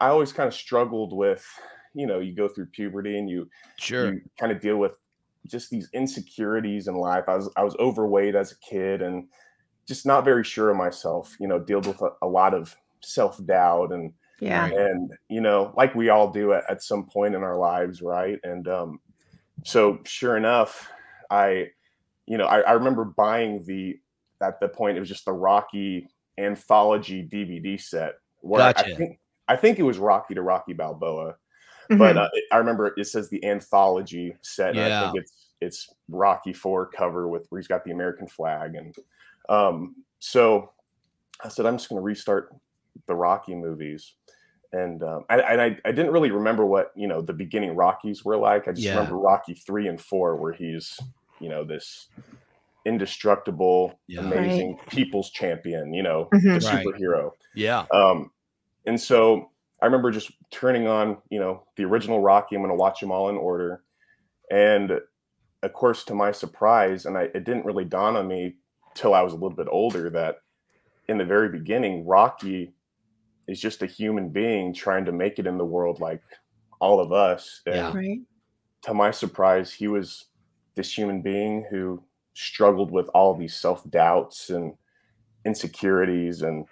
i 0.00 0.08
always 0.08 0.32
kind 0.32 0.46
of 0.48 0.54
struggled 0.54 1.12
with 1.12 1.44
you 1.94 2.06
know 2.06 2.18
you 2.20 2.34
go 2.34 2.48
through 2.48 2.66
puberty 2.66 3.18
and 3.18 3.28
you 3.30 3.48
Sure. 3.78 4.12
you 4.14 4.20
kind 4.38 4.50
of 4.52 4.60
deal 4.60 4.76
with 4.76 4.98
just 5.46 5.70
these 5.70 5.88
insecurities 5.92 6.88
in 6.88 6.94
life. 6.94 7.24
I 7.28 7.36
was 7.36 7.50
I 7.56 7.64
was 7.64 7.76
overweight 7.78 8.34
as 8.34 8.52
a 8.52 8.58
kid 8.58 9.02
and 9.02 9.28
just 9.86 10.06
not 10.06 10.24
very 10.24 10.44
sure 10.44 10.70
of 10.70 10.76
myself. 10.76 11.36
You 11.40 11.48
know, 11.48 11.58
dealt 11.58 11.86
with 11.86 12.00
a, 12.02 12.10
a 12.22 12.26
lot 12.28 12.54
of 12.54 12.76
self 13.02 13.44
doubt 13.44 13.92
and 13.92 14.12
Yeah. 14.40 14.66
And 14.66 15.12
you 15.28 15.40
know, 15.40 15.72
like 15.76 15.94
we 15.94 16.08
all 16.08 16.30
do 16.30 16.52
at, 16.52 16.64
at 16.70 16.82
some 16.82 17.06
point 17.06 17.34
in 17.34 17.42
our 17.42 17.56
lives, 17.56 18.02
right? 18.02 18.38
And 18.42 18.66
um, 18.68 19.00
so 19.64 20.00
sure 20.04 20.36
enough, 20.36 20.90
I, 21.30 21.68
you 22.26 22.38
know, 22.38 22.46
I, 22.46 22.60
I 22.60 22.72
remember 22.72 23.04
buying 23.04 23.64
the 23.64 23.98
at 24.42 24.60
the 24.60 24.68
point 24.68 24.96
it 24.96 25.00
was 25.00 25.08
just 25.08 25.24
the 25.24 25.32
Rocky 25.32 26.08
anthology 26.38 27.22
DVD 27.22 27.80
set 27.80 28.14
where 28.40 28.62
I 28.76 28.82
think 28.96 29.18
I 29.48 29.56
think 29.56 29.78
it 29.78 29.82
was 29.84 29.98
Rocky 29.98 30.34
to 30.34 30.42
Rocky 30.42 30.72
Balboa 30.72 31.36
Mm-hmm. 31.90 31.98
but 31.98 32.16
uh, 32.16 32.28
I 32.50 32.56
remember 32.56 32.94
it 32.96 33.04
says 33.06 33.28
the 33.28 33.44
anthology 33.44 34.34
set. 34.42 34.70
and 34.70 34.80
I 34.80 34.88
Yeah. 34.88 35.00
think 35.12 35.22
it's 35.22 35.32
it's 35.60 35.94
Rocky 36.08 36.52
Four 36.52 36.86
cover 36.86 37.28
with 37.28 37.46
where 37.48 37.60
he's 37.60 37.68
got 37.68 37.84
the 37.84 37.90
American 37.92 38.26
flag, 38.26 38.74
and 38.74 38.94
um, 39.48 40.04
so 40.20 40.72
I 41.42 41.48
said 41.48 41.66
I'm 41.66 41.76
just 41.78 41.88
going 41.88 42.00
to 42.00 42.04
restart 42.04 42.54
the 43.06 43.14
Rocky 43.14 43.54
movies, 43.54 44.14
and 44.72 45.02
um, 45.02 45.24
I, 45.30 45.40
and 45.40 45.60
I 45.60 45.78
I 45.84 45.92
didn't 45.92 46.12
really 46.12 46.30
remember 46.30 46.66
what 46.66 46.92
you 46.96 47.08
know 47.08 47.22
the 47.22 47.32
beginning 47.34 47.76
Rockies 47.76 48.24
were 48.24 48.36
like. 48.38 48.68
I 48.68 48.72
just 48.72 48.86
Yeah. 48.86 48.94
remember 48.94 49.18
Rocky 49.18 49.54
three 49.54 49.88
and 49.88 50.00
four 50.00 50.36
where 50.36 50.52
he's 50.54 51.06
you 51.40 51.48
know 51.50 51.64
this 51.64 52.10
indestructible, 52.84 54.00
Yeah. 54.06 54.20
amazing 54.20 54.78
people's 54.90 55.30
champion, 55.30 55.94
you 55.94 56.02
know, 56.02 56.32
Mhm. 56.32 56.54
the 56.54 56.60
Right. 56.62 56.86
superhero. 56.86 57.30
Yeah. 57.54 57.86
Um, 57.94 58.32
and 58.86 59.00
so 59.00 59.52
I 59.82 59.86
remember 59.86 60.10
just 60.10 60.32
turning 60.50 60.86
on, 60.88 61.22
you 61.30 61.40
know, 61.40 61.66
the 61.76 61.84
original 61.84 62.20
Rocky. 62.20 62.56
I'm 62.56 62.62
going 62.62 62.70
to 62.70 62.76
watch 62.76 63.00
them 63.00 63.12
all 63.12 63.28
in 63.30 63.36
order. 63.36 63.84
And 64.50 65.00
of 65.62 65.72
course, 65.72 66.04
to 66.06 66.14
my 66.14 66.32
surprise, 66.32 67.06
and 67.06 67.18
I, 67.18 67.24
it 67.24 67.44
didn't 67.44 67.66
really 67.66 67.84
dawn 67.86 68.16
on 68.16 68.28
me 68.28 68.56
till 68.94 69.14
I 69.14 69.22
was 69.22 69.32
a 69.32 69.36
little 69.36 69.50
bit 69.56 69.68
older 69.70 70.10
that 70.10 70.36
in 71.08 71.18
the 71.18 71.24
very 71.24 71.48
beginning, 71.48 72.06
Rocky 72.06 72.72
is 73.46 73.60
just 73.60 73.82
a 73.82 73.86
human 73.86 74.30
being 74.30 74.72
trying 74.72 75.04
to 75.04 75.12
make 75.12 75.38
it 75.38 75.46
in 75.46 75.58
the 75.58 75.64
world 75.64 76.00
like 76.00 76.22
all 76.80 77.00
of 77.00 77.12
us. 77.12 77.60
And 77.66 77.74
Yeah. 77.76 77.92
Right. 77.94 78.20
to 78.82 78.94
my 78.94 79.10
surprise, 79.10 79.72
he 79.72 79.88
was 79.88 80.26
this 80.74 80.96
human 80.96 81.20
being 81.22 81.66
who 81.70 82.02
struggled 82.34 82.90
with 82.90 83.08
all 83.08 83.34
these 83.34 83.54
self 83.54 83.88
doubts 83.90 84.50
and 84.50 84.74
insecurities. 85.44 86.42
And, 86.42 86.66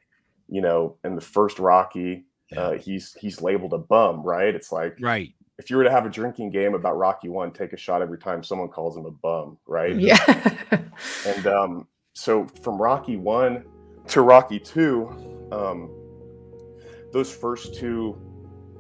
you 0.49 0.61
know, 0.61 0.97
in 1.05 1.15
the 1.15 1.21
first 1.21 1.59
Rocky, 1.59 2.25
uh, 2.57 2.73
he's 2.73 3.15
he's 3.15 3.41
labeled 3.41 3.73
a 3.73 3.79
bum, 3.79 4.23
right? 4.23 4.55
It's 4.55 4.73
like 4.73 4.97
Right. 5.01 5.33
if 5.59 5.71
you 5.71 5.77
were 5.77 5.85
to 5.85 5.91
have 5.91 6.05
a 6.07 6.11
drinking 6.11 6.51
game 6.51 6.75
about 6.75 6.99
Rocky 6.99 7.29
One, 7.29 7.53
take 7.53 7.73
a 7.73 7.77
shot 7.77 8.03
every 8.03 8.19
time 8.19 8.43
someone 8.43 8.69
calls 8.69 8.97
him 8.97 9.07
a 9.07 9.11
bum, 9.11 9.59
right? 9.67 9.97
Yeah. 9.97 10.19
And 11.27 11.47
um, 11.47 11.87
so 12.15 12.47
from 12.63 12.81
Rocky 12.81 13.17
One 13.17 13.65
to 14.09 14.23
Rocky 14.23 14.59
Two, 14.59 15.09
um, 15.51 15.91
those 17.13 17.35
first 17.35 17.75
two 17.75 18.21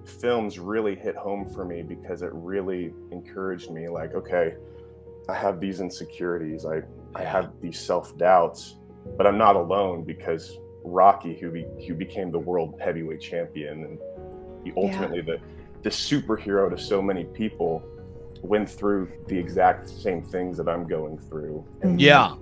films 0.05 0.59
really 0.59 0.95
hit 0.95 1.16
home 1.16 1.49
for 1.49 1.64
me 1.64 1.83
because 1.83 2.23
it 2.23 2.31
really 2.33 2.92
encouraged 3.11 3.71
me. 3.71 3.88
Like, 3.88 4.14
okay, 4.14 4.55
I 5.29 5.35
have 5.35 5.61
these 5.61 5.81
insecurities, 5.81 6.66
I 6.66 6.83
I 7.14 7.25
have 7.25 7.53
these 7.61 7.81
self 7.81 8.16
doubts, 8.18 8.77
but 9.16 9.27
I'm 9.27 9.38
not 9.38 9.57
alone 9.57 10.05
because 10.05 10.59
Rocky, 10.85 11.38
who 11.38 11.51
be, 11.51 11.66
who 11.87 11.95
became 11.95 12.31
the 12.31 12.38
world 12.38 12.81
heavyweight 12.81 13.21
champion, 13.21 13.85
and 13.85 13.99
he 14.64 14.73
ultimately 14.77 15.21
the 15.21 15.38
the 15.83 15.90
superhero 15.90 16.71
to 16.71 16.79
so 16.79 17.03
many 17.03 17.25
people, 17.25 17.83
went 18.42 18.68
through 18.68 19.11
the 19.27 19.38
exact 19.38 19.88
same 19.88 20.23
things 20.23 20.57
that 20.59 20.68
I'm 20.68 20.87
going 20.87 21.18
through. 21.18 21.64
And 21.83 22.01
Yeah. 22.01 22.35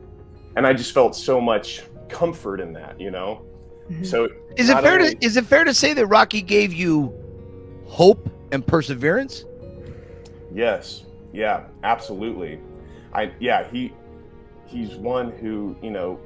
And 0.57 0.67
I 0.67 0.73
just 0.73 0.93
felt 0.93 1.15
so 1.17 1.41
much 1.41 1.83
comfort 2.09 2.61
in 2.61 2.73
that, 2.75 3.01
you 3.01 3.11
know. 3.11 3.43
Mhm. 3.91 4.07
So 4.07 4.29
Is 4.57 4.69
it 4.71 4.79
fair 4.81 4.99
only- 5.01 5.15
to 5.15 5.25
is 5.25 5.37
it 5.37 5.45
fair 5.47 5.65
to 5.65 5.75
say 5.75 5.93
that 5.95 6.07
Rocky 6.07 6.43
gave 6.43 6.73
you 6.73 7.13
hope 7.87 8.29
and 8.53 8.67
perseverance? 8.67 9.45
yes, 10.53 11.05
yeah, 11.33 11.65
absolutely. 11.85 12.61
I 13.13 13.33
yeah 13.41 13.65
he 13.71 13.93
he's 14.67 14.95
one 14.97 15.31
who 15.33 15.77
you 15.83 15.91
know 15.91 16.19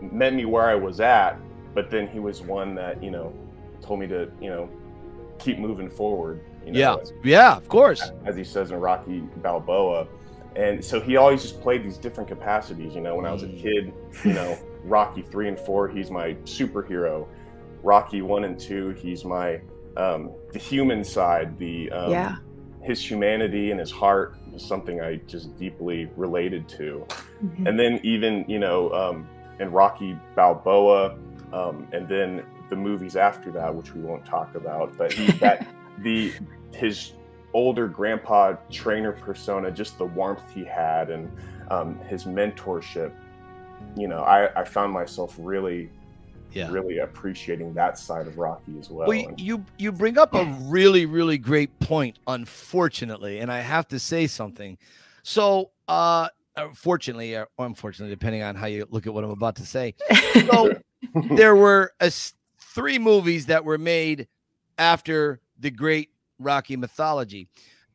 met 0.00 0.34
me 0.34 0.44
where 0.44 0.64
I 0.68 0.74
was 0.74 1.00
at, 1.00 1.38
but 1.74 1.90
then 1.90 2.06
he 2.08 2.18
was 2.20 2.42
one 2.42 2.74
that 2.76 3.02
you 3.02 3.10
know 3.10 3.32
told 3.80 4.00
me 4.00 4.06
to 4.08 4.30
you 4.40 4.50
know 4.50 4.68
keep 5.38 5.58
moving 5.58 5.88
forward. 5.88 6.40
You 6.64 6.72
know, 6.72 6.78
Yeah. 6.78 6.94
as- 7.00 7.12
Yeah, 7.24 7.56
of 7.56 7.68
course. 7.68 8.12
as 8.24 8.36
he 8.36 8.44
says 8.44 8.70
in 8.70 8.78
Rocky 8.78 9.20
Balboa. 9.38 10.06
And 10.56 10.84
so 10.84 11.00
he 11.00 11.16
always 11.16 11.42
just 11.42 11.60
played 11.60 11.82
these 11.84 11.96
different 11.98 12.28
capacities. 12.28 12.94
You 12.94 13.00
know, 13.00 13.16
when 13.16 13.24
I 13.26 13.32
was 13.32 13.42
a 13.42 13.46
Mm. 13.46 13.60
kid, 13.62 13.94
you 14.24 14.32
know, 14.34 14.58
Rocky 14.84 15.22
three 15.22 15.48
and 15.48 15.58
four, 15.58 15.88
he's 15.88 16.10
my 16.10 16.34
superhero. 16.44 17.26
Rocky 17.82 18.22
one 18.22 18.44
and 18.44 18.58
two, 18.58 18.90
he's 18.90 19.24
my 19.24 19.60
um, 19.96 20.30
the 20.52 20.58
human 20.58 21.04
side, 21.04 21.58
the 21.58 21.90
um, 21.90 22.10
yeah. 22.10 22.36
his 22.82 22.98
humanity 23.08 23.70
and 23.70 23.78
his 23.80 23.90
heart 23.90 24.36
is 24.54 24.64
something 24.64 25.00
I 25.00 25.16
just 25.26 25.56
deeply 25.58 26.08
related 26.16 26.68
to. 26.70 27.06
Mhm. 27.44 27.68
And 27.68 27.78
then 27.78 28.00
even 28.02 28.44
you 28.48 28.58
know 28.58 28.90
um, 28.92 29.28
in 29.60 29.70
Rocky 29.72 30.16
Balboa, 30.34 31.16
um, 31.52 31.86
and 31.92 32.08
then 32.08 32.42
the 32.70 32.76
movies 32.76 33.16
after 33.16 33.50
that, 33.52 33.74
which 33.74 33.94
we 33.94 34.00
won't 34.00 34.24
talk 34.24 34.54
about, 34.54 34.96
but 34.96 35.12
he 35.12 35.30
that 35.38 35.66
the 35.98 36.32
his 36.74 37.12
older 37.54 37.86
grandpa 37.88 38.56
trainer 38.70 39.12
persona, 39.12 39.70
just 39.70 39.98
the 39.98 40.04
warmth 40.06 40.42
he 40.54 40.64
had 40.64 41.10
and 41.10 41.30
um, 41.70 41.98
his 42.00 42.24
mentorship. 42.24 43.12
You 43.96 44.08
know, 44.08 44.20
I, 44.22 44.60
I 44.60 44.64
found 44.64 44.92
myself 44.92 45.34
really, 45.38 45.90
Yeah. 46.52 46.70
really 46.70 46.98
appreciating 46.98 47.74
that 47.74 47.98
side 47.98 48.26
of 48.26 48.38
Rocky 48.38 48.78
as 48.78 48.88
well. 48.90 49.08
Well, 49.08 49.16
you, 49.18 49.34
you 49.36 49.64
you 49.78 49.92
bring 49.92 50.18
up 50.18 50.34
a 50.34 50.44
really 50.62 51.04
really 51.06 51.38
great 51.38 51.76
point. 51.80 52.18
Unfortunately, 52.26 53.38
and 53.40 53.50
I 53.50 53.60
have 53.60 53.88
to 53.88 53.98
say 53.98 54.26
something. 54.26 54.78
So, 55.24 55.70
uh, 55.88 56.28
uh, 56.56 56.68
fortunately 56.74 57.34
or 57.34 57.48
unfortunately, 57.58 58.14
depending 58.14 58.42
on 58.42 58.54
how 58.54 58.66
you 58.66 58.86
look 58.90 59.06
at 59.06 59.14
what 59.14 59.24
I'm 59.24 59.30
about 59.30 59.56
to 59.56 59.66
say, 59.66 59.94
so 60.48 60.72
there 61.36 61.56
were 61.56 61.92
a 62.00 62.10
three 62.60 62.98
movies 62.98 63.46
that 63.46 63.64
were 63.64 63.78
made 63.78 64.28
after 64.78 65.40
the 65.58 65.70
great 65.70 66.10
Rocky 66.42 66.76
mythology. 66.76 67.48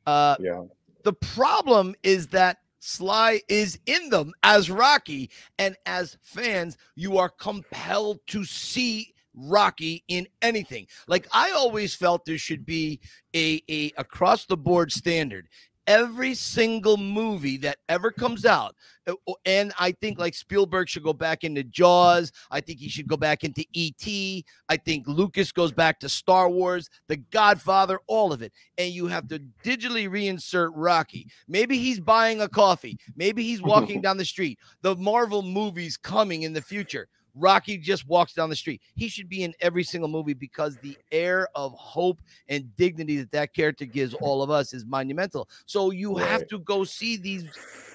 Uh, 0.05 0.35
yeah, 0.39 0.63
the 1.03 1.13
problem 1.13 1.95
is 2.03 2.27
that 2.27 2.59
Sly 2.79 3.41
is 3.49 3.79
in 3.85 4.09
them 4.09 4.33
as 4.43 4.69
Rocky, 4.69 5.29
and 5.57 5.75
as 5.85 6.17
fans, 6.21 6.77
you 6.95 7.17
are 7.17 7.29
compelled 7.29 8.19
to 8.27 8.45
see 8.45 9.13
Rocky 9.33 10.03
in 10.07 10.27
anything. 10.41 10.87
Like 11.07 11.27
I 11.31 11.51
always 11.51 11.93
felt 11.95 12.25
there 12.25 12.37
should 12.37 12.65
be 12.65 12.99
a, 13.35 13.61
a 13.69 13.91
across 13.97 14.45
the 14.45 14.57
board 14.57 14.91
standard. 14.91 15.47
Every 15.87 16.35
single 16.35 16.97
movie 16.97 17.57
that 17.57 17.77
ever 17.87 18.11
comes 18.11 18.45
out, 18.45 18.75
uh, 19.07 19.13
and 19.45 19.73
I 19.79 19.93
think 19.93 20.19
like 20.19 20.35
Spielberg 20.35 20.89
should 20.89 21.03
go 21.03 21.13
back 21.13 21.43
into 21.43 21.63
Jaws. 21.63 22.31
I 22.51 22.59
think 22.59 22.79
he 22.79 22.89
should 22.89 23.07
go 23.07 23.17
back 23.17 23.43
into 23.43 23.65
E.T. 23.73 24.45
I 24.67 24.77
think 24.77 25.07
Lucas 25.07 25.51
goes 25.51 25.71
back 25.71 25.99
to 26.01 26.09
Star 26.09 26.49
Wars, 26.49 26.89
The 27.07 27.17
Godfather, 27.17 27.99
all 28.07 28.33
of 28.33 28.41
it 28.41 28.51
and 28.77 28.93
you 28.93 29.07
have 29.07 29.27
to 29.29 29.39
digitally 29.63 30.09
reinsert 30.09 30.71
Rocky. 30.73 31.27
Maybe 31.47 31.77
he's 31.77 31.99
buying 31.99 32.41
a 32.41 32.49
coffee. 32.49 32.97
Maybe 33.15 33.43
he's 33.43 33.61
walking 33.61 34.01
down 34.07 34.17
the 34.17 34.25
street. 34.25 34.59
The 34.81 34.95
Marvel 34.95 35.41
movies 35.41 35.97
coming 35.97 36.43
in 36.43 36.53
the 36.53 36.61
future. 36.61 37.07
Rocky 37.37 37.77
just 37.77 38.07
walks 38.07 38.33
down 38.33 38.49
the 38.49 38.55
street. 38.55 38.81
He 38.95 39.07
should 39.07 39.29
be 39.29 39.43
in 39.43 39.53
every 39.61 39.83
single 39.83 40.09
movie 40.09 40.33
because 40.33 40.77
the 40.77 40.97
air 41.11 41.47
of 41.55 41.73
hope 41.73 42.19
and 42.49 42.75
dignity 42.75 43.17
that 43.17 43.31
that 43.31 43.53
character 43.53 43.85
gives 43.85 44.13
all 44.21 44.41
of 44.41 44.49
us 44.49 44.73
is 44.73 44.85
monumental. 44.85 45.47
So 45.65 45.91
you 45.91 46.15
have 46.17 46.47
to 46.47 46.59
go 46.59 46.83
see 46.83 47.17
these 47.17 47.45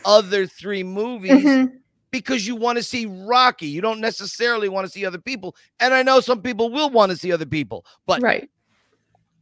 other 0.04 0.46
three 0.46 0.82
movies 0.82 1.44
Mhm. 1.44 1.72
because 2.10 2.46
you 2.46 2.56
want 2.56 2.76
to 2.78 2.82
see 2.82 3.06
Rocky. 3.06 3.66
You 3.66 3.80
don't 3.80 4.00
necessarily 4.00 4.68
want 4.68 4.86
to 4.86 4.90
see 4.92 5.04
other 5.06 5.18
people. 5.18 5.54
And 5.80 5.94
I 5.94 6.02
know 6.02 6.20
some 6.20 6.42
people 6.42 6.70
will 6.70 6.90
want 6.90 7.10
to 7.10 7.16
see 7.16 7.32
other 7.32 7.46
people, 7.46 7.84
but 8.06 8.22
Right. 8.22 8.48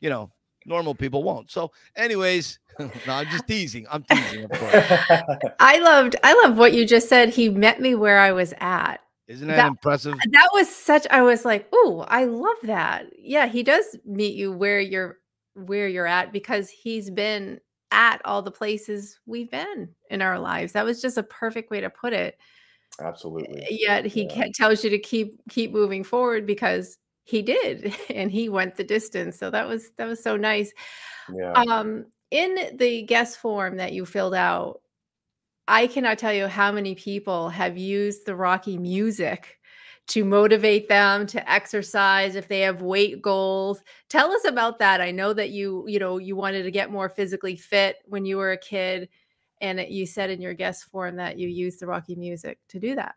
you 0.00 0.10
know, 0.10 0.30
Normal 0.66 0.94
people 0.94 1.22
won't. 1.22 1.50
So, 1.50 1.72
anyways, 1.96 2.58
no, 2.78 2.90
I'm 3.08 3.26
just 3.28 3.46
teasing. 3.48 3.86
I'm 3.90 4.02
teasing, 4.02 4.44
of 4.44 4.50
course. 4.50 4.74
I 5.58 5.78
loved 5.78 6.16
I 6.22 6.34
love 6.44 6.58
what 6.58 6.74
you 6.74 6.86
just 6.86 7.08
said. 7.08 7.30
He 7.30 7.48
met 7.48 7.80
me 7.80 7.94
where 7.94 8.18
I 8.18 8.32
was 8.32 8.52
at. 8.60 9.00
Isn't 9.30 9.46
that, 9.48 9.56
That- 9.56 9.68
impressive? 9.68 10.14
That 10.32 10.48
was 10.52 10.68
such 10.68 11.06
I 11.10 11.22
was 11.22 11.44
like, 11.44 11.68
"Oh, 11.72 12.04
I 12.08 12.24
love 12.24 12.56
that." 12.64 13.06
Yeah, 13.16 13.46
he 13.46 13.62
does 13.62 13.96
meet 14.04 14.34
you 14.34 14.50
where 14.52 14.80
you're 14.80 15.18
where 15.54 15.86
you're 15.88 16.06
at 16.06 16.32
because 16.32 16.68
he's 16.68 17.10
been 17.10 17.60
at 17.92 18.20
all 18.24 18.42
the 18.42 18.50
places 18.50 19.18
we've 19.26 19.50
been 19.50 19.88
in 20.10 20.20
our 20.22 20.38
lives. 20.38 20.72
That 20.72 20.84
was 20.84 21.00
just 21.02 21.16
a 21.18 21.22
perfect 21.22 21.70
way 21.70 21.80
to 21.80 21.90
put 21.90 22.12
it. 22.12 22.38
Absolutely. 23.00 23.64
Yet 23.70 24.04
he 24.04 24.24
Yeah. 24.24 24.46
tells 24.54 24.82
you 24.84 24.90
to 24.90 24.98
keep 24.98 25.40
keep 25.48 25.72
moving 25.72 26.02
forward 26.04 26.44
because 26.46 26.98
he 27.24 27.40
did 27.42 27.94
and 28.10 28.30
he 28.32 28.48
went 28.48 28.74
the 28.74 28.84
distance. 28.84 29.38
So 29.38 29.48
that 29.50 29.66
was 29.68 29.90
that 29.96 30.06
was 30.06 30.22
so 30.22 30.36
nice. 30.36 30.72
Yeah. 31.32 31.52
Um, 31.52 32.06
in 32.32 32.76
the 32.76 33.02
guest 33.02 33.38
form 33.38 33.76
that 33.76 33.92
you 33.92 34.04
filled 34.06 34.34
out, 34.34 34.80
I 35.70 35.86
cannot 35.86 36.18
tell 36.18 36.32
you 36.32 36.48
how 36.48 36.72
many 36.72 36.94
people 36.96 37.48
have 37.50 37.78
used 37.78 38.26
the 38.26 38.34
Rocky 38.34 38.76
music 38.76 39.58
to 40.08 40.24
motivate 40.24 40.88
them 40.88 41.26
to 41.28 41.50
exercise 41.50 42.34
if 42.34 42.48
they 42.48 42.60
have 42.60 42.82
weight 42.82 43.22
goals. 43.22 43.80
Tell 44.08 44.32
us 44.32 44.44
about 44.44 44.80
that. 44.80 45.00
I 45.00 45.12
know 45.12 45.32
that 45.32 45.50
you, 45.50 45.84
you 45.86 46.00
know, 46.00 46.18
you 46.18 46.34
wanted 46.34 46.64
to 46.64 46.72
get 46.72 46.90
more 46.90 47.08
physically 47.08 47.54
fit 47.54 47.98
when 48.06 48.24
you 48.24 48.36
were 48.38 48.50
a 48.50 48.58
kid 48.58 49.08
and 49.60 49.78
it- 49.78 49.90
you 49.90 50.06
said 50.06 50.30
in 50.30 50.40
your 50.42 50.54
guest 50.54 50.86
form 50.86 51.16
that 51.16 51.38
you 51.38 51.46
used 51.48 51.78
the 51.80 51.86
Rocky 51.86 52.16
music 52.16 52.58
to 52.68 52.80
do 52.80 52.96
that. 52.96 53.14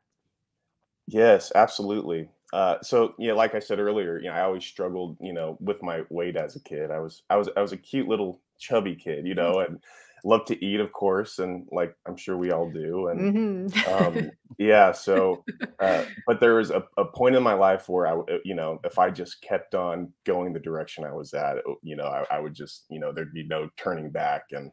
Yes, 1.07 1.51
absolutely. 1.55 2.29
Uh, 2.53 2.77
so 2.81 3.15
yeah, 3.17 3.33
like 3.33 3.55
I 3.55 3.59
said 3.59 3.79
earlier, 3.79 4.19
you 4.19 4.25
know, 4.25 4.33
I 4.35 4.41
always 4.41 4.63
struggled, 4.63 5.17
you 5.19 5.33
know, 5.33 5.57
with 5.59 5.81
my 5.81 6.03
weight 6.09 6.35
as 6.37 6.55
a 6.55 6.59
kid. 6.61 6.91
I 6.91 6.99
was, 6.99 7.23
I 7.29 7.35
was, 7.35 7.49
I 7.57 7.61
was 7.61 7.71
a 7.71 7.77
cute 7.77 8.07
little 8.07 8.41
chubby 8.59 8.95
kid, 8.95 9.25
you 9.25 9.33
know, 9.35 9.59
and 9.59 9.83
loved 10.23 10.47
to 10.47 10.65
eat, 10.65 10.79
of 10.79 10.91
course, 10.93 11.39
and 11.39 11.67
like 11.71 11.95
I'm 12.07 12.17
sure 12.17 12.37
we 12.37 12.51
all 12.51 12.69
do. 12.71 13.07
And 13.07 13.29
Mhm. 13.29 13.69
um, 13.87 14.31
yeah, 14.57 14.91
so, 14.91 15.45
uh, 15.79 16.05
but 16.25 16.39
there 16.39 16.55
was 16.55 16.71
a, 16.71 16.83
a 16.97 17.05
point 17.05 17.35
in 17.35 17.43
my 17.43 17.53
life 17.53 17.89
where 17.89 18.07
I, 18.07 18.13
uh, 18.13 18.39
you 18.45 18.55
know, 18.55 18.79
if 18.85 18.99
I 18.99 19.09
just 19.11 19.41
kept 19.41 19.75
on 19.75 20.13
going 20.25 20.53
the 20.53 20.59
direction 20.59 21.03
I 21.05 21.13
was 21.13 21.33
at, 21.33 21.57
you 21.83 21.95
know, 21.95 22.05
I, 22.05 22.25
I 22.37 22.39
would 22.39 22.53
just, 22.55 22.85
you 22.89 22.99
know, 22.99 23.11
there'd 23.13 23.33
be 23.33 23.43
no 23.47 23.69
turning 23.77 24.11
back. 24.11 24.45
And 24.51 24.71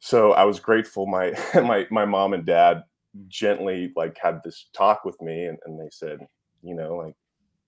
so 0.00 0.32
I 0.32 0.44
was 0.44 0.60
grateful. 0.60 1.06
My 1.06 1.32
my 1.54 1.86
my 1.90 2.04
mom 2.04 2.32
and 2.32 2.46
dad 2.46 2.84
gently 3.28 3.92
like 3.96 4.18
had 4.18 4.40
this 4.44 4.68
talk 4.74 5.04
with 5.04 5.20
me, 5.20 5.46
and, 5.46 5.58
and 5.66 5.78
they 5.80 5.90
said, 5.90 6.20
you 6.62 6.74
know, 6.74 6.96
like, 6.96 7.14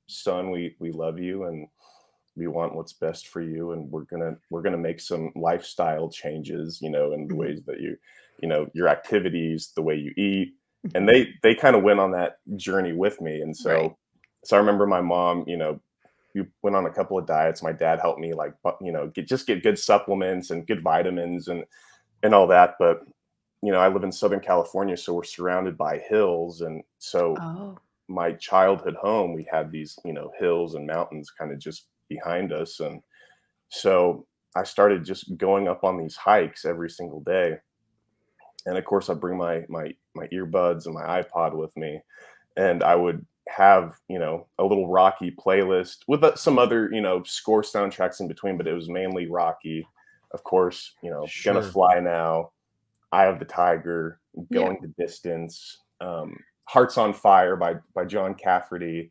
son, 0.08 0.50
we 0.50 0.76
we 0.80 0.92
love 0.92 1.18
you 1.18 1.44
and 1.44 1.68
we 2.36 2.46
want 2.46 2.74
what's 2.74 2.92
best 2.94 3.28
for 3.28 3.40
you 3.42 3.72
and 3.72 3.90
we're 3.90 4.04
gonna 4.04 4.36
we're 4.50 4.62
gonna 4.62 4.76
make 4.76 5.00
some 5.00 5.32
lifestyle 5.36 6.08
changes 6.08 6.80
you 6.80 6.90
know 6.90 7.12
in 7.12 7.26
the 7.28 7.34
Mhm. 7.34 7.38
ways 7.38 7.62
that 7.66 7.80
you 7.80 7.96
you 8.40 8.48
know 8.48 8.66
your 8.74 8.88
activities 8.88 9.72
the 9.74 9.82
way 9.82 9.94
you 9.94 10.12
eat 10.16 10.54
and 10.94 11.08
they 11.08 11.34
they 11.42 11.54
kind 11.54 11.76
of 11.76 11.82
went 11.82 12.00
on 12.00 12.10
that 12.12 12.38
journey 12.56 12.92
with 12.92 13.20
me 13.20 13.40
and 13.40 13.56
so 13.56 13.70
Right. 13.70 13.92
so 14.44 14.56
i 14.56 14.60
remember 14.60 14.86
my 14.86 15.00
mom 15.00 15.44
you 15.46 15.56
know 15.56 15.80
we 16.34 16.44
went 16.62 16.74
on 16.74 16.86
a 16.86 16.90
couple 16.90 17.18
of 17.18 17.26
diets 17.26 17.62
my 17.62 17.72
dad 17.72 18.00
helped 18.00 18.20
me 18.20 18.32
like 18.32 18.54
you 18.80 18.92
know 18.92 19.08
get 19.08 19.28
just 19.28 19.46
get 19.46 19.62
good 19.62 19.78
supplements 19.78 20.50
and 20.50 20.66
good 20.66 20.80
vitamins 20.82 21.48
and 21.48 21.64
and 22.22 22.34
all 22.34 22.46
that 22.46 22.74
but 22.78 23.02
you 23.62 23.70
know 23.70 23.78
i 23.78 23.88
live 23.88 24.04
in 24.04 24.12
southern 24.12 24.40
california 24.40 24.96
so 24.96 25.14
we're 25.14 25.22
surrounded 25.22 25.76
by 25.76 25.98
hills 25.98 26.62
and 26.62 26.82
so 26.98 27.36
oh, 27.40 27.78
my 28.08 28.32
childhood 28.32 28.96
home 28.96 29.34
we 29.34 29.46
had 29.50 29.70
these 29.70 29.98
you 30.04 30.12
know 30.12 30.32
hills 30.38 30.74
and 30.74 30.86
mountains 30.86 31.30
kind 31.30 31.52
of 31.52 31.58
just 31.58 31.86
behind 32.08 32.52
us. 32.52 32.80
And 32.80 33.02
so 33.68 34.26
i 34.54 34.62
started 34.62 35.02
just 35.04 35.36
going 35.38 35.66
up 35.66 35.82
on 35.82 35.96
these 35.96 36.16
hikes 36.16 36.64
every 36.64 36.90
single 36.90 37.20
day. 37.20 37.56
And 38.66 38.76
of 38.76 38.84
course 38.84 39.08
i 39.08 39.14
bring 39.14 39.38
my 39.38 39.64
my 39.68 39.94
my 40.14 40.26
earbuds 40.28 40.86
and 40.86 40.94
my 40.94 41.22
ipod 41.22 41.54
with 41.56 41.76
me. 41.76 42.00
And 42.56 42.82
i 42.82 42.94
would 42.94 43.24
have 43.48 43.94
you 44.08 44.18
know 44.18 44.46
a 44.58 44.64
little 44.64 44.88
rocky 44.88 45.30
playlist 45.32 45.98
with 46.06 46.22
uh, 46.22 46.34
some 46.36 46.58
other 46.58 46.88
you 46.92 47.00
know 47.00 47.22
score 47.24 47.62
soundtracks 47.62 48.20
in 48.20 48.28
between 48.28 48.56
but 48.56 48.68
it 48.68 48.72
was 48.74 48.88
mainly 48.88 49.26
rocky. 49.28 49.86
Of 50.32 50.44
course 50.44 50.94
you 51.02 51.10
know 51.10 51.26
gonna 51.44 51.62
fly 51.62 52.00
now 52.00 52.52
eye 53.10 53.26
of 53.26 53.38
the 53.38 53.44
tiger 53.44 54.20
Yeah. 54.34 54.60
going 54.60 54.78
the 54.80 54.94
distance 55.04 55.78
um, 56.00 56.36
hearts 56.64 56.96
on 56.96 57.12
fire 57.12 57.56
by 57.56 57.74
by 57.94 58.04
john 58.06 58.34
cafferty 58.34 59.10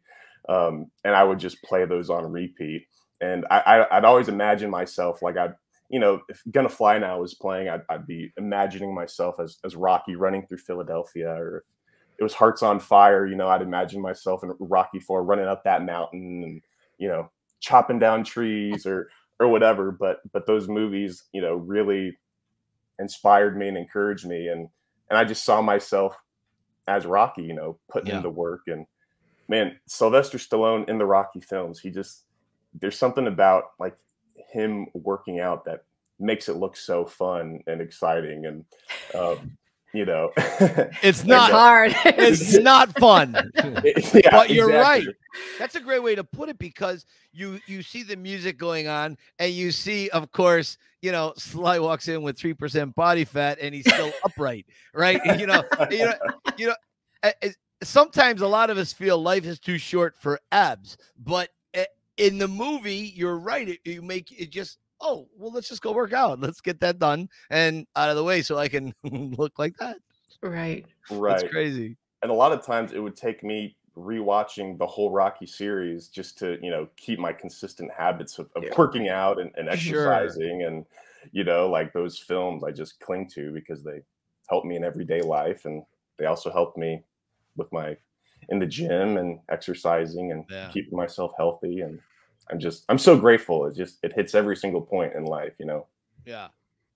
um, 0.50 0.88
and 1.04 1.16
i 1.16 1.24
would 1.24 1.40
just 1.40 1.62
play 1.64 1.86
those 1.86 2.10
on 2.10 2.32
repeat. 2.32 2.86
And 3.22 3.46
I, 3.52 3.60
I 3.60 3.98
i'd 3.98 4.06
always 4.06 4.28
imagine 4.30 4.70
myself 4.70 5.22
like 5.22 5.38
i'd 5.38 5.56
you 5.90 6.00
know 6.00 6.22
if 6.30 6.42
gonna 6.52 6.70
fly 6.70 6.98
now 6.98 7.20
was 7.20 7.34
playing 7.36 7.70
i'd, 7.70 7.82
I'd 7.90 8.08
be 8.08 8.32
imagining 8.38 8.96
myself 8.96 9.40
as 9.40 9.58
as 9.64 9.76
rocky 9.76 10.16
running 10.16 10.48
through 10.48 10.58
philadelphia 10.60 11.30
or 11.30 11.58
if 11.58 12.20
it 12.20 12.24
was 12.24 12.34
hearts 12.34 12.64
on 12.64 12.80
fire 12.80 13.28
you 13.28 13.36
know 13.36 13.50
i'd 13.50 13.62
imagine 13.62 14.02
myself 14.02 14.44
in 14.44 14.52
rocky 14.60 15.00
4 15.00 15.24
running 15.24 15.48
up 15.48 15.64
that 15.66 15.84
mountain 15.86 16.44
and 16.44 16.62
you 16.98 17.08
know 17.08 17.30
chopping 17.60 18.00
down 18.00 18.24
trees 18.24 18.86
or 18.88 19.10
or 19.40 19.48
whatever. 19.48 19.92
But 19.92 20.20
but 20.34 20.46
those 20.48 20.68
movies 20.68 21.24
you 21.34 21.42
know 21.42 21.56
really 21.56 22.18
inspired 23.00 23.58
me 23.58 23.68
and 23.68 23.78
encouraged 23.78 24.28
me. 24.28 24.48
And 24.48 24.68
and 25.10 25.18
i 25.18 25.24
just 25.24 25.44
saw 25.44 25.62
myself 25.62 26.16
as 26.88 27.06
rocky 27.06 27.44
you 27.44 27.54
know 27.54 27.78
putting 27.92 28.10
Yeah. 28.10 28.18
in 28.18 28.24
the 28.24 28.30
work 28.30 28.62
and 28.68 28.86
man 29.52 29.78
sylvester 29.86 30.38
stallone 30.38 30.88
in 30.90 30.98
the 30.98 31.06
rocky 31.06 31.42
films 31.42 31.78
he 31.78 31.92
just 31.92 32.24
there's 32.80 32.98
something 32.98 33.28
about 33.28 33.72
like 33.80 33.98
him 34.52 34.88
working 34.94 35.42
out 35.42 35.66
that 35.66 35.84
makes 36.20 36.48
it 36.48 36.56
look 36.56 36.78
so 36.78 37.06
fun 37.06 37.62
and 37.68 37.82
exciting 37.82 38.46
and 38.46 38.66
um 39.14 39.58
you 39.94 40.06
know 40.06 40.32
It's 41.04 41.26
not. 41.26 41.52
uh, 41.52 41.58
hard. 41.58 41.96
It's 42.06 42.58
not 42.58 42.98
fun. 42.98 43.36
yeah, 43.56 44.32
but 44.32 44.50
you're 44.50 44.70
exactly. 44.70 45.08
right. 45.08 45.08
That's 45.60 45.76
a 45.76 45.82
great 45.82 46.02
way 46.02 46.16
to 46.16 46.24
put 46.24 46.48
it 46.48 46.58
because 46.58 47.06
you 47.34 47.60
you 47.66 47.82
see 47.82 48.04
the 48.04 48.16
music 48.16 48.58
going 48.58 48.88
on 48.88 49.18
and 49.38 49.52
you 49.52 49.72
see, 49.72 50.10
of 50.10 50.32
course, 50.32 50.78
you 51.02 51.12
know, 51.12 51.34
Sly 51.36 51.80
walks 51.80 52.08
in 52.08 52.22
with 52.22 52.38
three 52.38 52.54
percent 52.54 52.96
body 52.96 53.26
fat 53.26 53.58
and 53.60 53.76
he's 53.76 53.86
still 53.86 54.14
upright, 54.24 54.66
right? 54.94 55.20
You 55.38 55.48
know, 55.48 55.64
you 55.90 56.06
know, 56.06 56.14
you 56.58 56.68
know. 56.68 56.76
Sometimes 57.84 58.42
a 58.42 58.48
lot 58.48 58.70
of 58.70 58.78
us 58.78 58.94
feel 58.94 59.18
life 59.22 59.46
is 59.46 59.60
too 59.60 59.78
short 59.78 60.16
for 60.18 60.40
abs, 60.52 60.98
but 61.18 61.50
uh, 61.76 61.84
in 62.18 62.38
the 62.38 62.48
movie, 62.48 63.12
you're 63.16 63.40
right. 63.40 63.70
It, 63.70 63.80
you 63.86 64.02
make 64.02 64.32
it 64.32 64.52
just. 64.52 64.78
Oh 65.04 65.28
well, 65.36 65.52
let's 65.52 65.68
just 65.68 65.82
go 65.82 65.92
work 65.94 66.14
out. 66.14 66.40
Let's 66.40 66.62
get 66.62 66.80
that 66.82 67.00
done 67.00 67.28
and 67.50 67.88
out 67.96 68.10
of 68.12 68.16
the 68.16 68.24
way 68.24 68.44
so 68.44 68.58
I 68.60 68.68
can 68.68 68.94
look 69.04 69.58
like 69.58 69.76
that. 69.80 69.98
right. 70.44 70.86
right 71.10 71.42
That's 71.42 71.52
crazy. 71.52 71.98
and 72.22 72.32
a 72.32 72.36
lot 72.36 72.52
of 72.52 72.64
times 72.64 72.94
it 72.94 73.00
would 73.00 73.16
take 73.16 73.44
me 73.44 73.76
rewatching 73.98 74.78
the 74.78 74.86
whole 74.86 75.12
Rocky 75.12 75.46
series 75.46 76.08
just 76.08 76.38
to 76.38 76.58
you 76.62 76.70
know 76.70 76.88
keep 76.98 77.20
my 77.20 77.34
consistent 77.34 77.92
habits 77.92 78.38
of, 78.40 78.50
of 78.56 78.64
Yeah. 78.64 78.74
working 78.78 79.10
out 79.10 79.40
and, 79.40 79.52
and 79.56 79.68
Sure. 79.76 80.14
exercising 80.14 80.64
and 80.64 80.86
you 81.32 81.44
know 81.44 81.68
like 81.70 81.94
those 81.94 82.18
films 82.20 82.64
I 82.64 82.72
just 82.72 83.00
cling 83.00 83.28
to 83.30 83.52
because 83.52 83.84
they 83.84 84.02
help 84.50 84.66
me 84.66 84.76
in 84.76 84.84
everyday 84.84 85.22
life 85.22 85.66
and 85.66 85.84
they 86.18 86.26
also 86.26 86.52
help 86.52 86.78
me 86.78 87.04
with 87.58 87.72
my 87.72 87.98
in 88.50 88.60
the 88.60 88.66
gym 88.66 89.18
and 89.18 89.40
exercising 89.50 90.32
and 90.32 90.46
Yeah. 90.50 90.70
keeping 90.72 90.98
myself 90.98 91.32
healthy 91.38 91.82
and 91.82 92.00
I'm 92.50 92.60
just 92.60 92.86
I'm 92.90 92.98
so 92.98 93.18
grateful 93.18 93.66
it 93.68 93.76
just 93.76 94.00
it 94.04 94.14
hits 94.14 94.36
every 94.36 94.58
single 94.58 94.82
point 94.82 95.14
in 95.16 95.26
life 95.26 95.54
you 95.60 95.66
know 95.66 95.88
Yeah. 96.26 96.50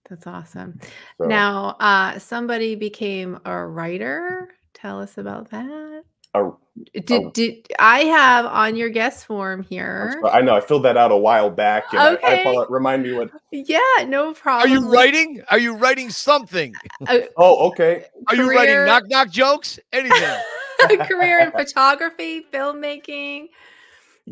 That's 0.09 0.27
awesome. 0.27 0.79
so 1.17 1.27
Now, 1.27 1.75
uh, 1.79 2.19
somebody 2.19 2.75
became 2.75 3.39
a 3.45 3.65
writer. 3.65 4.49
Tell 4.73 5.01
us 5.01 5.17
about 5.17 5.49
that. 5.51 6.03
A- 6.35 6.51
Did, 6.99 7.11
Oh. 7.11 7.31
did 7.31 7.67
I 7.79 7.99
have 8.01 8.45
on 8.45 8.75
your 8.75 8.89
guest 8.89 9.25
form 9.25 9.63
here? 9.63 10.21
I 10.29 10.41
know 10.41 10.55
I 10.57 10.59
filled 10.59 10.83
that 10.83 10.97
out 10.97 11.09
a 11.09 11.15
while 11.15 11.49
back 11.49 11.85
and 11.93 12.01
I- 12.01 12.07
I, 12.21 12.45
Okay. 12.45 12.65
remind 12.69 13.03
me 13.03 13.13
what 13.13 13.29
Yeah, 13.51 13.79
no 14.05 14.33
problem. 14.33 14.69
Are 14.69 14.73
you 14.75 14.91
writing? 14.91 15.41
Are 15.49 15.57
you 15.57 15.73
writing 15.77 16.09
something? 16.09 16.73
Uh, 17.07 17.19
oh 17.37 17.69
okay 17.69 18.07
Are 18.27 18.35
you 18.35 18.49
writing 18.51 18.85
knock 18.85 19.03
knock 19.07 19.29
jokes? 19.29 19.79
Anything? 19.93 20.21
a 20.89 20.97
career 20.97 21.39
in 21.39 21.51
photography, 21.51 22.45
filmmaking. 22.51 23.47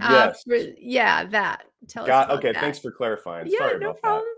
uh, 0.01 0.09
yes 0.11 0.43
for- 0.43 0.55
yeah, 0.77 1.23
that. 1.27 1.63
Tell 1.87 2.03
us 2.03 2.07
Got 2.07 2.29
okay. 2.31 2.51
that. 2.51 2.59
Thanks 2.61 2.79
for 2.79 2.91
clarifying. 2.91 3.47
Yeah, 3.47 3.59
Sorry 3.59 3.79
no 3.79 3.91
about 3.91 4.01
problem. 4.01 4.32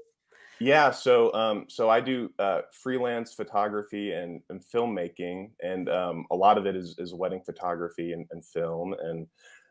That. 0.60 0.66
Yeah. 0.66 0.92
So, 0.92 1.34
um, 1.34 1.66
so 1.68 1.90
I 1.90 2.00
do 2.02 2.32
uh, 2.40 2.62
freelance 2.72 3.34
photography 3.34 4.12
and, 4.14 4.42
and 4.50 4.62
filmmaking, 4.64 5.52
and 5.62 5.90
um, 5.90 6.26
a 6.32 6.36
lot 6.36 6.58
of 6.58 6.66
it 6.66 6.76
is, 6.76 6.96
is 6.98 7.14
wedding 7.14 7.42
photography 7.46 8.14
and, 8.14 8.26
and 8.32 8.46
film, 8.46 8.94
and 9.00 9.28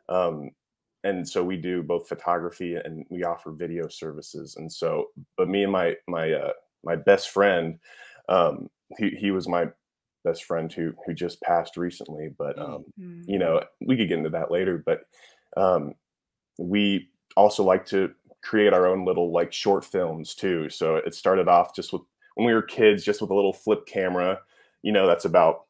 um, 0.09 0.51
and 1.03 1.29
so 1.29 1.45
we 1.45 1.57
do 1.57 1.83
both 1.83 2.09
photography 2.09 2.77
and 2.77 3.05
we 3.11 3.25
offer 3.25 3.51
video 3.53 3.89
services. 3.89 4.57
And 4.57 4.73
so, 4.73 5.11
but 5.37 5.49
me 5.49 5.63
and 5.63 5.73
my 5.73 5.97
my 6.09 6.33
uh, 6.33 6.53
my 6.83 6.97
best 6.97 7.31
friend, 7.31 7.79
um, 8.29 8.71
he 8.99 9.11
he 9.11 9.31
was 9.31 9.49
my 9.49 9.67
best 10.25 10.45
friend 10.45 10.73
who 10.73 10.93
who 11.07 11.13
just 11.15 11.41
passed 11.43 11.77
recently, 11.77 12.29
but 12.39 12.57
Mm. 12.57 12.63
um, 12.63 12.85
Mm. 13.01 13.25
you 13.27 13.39
know 13.39 13.63
we 13.81 13.97
could 13.97 14.09
get 14.09 14.19
into 14.19 14.31
that 14.31 14.51
later 14.51 14.83
but 14.85 15.07
um, 15.57 15.95
we 16.59 17.11
also 17.37 17.65
like 17.65 17.87
to 17.87 18.15
create 18.45 18.73
our 18.73 18.87
own 18.87 19.05
little 19.05 19.33
like 19.33 19.53
short 19.53 19.85
films 19.85 20.35
too. 20.35 20.69
So 20.69 20.97
it 20.97 21.15
started 21.15 21.49
off 21.49 21.75
just 21.75 21.93
with 21.93 22.03
when 22.35 22.47
we 22.47 22.53
were 22.53 22.63
kids, 22.63 23.05
just 23.05 23.21
with 23.21 23.31
a 23.31 23.35
little 23.35 23.53
flip 23.53 23.87
camera, 23.87 24.41
you 24.83 24.93
know, 24.93 25.07
that's 25.07 25.25
about 25.25 25.65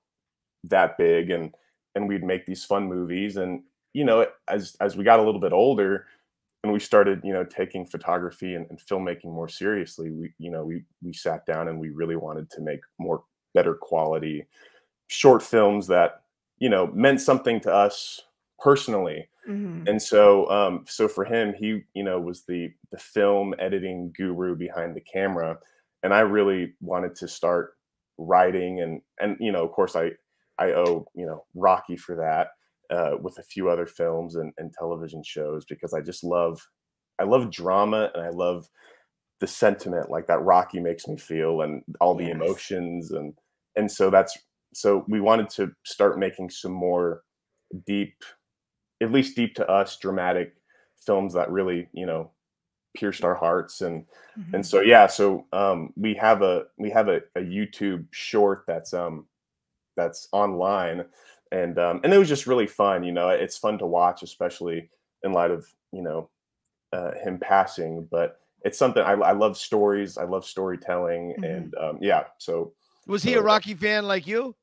that 0.64 0.98
big, 0.98 1.30
and 1.30 1.54
and 1.94 2.08
we'd 2.08 2.24
make 2.24 2.46
these 2.46 2.64
fun 2.64 2.88
movies. 2.88 3.36
And 3.36 3.62
you 3.92 4.04
know, 4.04 4.26
as 4.48 4.76
as 4.80 4.96
we 4.96 5.04
got 5.04 5.20
a 5.20 5.22
little 5.22 5.40
bit 5.40 5.52
older, 5.52 6.06
and 6.62 6.72
we 6.72 6.80
started, 6.80 7.20
you 7.22 7.32
know, 7.32 7.44
taking 7.44 7.86
photography 7.86 8.54
and, 8.54 8.66
and 8.70 8.78
filmmaking 8.78 9.26
more 9.26 9.48
seriously, 9.48 10.10
we 10.10 10.32
you 10.38 10.50
know 10.50 10.64
we 10.64 10.84
we 11.02 11.12
sat 11.12 11.46
down 11.46 11.68
and 11.68 11.78
we 11.78 11.90
really 11.90 12.16
wanted 12.16 12.50
to 12.50 12.60
make 12.60 12.80
more 12.98 13.22
better 13.54 13.74
quality 13.74 14.46
short 15.06 15.42
films 15.42 15.86
that 15.86 16.22
you 16.58 16.68
know 16.68 16.88
meant 16.88 17.20
something 17.20 17.60
to 17.60 17.72
us 17.72 18.22
personally 18.58 19.28
Mhm. 19.46 19.86
and 19.86 20.00
so 20.02 20.48
um 20.50 20.84
so 20.88 21.08
for 21.08 21.24
him 21.24 21.54
he 21.54 21.82
you 21.94 22.02
know 22.02 22.20
was 22.20 22.44
the 22.46 22.72
the 22.90 22.98
film 22.98 23.54
editing 23.58 24.12
guru 24.16 24.54
behind 24.56 24.96
the 24.96 25.00
camera 25.00 25.58
and 26.02 26.14
i 26.14 26.20
really 26.20 26.74
wanted 26.80 27.14
to 27.14 27.28
start 27.28 27.74
writing 28.18 28.80
and 28.80 29.02
and 29.20 29.36
you 29.40 29.52
know 29.52 29.64
of 29.64 29.72
course 29.72 29.96
i 29.96 30.10
i 30.58 30.72
owe 30.72 31.06
you 31.14 31.26
know 31.26 31.44
rocky 31.54 31.96
for 31.96 32.16
that 32.16 32.48
uh 32.90 33.16
with 33.20 33.38
a 33.38 33.42
few 33.42 33.68
other 33.68 33.86
films 33.86 34.36
and, 34.36 34.52
and 34.58 34.72
television 34.72 35.22
shows 35.22 35.64
because 35.64 35.92
i 35.94 36.00
just 36.00 36.24
love 36.24 36.60
i 37.18 37.24
love 37.24 37.50
drama 37.50 38.10
and 38.14 38.22
i 38.24 38.30
love 38.30 38.68
the 39.40 39.46
sentiment 39.46 40.10
like 40.10 40.26
that 40.26 40.40
rocky 40.42 40.80
makes 40.80 41.06
me 41.08 41.16
feel 41.16 41.60
and 41.60 41.82
all 42.00 42.14
the 42.14 42.30
Yes. 42.30 42.30
emotions 42.30 43.10
and 43.10 43.36
and 43.76 43.90
so 43.90 44.10
that's 44.10 44.36
so 44.72 45.04
we 45.08 45.20
wanted 45.20 45.48
to 45.50 45.72
start 45.84 46.18
making 46.18 46.50
some 46.50 46.72
more 46.72 47.22
deep 47.86 48.24
at 49.02 49.12
least 49.12 49.36
deep 49.36 49.54
to 49.56 49.68
us 49.68 49.96
dramatic 49.98 50.54
films 50.96 51.34
that 51.34 51.50
really 51.50 51.88
you 51.92 52.06
know 52.06 52.30
pierced 52.96 53.24
our 53.24 53.34
hearts 53.34 53.80
and 53.80 54.04
Mhm. 54.38 54.54
and 54.54 54.66
so 54.66 54.80
yeah 54.80 55.06
so 55.06 55.46
um 55.52 55.92
we 55.96 56.14
have 56.14 56.42
a 56.42 56.66
we 56.78 56.90
have 56.90 57.08
a, 57.08 57.20
a 57.36 57.40
youtube 57.40 58.06
short 58.12 58.64
that's 58.66 58.94
um 58.94 59.26
that's 59.96 60.28
online 60.32 61.04
and 61.52 61.78
um 61.78 62.00
and 62.04 62.14
it 62.14 62.18
was 62.18 62.28
just 62.28 62.46
really 62.46 62.66
fun 62.66 63.02
you 63.04 63.12
know 63.12 63.28
it's 63.30 63.58
fun 63.58 63.78
to 63.78 63.86
watch 63.86 64.22
especially 64.22 64.90
in 65.24 65.32
light 65.32 65.50
of 65.50 65.66
you 65.92 66.02
know 66.02 66.28
uh, 66.92 67.12
him 67.22 67.38
passing 67.38 68.06
but 68.10 68.40
it's 68.64 68.78
something 68.78 69.02
I, 69.02 69.12
I 69.12 69.32
love 69.32 69.56
stories 69.56 70.16
i 70.16 70.24
love 70.24 70.44
storytelling 70.44 71.34
Mhm. 71.38 71.44
and 71.56 71.74
um 71.76 71.98
yeah 72.00 72.24
so 72.38 72.72
Was 73.06 73.22
he 73.24 73.34
a 73.34 73.42
Rocky 73.42 73.74
fan 73.74 74.06
like 74.06 74.26
you? 74.26 74.54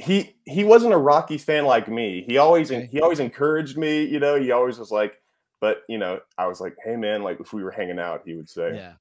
He 0.00 0.34
he 0.46 0.64
wasn't 0.64 0.94
a 0.94 0.98
Rocky 0.98 1.38
fan 1.38 1.64
like 1.64 1.88
me. 1.88 2.24
He 2.26 2.38
always 2.38 2.70
Okay. 2.70 2.88
he 2.90 3.00
always 3.00 3.20
encouraged 3.20 3.76
me, 3.76 4.04
you 4.04 4.18
know. 4.20 4.40
He 4.40 4.50
always 4.50 4.78
was 4.78 4.90
like, 4.90 5.20
but 5.60 5.82
you 5.88 5.98
know, 5.98 6.20
I 6.38 6.46
was 6.46 6.60
like, 6.60 6.76
hey 6.84 6.96
man, 6.96 7.22
like 7.22 7.38
if 7.40 7.52
we 7.52 7.62
were 7.62 7.70
hanging 7.70 7.98
out, 7.98 8.22
he 8.24 8.34
would 8.34 8.48
say, 8.48 8.74
Yeah. 8.74 8.92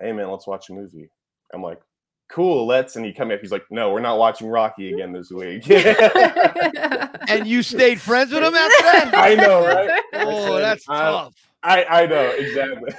hey 0.00 0.12
man, 0.12 0.30
let's 0.30 0.46
watch 0.46 0.68
a 0.70 0.72
movie. 0.72 1.08
I'm 1.52 1.62
like, 1.62 1.80
cool, 2.28 2.66
let's. 2.66 2.96
And 2.96 3.04
he 3.04 3.12
come 3.12 3.30
up, 3.30 3.40
he's 3.40 3.52
like, 3.52 3.64
no, 3.70 3.92
we're 3.92 4.00
not 4.00 4.18
watching 4.18 4.48
Rocky 4.48 4.92
again 4.92 5.12
this 5.12 5.30
week. 5.30 5.64
And 7.26 7.46
you 7.46 7.62
stayed 7.62 8.00
friends 8.02 8.32
with 8.32 8.44
him 8.44 8.54
after 8.54 8.82
that? 8.82 9.10
I 9.14 9.34
know, 9.34 9.64
right? 9.66 10.02
Oh, 10.12 10.58
that's 10.58 10.86
I- 10.88 11.00
tough. 11.10 11.34
I 11.62 11.84
I 11.84 12.06
know 12.06 12.28
exactly. 12.36 12.92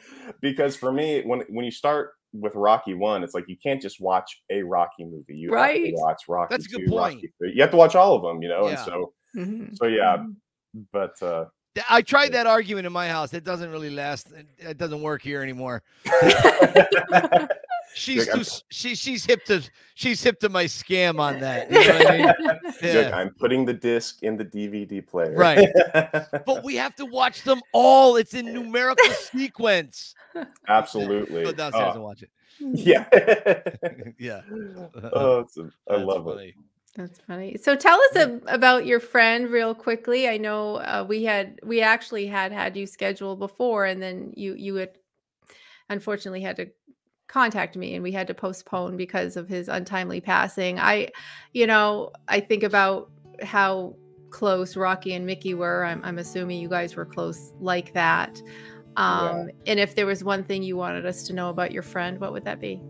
because 0.40 0.76
for 0.76 0.92
me, 0.92 1.22
when 1.22 1.40
when 1.48 1.64
you 1.64 1.72
start 1.72 2.12
with 2.32 2.54
Rocky 2.54 2.94
One, 2.94 3.22
it's 3.22 3.34
like 3.34 3.44
you 3.48 3.56
can't 3.62 3.80
just 3.80 4.00
watch 4.00 4.42
a 4.50 4.62
Rocky 4.62 5.04
movie. 5.04 5.36
You 5.36 5.52
have 5.54 5.74
to 5.74 5.92
watch 5.94 6.22
Rocky. 6.28 6.54
That's 6.54 6.66
a 6.66 6.70
good 6.70 6.86
2, 6.86 6.90
point. 6.90 7.22
You 7.40 7.62
have 7.62 7.70
to 7.72 7.76
watch 7.76 7.94
all 7.94 8.16
of 8.16 8.22
them, 8.22 8.42
you 8.42 8.48
know. 8.48 8.64
Yeah. 8.64 8.70
And 8.70 8.78
so 8.78 9.12
Mhm. 9.36 9.76
so 9.76 9.86
yeah, 9.86 10.18
Mhm. 10.18 10.36
but 10.92 11.22
uh 11.22 11.44
Th- 11.44 11.50
I 11.88 12.02
tried 12.02 12.32
that 12.32 12.46
argument 12.46 12.86
in 12.86 12.92
my 12.92 13.08
house. 13.08 13.32
It 13.32 13.44
doesn't 13.44 13.70
really 13.70 13.90
last. 13.90 14.30
It, 14.32 14.46
it 14.58 14.78
doesn't 14.78 15.00
work 15.02 15.22
here 15.22 15.42
anymore. 15.42 15.82
She's 17.94 18.26
too, 18.26 18.40
s- 18.40 18.62
she 18.70 18.94
she's 18.94 19.22
hip 19.26 19.44
to 19.46 19.60
she's 19.94 20.22
hip 20.22 20.40
to 20.40 20.48
my 20.48 20.64
scam 20.64 21.20
on 21.20 21.40
that. 21.40 21.70
You 21.70 21.86
know 21.86 21.98
I 22.08 22.16
mean? 22.16 22.26
Look, 22.62 22.74
Yeah. 22.82 23.10
I'm 23.14 23.34
putting 23.34 23.66
the 23.66 23.74
disc 23.74 24.22
in 24.22 24.38
the 24.38 24.46
DVD 24.46 25.06
player. 25.06 25.34
Right. 25.36 25.68
But 26.46 26.64
we 26.64 26.76
have 26.76 26.94
to 26.96 27.04
watch 27.04 27.42
them 27.42 27.60
all. 27.74 28.16
It's 28.16 28.32
in 28.32 28.46
numerical 28.52 29.10
sequence. 29.12 30.14
Absolutely. 30.68 31.44
Go 31.44 31.52
downstairs 31.52 31.88
Oh, 31.90 31.92
and 31.96 32.02
watch 32.02 32.22
it. 32.22 32.30
yeah. 32.60 33.04
Yeah. 34.18 34.40
oh, 35.12 35.40
it's 35.40 35.58
a, 35.58 35.70
I 35.90 35.96
That's 35.96 36.04
love 36.06 36.26
it. 36.38 36.54
That's 36.94 37.18
funny. 37.26 37.56
So 37.56 37.74
tell 37.74 37.98
us 38.10 38.16
ab- 38.16 38.44
about 38.46 38.84
your 38.84 39.00
friend 39.00 39.48
real 39.48 39.74
quickly. 39.74 40.28
I 40.28 40.36
know 40.36 40.76
uh, 40.76 41.06
we 41.08 41.24
had 41.24 41.58
we 41.62 41.80
actually 41.80 42.26
had 42.26 42.52
had 42.52 42.76
you 42.76 42.86
scheduled 42.86 43.38
before, 43.38 43.86
and 43.86 44.02
then 44.02 44.32
you 44.36 44.54
you 44.54 44.74
had 44.74 44.90
unfortunately 45.88 46.42
had 46.42 46.56
to 46.56 46.66
contact 47.28 47.76
me, 47.76 47.94
and 47.94 48.02
we 48.02 48.12
had 48.12 48.26
to 48.26 48.34
postpone 48.34 48.98
because 48.98 49.38
of 49.38 49.48
his 49.48 49.68
untimely 49.68 50.20
passing. 50.20 50.78
I, 50.78 51.08
you 51.52 51.66
know, 51.66 52.10
I 52.28 52.40
think 52.40 52.62
about 52.62 53.10
how 53.42 53.96
close 54.28 54.76
Rocky 54.76 55.14
and 55.14 55.24
Mickey 55.24 55.54
were. 55.54 55.84
I'm, 55.84 56.02
I'm 56.04 56.18
assuming 56.18 56.60
you 56.60 56.68
guys 56.68 56.94
were 56.94 57.06
close 57.06 57.52
like 57.58 57.94
that. 57.94 58.40
Um, 58.96 59.48
And 59.66 59.80
if 59.80 59.94
there 59.94 60.04
was 60.04 60.22
one 60.22 60.44
thing 60.44 60.62
you 60.62 60.76
wanted 60.76 61.06
us 61.06 61.22
to 61.24 61.32
know 61.32 61.48
about 61.48 61.72
your 61.72 61.82
friend, 61.82 62.20
what 62.20 62.32
would 62.34 62.44
that 62.44 62.60
be? 62.60 62.82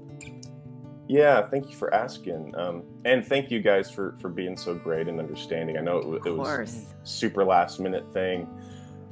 Yeah, 1.13 1.43
thank 1.43 1.69
you 1.69 1.77
for 1.77 1.93
asking. 1.93 2.55
Um, 2.57 2.85
and 3.05 3.23
thank 3.27 3.51
you 3.51 3.61
guys 3.61 3.91
for 3.91 4.17
for 4.19 4.31
being 4.31 4.57
so 4.57 4.75
great 4.75 5.09
and 5.09 5.19
understanding. 5.21 5.77
I 5.77 5.83
know 5.83 5.99
it, 5.99 6.27
it 6.27 6.31
was 6.31 6.49
course. 6.49 6.87
super 7.03 7.45
last 7.45 7.81
minute 7.81 8.11
thing. 8.15 8.49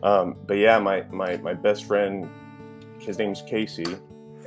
Um, 0.02 0.36
but 0.46 0.54
yeah, 0.56 0.78
my, 0.78 1.02
my 1.10 1.36
my 1.38 1.52
best 1.52 1.84
friend, 1.84 2.26
his 2.98 3.18
name's 3.18 3.42
Casey, 3.42 3.98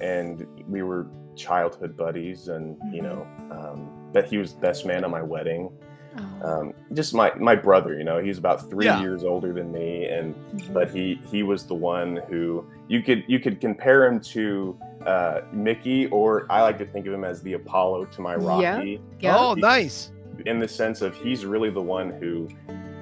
and 0.02 0.48
we 0.68 0.82
were 0.82 1.06
childhood 1.36 1.96
buddies, 1.96 2.48
and 2.48 2.76
you 2.92 3.02
Mhm. 3.02 3.04
know, 3.04 3.28
um, 3.52 3.90
that 4.14 4.26
he 4.26 4.38
was 4.40 4.54
the 4.56 4.60
best 4.62 4.84
man 4.88 5.04
at 5.04 5.12
my 5.12 5.22
wedding. 5.22 5.70
Oh, 6.18 6.48
Um, 6.50 6.74
just 6.94 7.14
my 7.14 7.32
my 7.36 7.56
brother, 7.56 7.96
you 8.00 8.04
know, 8.04 8.18
he's 8.20 8.40
about 8.40 8.68
three 8.70 8.86
Yeah. 8.86 9.00
years 9.02 9.24
older 9.24 9.54
than 9.54 9.72
me, 9.72 10.06
and 10.06 10.34
mhm. 10.56 10.74
but 10.74 10.90
he 10.90 11.20
he 11.32 11.44
was 11.44 11.68
the 11.68 11.76
one 11.76 12.18
who 12.30 12.66
you 12.88 13.04
could 13.04 13.24
you 13.28 13.40
could 13.40 13.62
compare 13.62 14.06
him 14.08 14.20
to 14.36 14.76
uh, 15.06 15.42
Mickey, 15.52 16.08
or 16.08 16.46
I 16.50 16.62
like 16.62 16.78
to 16.80 16.86
think 16.86 17.06
of 17.08 17.14
him 17.14 17.24
as 17.24 17.42
the 17.42 17.54
Apollo 17.54 18.06
to 18.06 18.22
my 18.22 18.36
Rocky 18.36 19.02
yeah. 19.20 19.38
Oh, 19.38 19.54
nice. 19.56 20.12
in 20.46 20.60
the 20.60 20.68
sense 20.68 21.02
of 21.02 21.16
he's 21.16 21.46
really 21.46 21.70
the 21.70 21.82
one 21.82 22.10
who 22.20 22.48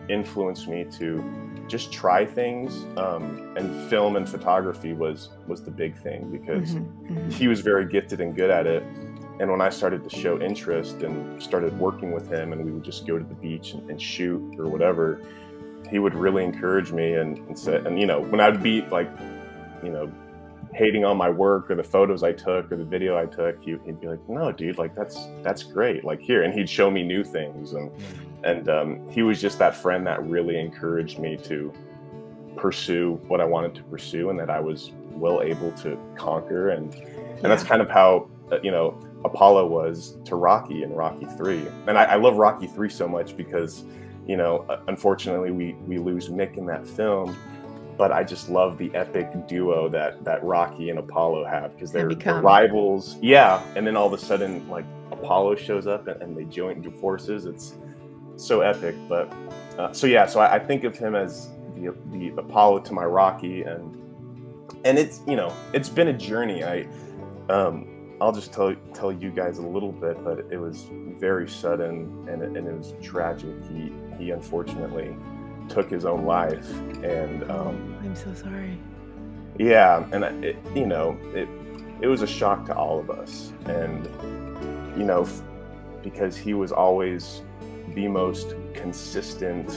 influenced 0.09 0.67
me 0.67 0.85
to 0.99 1.23
just 1.67 1.91
try 1.93 2.25
things 2.25 2.85
um, 2.97 3.53
and 3.55 3.89
film 3.89 4.15
and 4.17 4.27
photography 4.27 4.91
was 4.93 5.29
was 5.47 5.63
the 5.63 5.71
big 5.71 5.95
thing 6.01 6.29
because 6.29 6.75
Mhm, 6.75 7.07
mhm. 7.07 7.31
he 7.31 7.47
was 7.47 7.61
very 7.61 7.85
gifted 7.85 8.19
and 8.19 8.35
good 8.35 8.49
at 8.49 8.67
it 8.67 8.83
and 9.39 9.49
when 9.49 9.61
i 9.61 9.69
started 9.69 10.03
to 10.03 10.09
show 10.09 10.41
interest 10.41 11.01
and 11.01 11.41
started 11.41 11.77
working 11.79 12.11
with 12.11 12.27
him 12.29 12.51
and 12.51 12.65
we 12.65 12.71
would 12.71 12.83
just 12.83 13.07
go 13.07 13.17
to 13.17 13.23
the 13.23 13.35
beach 13.35 13.71
and, 13.73 13.89
and 13.89 14.01
shoot 14.01 14.41
or 14.59 14.67
whatever 14.67 15.21
he 15.89 15.97
would 15.99 16.13
really 16.13 16.43
encourage 16.43 16.91
me 16.91 17.13
and, 17.13 17.37
and 17.47 17.57
say 17.57 17.77
and 17.85 17.97
you 18.01 18.05
know 18.05 18.19
when 18.19 18.41
i'd 18.41 18.61
be 18.61 18.81
like 18.91 19.09
you 19.81 19.89
know 19.91 20.11
hating 20.73 21.03
on 21.03 21.17
my 21.17 21.29
work 21.29 21.69
or 21.69 21.75
the 21.75 21.83
photos 21.83 22.23
I 22.23 22.31
took 22.31 22.71
or 22.71 22.77
the 22.77 22.85
video 22.85 23.17
I 23.17 23.25
took, 23.25 23.61
he, 23.61 23.77
he'd 23.85 23.99
be 23.99 24.07
like, 24.07 24.29
"No, 24.29 24.51
dude, 24.51 24.77
like 24.77 24.95
that's 24.95 25.27
that's 25.43 25.63
great. 25.63 26.03
Like 26.03 26.21
here," 26.21 26.43
and 26.43 26.53
he'd 26.53 26.69
show 26.69 26.89
me 26.89 27.03
new 27.03 27.23
things, 27.23 27.73
and 27.73 27.91
and 28.43 28.69
um, 28.69 29.09
he 29.09 29.23
was 29.23 29.41
just 29.41 29.59
that 29.59 29.75
friend 29.75 30.05
that 30.07 30.23
really 30.25 30.59
encouraged 30.59 31.19
me 31.19 31.37
to 31.43 31.73
pursue 32.55 33.19
what 33.27 33.41
I 33.41 33.45
wanted 33.45 33.75
to 33.75 33.83
pursue, 33.83 34.29
and 34.29 34.39
that 34.39 34.49
I 34.49 34.59
was 34.59 34.91
well 35.11 35.41
able 35.41 35.71
to 35.73 35.97
conquer, 36.15 36.69
and 36.69 36.93
and 36.95 37.43
that's 37.43 37.63
kind 37.63 37.81
of 37.81 37.89
how 37.89 38.29
uh, 38.51 38.59
you 38.63 38.71
know 38.71 38.97
Apollo 39.25 39.67
was 39.67 40.17
to 40.25 40.35
Rocky 40.35 40.83
in 40.83 40.93
Rocky 40.93 41.25
Three, 41.37 41.65
and 41.87 41.97
I, 41.97 42.03
I 42.03 42.15
love 42.15 42.35
Rocky 42.37 42.67
Three 42.67 42.89
so 42.89 43.07
much 43.07 43.35
because 43.35 43.83
you 44.25 44.37
know 44.37 44.65
unfortunately 44.87 45.51
we 45.51 45.73
we 45.85 45.97
lose 45.97 46.29
Mick 46.29 46.57
in 46.57 46.65
that 46.67 46.87
film 46.87 47.35
but 47.97 48.11
I 48.11 48.23
just 48.23 48.49
love 48.49 48.77
the 48.77 48.93
epic 48.95 49.47
duo 49.47 49.89
that 49.89 50.23
that 50.23 50.43
Rocky 50.43 50.89
and 50.89 50.99
Apollo 50.99 51.45
have 51.45 51.73
because 51.73 51.91
They 51.91 51.99
they're, 51.99 52.15
they're 52.15 52.41
rivals. 52.41 53.17
Yeah, 53.21 53.63
and 53.75 53.85
then 53.85 53.95
all 53.95 54.07
of 54.07 54.13
a 54.13 54.17
sudden, 54.23 54.67
like 54.69 54.85
Apollo 55.11 55.55
shows 55.55 55.87
up 55.87 56.07
and, 56.07 56.21
and 56.21 56.37
they 56.37 56.45
join 56.45 56.81
forces. 56.99 57.45
It's 57.45 57.75
so 58.35 58.61
epic. 58.61 58.95
But 59.07 59.31
uh, 59.77 59.91
so 59.93 60.07
yeah, 60.07 60.25
so 60.25 60.39
I, 60.39 60.55
I 60.55 60.59
think 60.59 60.83
of 60.83 60.97
him 60.97 61.15
as 61.15 61.49
the 61.75 61.95
the 62.11 62.29
Apollo 62.37 62.79
to 62.81 62.93
my 62.93 63.05
Rocky, 63.05 63.63
and 63.63 63.97
and 64.83 64.97
it's 64.97 65.21
you 65.27 65.35
know 65.35 65.53
it's 65.73 65.89
been 65.89 66.07
a 66.09 66.13
journey. 66.13 66.63
I 66.63 66.87
um, 67.49 68.15
I'll 68.21 68.31
just 68.31 68.53
tell 68.53 68.75
tell 68.93 69.11
you 69.11 69.31
guys 69.31 69.57
a 69.57 69.65
little 69.65 69.91
bit, 69.91 70.23
but 70.23 70.45
it 70.51 70.57
was 70.57 70.87
very 71.17 71.49
sudden 71.49 72.27
and 72.29 72.41
and 72.41 72.67
it 72.67 72.73
was 72.73 72.93
tragic. 73.01 73.55
He 73.69 73.91
he 74.17 74.31
unfortunately 74.31 75.15
took 75.71 75.89
his 75.89 76.05
own 76.05 76.25
life, 76.25 76.69
and 77.03 77.49
um, 77.49 77.97
I'm 78.03 78.15
so 78.15 78.33
sorry. 78.33 78.77
yeah, 79.57 80.05
and 80.11 80.23
it, 80.43 80.57
you 80.75 80.85
know, 80.85 81.17
it 81.33 81.47
it 82.01 82.07
was 82.07 82.21
a 82.21 82.27
shock 82.27 82.65
to 82.67 82.75
all 82.75 82.99
of 82.99 83.09
us, 83.09 83.53
and 83.65 84.05
you 84.97 85.03
know, 85.05 85.21
f- 85.23 85.41
because 86.03 86.35
he 86.35 86.53
was 86.53 86.71
always 86.71 87.41
the 87.95 88.07
most 88.07 88.55
consistent 88.73 89.67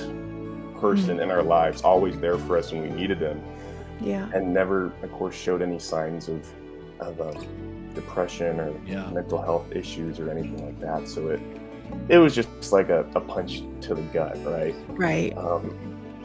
person 0.80 1.20
in 1.20 1.30
our 1.30 1.42
lives, 1.42 1.82
always 1.82 2.18
there 2.18 2.38
for 2.38 2.56
us 2.58 2.72
when 2.72 2.82
we 2.82 2.90
needed 2.90 3.18
him. 3.20 3.40
Yeah. 4.00 4.28
and 4.34 4.52
never, 4.52 4.86
of 5.02 5.12
course, 5.12 5.34
showed 5.36 5.62
any 5.62 5.78
signs 5.78 6.28
of 6.28 6.46
of 7.00 7.20
um, 7.20 7.92
depression 7.94 8.58
or 8.60 8.72
Yeah. 8.86 9.08
mental 9.10 9.40
health 9.40 9.70
issues 9.72 10.18
or 10.20 10.30
anything 10.30 10.64
like 10.64 10.78
that. 10.80 11.08
So 11.08 11.28
it 11.28 11.40
it 12.08 12.18
was 12.18 12.34
just 12.34 12.72
like 12.72 12.88
a, 12.88 13.06
a 13.14 13.20
punch 13.20 13.62
to 13.82 13.94
the 13.94 14.02
gut, 14.02 14.36
right? 14.44 14.74
Right. 14.88 15.36
Um, 15.36 15.76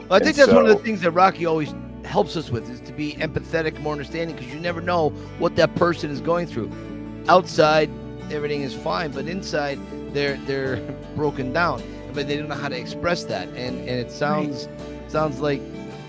Well, 0.08 0.14
I 0.14 0.18
think 0.18 0.38
And 0.38 0.48
that's 0.48 0.52
one 0.52 0.66
of 0.66 0.76
the 0.76 0.82
things 0.82 1.00
that 1.02 1.12
Rocky 1.12 1.46
always 1.46 1.74
helps 2.04 2.36
us 2.36 2.50
with 2.50 2.68
is 2.70 2.80
to 2.80 2.92
be 2.92 3.14
empathetic, 3.14 3.78
more 3.80 3.92
understanding, 3.92 4.36
because 4.36 4.52
you 4.52 4.60
never 4.60 4.80
know 4.80 5.10
what 5.38 5.56
that 5.56 5.74
person 5.74 6.10
is 6.10 6.20
going 6.20 6.46
through. 6.46 6.70
Outside, 7.28 7.90
everything 8.30 8.62
is 8.62 8.74
fine, 8.74 9.12
but 9.12 9.26
inside, 9.26 9.78
they're 10.12 10.36
they're 10.46 10.76
broken 11.16 11.52
down, 11.52 11.82
but 12.12 12.26
they 12.26 12.36
don't 12.36 12.48
know 12.48 12.54
how 12.54 12.68
to 12.68 12.78
express 12.78 13.24
that. 13.24 13.48
And 13.48 13.78
and 13.78 13.88
it 13.88 14.10
sounds 14.10 14.68
sounds 15.08 15.40
like 15.40 15.60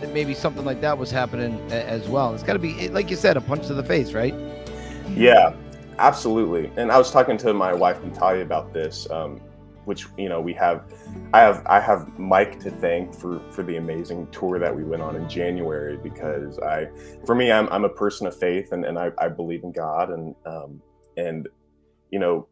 that 0.01 0.13
maybe 0.13 0.33
something 0.33 0.65
like 0.65 0.81
that 0.81 0.97
was 0.97 1.11
happening 1.11 1.59
as 1.71 2.07
well. 2.09 2.33
It's 2.33 2.43
got 2.43 2.53
to 2.53 2.59
be, 2.59 2.89
like 2.89 3.09
you 3.09 3.15
said, 3.15 3.37
a 3.37 3.41
punch 3.41 3.67
to 3.67 3.73
the 3.73 3.83
face, 3.83 4.13
right? 4.13 4.33
Yeah, 5.09 5.53
absolutely. 5.97 6.71
And 6.77 6.91
I 6.91 6.97
was 6.97 7.11
talking 7.11 7.37
to 7.37 7.53
my 7.53 7.73
wife 7.73 8.03
Natalia 8.03 8.43
about 8.43 8.73
this, 8.73 9.09
um, 9.09 9.39
which 9.85 10.05
you 10.17 10.29
know 10.29 10.39
we 10.39 10.53
have. 10.53 10.83
I 11.33 11.39
have 11.39 11.65
I 11.65 11.79
have 11.79 12.17
Mike 12.19 12.59
to 12.61 12.71
thank 12.71 13.13
for 13.13 13.41
for 13.49 13.63
the 13.63 13.77
amazing 13.77 14.27
tour 14.31 14.59
that 14.59 14.75
we 14.75 14.83
went 14.83 15.01
on 15.01 15.15
in 15.15 15.27
January 15.27 15.97
because 15.97 16.59
I, 16.59 16.89
for 17.25 17.35
me, 17.35 17.51
I'm 17.51 17.67
I'm 17.69 17.85
a 17.85 17.89
person 17.89 18.27
of 18.27 18.37
faith 18.37 18.71
and 18.71 18.85
and 18.85 18.97
I, 18.97 19.11
I 19.17 19.27
believe 19.27 19.63
in 19.63 19.71
God 19.71 20.11
and 20.11 20.35
um 20.45 20.81
and 21.17 21.47
you 22.11 22.19
know 22.19 22.47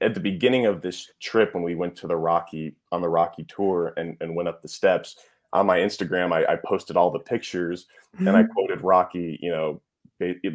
at 0.00 0.14
the 0.14 0.20
beginning 0.20 0.66
of 0.66 0.82
this 0.82 1.10
trip 1.20 1.54
when 1.54 1.62
we 1.62 1.74
went 1.74 1.96
to 1.96 2.06
the 2.06 2.16
Rocky 2.16 2.74
on 2.92 3.00
the 3.00 3.08
Rocky 3.08 3.44
tour 3.44 3.94
and 3.96 4.16
and 4.20 4.34
went 4.34 4.48
up 4.48 4.60
the 4.60 4.68
steps 4.68 5.16
on 5.52 5.66
my 5.66 5.78
Instagram 5.78 6.32
I, 6.32 6.52
I 6.52 6.56
posted 6.56 6.96
all 6.96 7.10
the 7.10 7.20
pictures 7.20 7.86
and 8.18 8.36
I 8.36 8.44
quoted 8.44 8.82
Rocky, 8.82 9.38
you 9.40 9.50
know, 9.50 9.80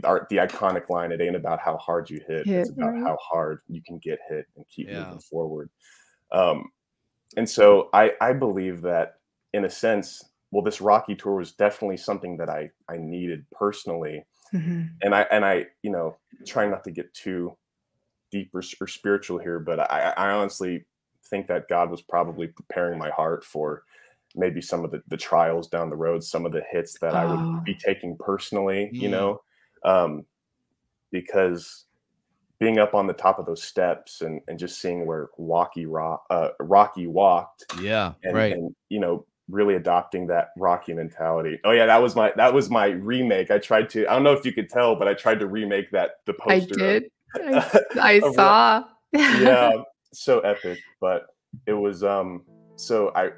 our- 0.04 0.28
the 0.30 0.38
iconic 0.38 0.90
line, 0.90 1.12
"It 1.12 1.22
ain't 1.22 1.36
about 1.36 1.60
how 1.60 1.78
hard 1.78 2.10
you 2.10 2.22
hit; 2.28 2.48
it's 2.56 2.70
about 2.72 2.94
right. 2.94 3.04
how 3.06 3.18
hard 3.22 3.62
you 3.68 3.82
can 3.84 4.00
get 4.00 4.20
hit 4.30 4.48
and 4.56 4.68
keep 4.70 4.90
Yeah. 4.90 4.92
moving 4.92 5.20
forward." 5.20 5.70
Um, 6.32 6.72
and 7.38 7.50
so 7.50 7.90
I, 7.94 8.14
I 8.22 8.34
believe 8.34 8.82
that, 8.84 9.16
in 9.54 9.66
a 9.66 9.70
sense, 9.72 10.24
well, 10.52 10.64
this 10.64 10.82
Rocky 10.82 11.16
tour 11.16 11.36
was 11.36 11.54
definitely 11.56 11.98
something 11.98 12.38
that 12.38 12.50
I, 12.50 12.72
I 12.90 12.98
needed 12.98 13.46
personally, 13.52 14.26
Mhm. 14.52 15.02
and 15.04 15.16
I, 15.16 15.24
and 15.32 15.46
I, 15.46 15.68
you 15.84 15.92
know, 15.92 16.20
trying 16.48 16.72
not 16.72 16.84
to 16.86 16.92
get 16.92 17.14
too 17.14 17.58
deep 18.32 18.52
or, 18.56 18.62
or 18.82 18.88
spiritual 18.88 19.40
here, 19.40 19.60
but 19.60 19.80
I, 19.92 20.14
I 20.18 20.32
honestly 20.32 20.86
think 21.26 21.48
that 21.48 21.68
God 21.70 21.92
was 21.92 22.02
probably 22.04 22.48
preparing 22.48 23.00
my 23.00 23.10
heart 23.12 23.44
for 23.46 23.84
maybe 24.36 24.62
some 24.62 24.86
of 24.86 24.92
the, 24.92 25.04
the 25.08 25.18
trials 25.18 25.68
down 25.70 25.90
the 25.90 25.96
road, 25.98 26.24
some 26.24 26.46
of 26.46 26.52
the 26.54 26.64
hits 26.72 27.00
that 27.00 27.16
I 27.16 27.26
Oh. 27.26 27.28
would 27.28 27.48
be 27.66 27.76
taking 27.76 28.18
personally, 28.20 28.96
you 29.00 29.10
Mm. 29.10 29.10
know, 29.10 29.42
um, 29.84 30.26
because 31.12 31.86
being 32.60 32.78
up 32.80 32.94
on 32.94 33.08
the 33.08 33.14
top 33.14 33.40
of 33.40 33.46
those 33.46 33.64
steps 33.64 34.22
and, 34.22 34.42
and 34.48 34.60
just 34.60 34.82
seeing 34.82 35.06
where 35.06 35.30
Rocky, 35.38 35.86
Rock, 35.86 36.26
uh, 36.30 36.50
Rocky 36.60 37.08
walked 37.08 37.66
Yeah, 37.82 38.14
and, 38.24 38.36
right. 38.36 38.52
and, 38.54 38.76
you 38.90 39.00
know, 39.00 39.26
really 39.50 39.76
adopting 39.76 40.28
that 40.28 40.50
Rocky 40.58 40.94
mentality. 40.94 41.60
Oh 41.64 41.72
yeah, 41.72 41.86
that 41.86 42.02
was 42.02 42.16
my, 42.16 42.34
that 42.36 42.54
was 42.54 42.70
my 42.70 42.88
remake. 42.88 43.50
I 43.50 43.60
tried 43.60 43.90
to, 43.92 44.06
I 44.08 44.14
don't 44.14 44.24
know 44.24 44.34
if 44.34 44.46
you 44.46 44.52
could 44.52 44.70
tell, 44.70 44.96
but 44.96 45.08
I 45.08 45.14
tried 45.14 45.40
to 45.40 45.48
remake 45.48 45.90
that, 45.92 46.18
the 46.26 46.34
I 46.48 46.60
poster. 46.60 46.74
of- 46.74 46.80
did. 46.80 47.04
I, 47.36 47.80
I 48.02 48.20
saw. 48.34 48.84
yeah 49.14 49.72
so 50.14 50.40
epic 50.40 50.80
but 51.00 51.28
it 51.68 51.74
was 51.74 52.04
um 52.04 52.42
so 52.76 53.12
i 53.16 53.30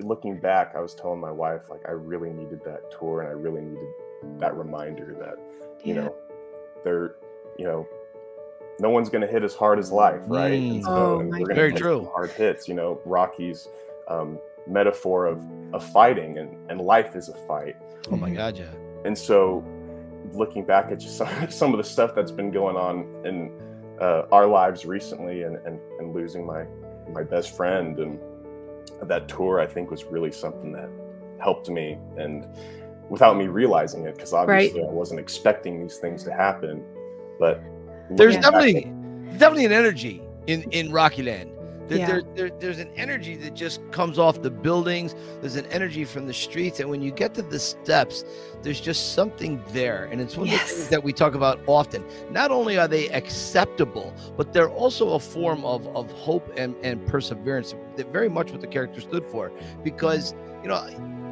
looking 0.00 0.38
back 0.40 0.72
i 0.76 0.80
was 0.80 0.94
telling 0.94 1.20
my 1.20 1.30
wife 1.30 1.62
like 1.70 1.80
i 1.88 1.90
really 1.90 2.30
needed 2.30 2.60
that 2.64 2.80
tour 2.96 3.20
and 3.22 3.28
i 3.28 3.32
really 3.32 3.60
needed 3.60 3.88
that 4.38 4.56
reminder 4.56 5.16
that 5.18 5.36
you 5.84 5.94
Yeah. 5.94 6.02
know 6.02 6.14
they're 6.84 7.14
you 7.58 7.64
know 7.64 7.86
no 8.78 8.88
one's 8.90 9.10
going 9.10 9.20
to 9.20 9.26
hit 9.26 9.42
as 9.44 9.54
hard 9.54 9.78
as 9.78 9.92
life 9.92 10.20
right 10.26 10.52
Mm. 10.60 10.70
and 10.76 10.84
so 10.84 10.90
Oh 10.90 11.20
and 11.20 11.30
we're 11.30 11.38
gonna 11.40 11.54
Very 11.54 11.70
take 11.72 11.80
true. 11.80 12.08
hard 12.14 12.30
hits 12.30 12.68
you 12.68 12.74
know 12.74 13.00
rocky's 13.04 13.68
um 14.08 14.38
metaphor 14.66 15.26
of 15.26 15.42
of 15.72 15.84
fighting 15.92 16.38
and 16.38 16.70
and 16.70 16.80
life 16.80 17.16
is 17.16 17.28
a 17.28 17.34
fight 17.46 17.76
Oh 18.10 18.16
my 18.16 18.30
God, 18.30 18.56
yeah. 18.56 18.64
and 19.04 19.16
so 19.16 19.62
looking 20.32 20.64
back 20.64 20.90
at 20.90 20.98
just 21.00 21.16
some, 21.20 21.50
some 21.50 21.72
of 21.74 21.78
the 21.78 21.84
stuff 21.84 22.14
that's 22.14 22.32
been 22.32 22.50
going 22.50 22.76
on 22.76 23.04
in 23.26 23.52
uh, 24.00 24.22
our 24.32 24.46
lives 24.46 24.86
recently 24.86 25.42
and, 25.42 25.56
and, 25.66 25.78
and 25.98 26.14
losing 26.14 26.46
my 26.46 26.64
my 27.12 27.22
best 27.22 27.54
friend 27.56 27.98
and 27.98 28.18
that 29.02 29.28
tour 29.28 29.60
i 29.60 29.66
think 29.66 29.90
was 29.90 30.04
really 30.04 30.32
something 30.32 30.72
that 30.72 30.88
helped 31.38 31.68
me 31.68 31.98
and 32.16 32.46
without 33.10 33.36
me 33.36 33.46
realizing 33.48 34.06
it 34.06 34.14
because 34.14 34.32
obviously 34.32 34.82
i 34.82 34.90
wasn't 35.02 35.18
expecting 35.20 35.80
these 35.82 35.96
things 35.98 36.22
to 36.24 36.32
happen 36.32 36.82
but 37.38 37.60
There's 38.10 38.34
looking 38.36 38.40
back 38.40 38.52
definitely 38.52 39.38
definitely 39.38 39.64
an 39.66 39.72
energy 39.72 40.22
in 40.46 40.62
in 40.72 40.90
Rocky 40.92 41.22
Land. 41.22 41.50
There, 41.88 41.98
Yeah. 41.98 42.06
there, 42.06 42.22
there- 42.36 42.56
there's 42.60 42.78
an 42.78 42.90
energy 42.96 43.34
that 43.42 43.52
just 43.54 43.80
comes 43.90 44.16
off 44.18 44.42
the 44.42 44.50
buildings. 44.50 45.14
There's 45.40 45.56
an 45.56 45.66
energy 45.72 46.04
from 46.04 46.26
the 46.28 46.32
streets, 46.32 46.78
and 46.80 46.88
when 46.88 47.02
you 47.02 47.10
get 47.10 47.34
to 47.34 47.42
the 47.42 47.58
steps, 47.58 48.24
there's 48.62 48.80
just 48.80 49.12
something 49.14 49.60
there, 49.72 50.08
and 50.10 50.20
it's 50.20 50.36
one 50.36 50.46
of 50.48 50.52
the 50.52 50.58
things 50.58 50.88
that 50.88 51.02
we 51.02 51.12
talk 51.12 51.34
about 51.34 51.58
often. 51.66 52.04
Not 52.30 52.50
only 52.52 52.78
are 52.78 52.86
they 52.86 53.08
acceptable, 53.08 54.12
but 54.36 54.52
they're 54.52 54.70
also 54.70 55.14
a 55.14 55.18
form 55.20 55.64
of 55.64 55.86
of 55.96 56.10
hope 56.12 56.46
and 56.56 56.74
and 56.82 57.04
perseverance. 57.06 57.74
That 57.96 58.12
very 58.12 58.28
much 58.28 58.52
what 58.52 58.60
the 58.60 58.68
character 58.76 59.00
stood 59.00 59.24
for, 59.26 59.50
because 59.82 60.34
you 60.62 60.68
know, 60.68 60.80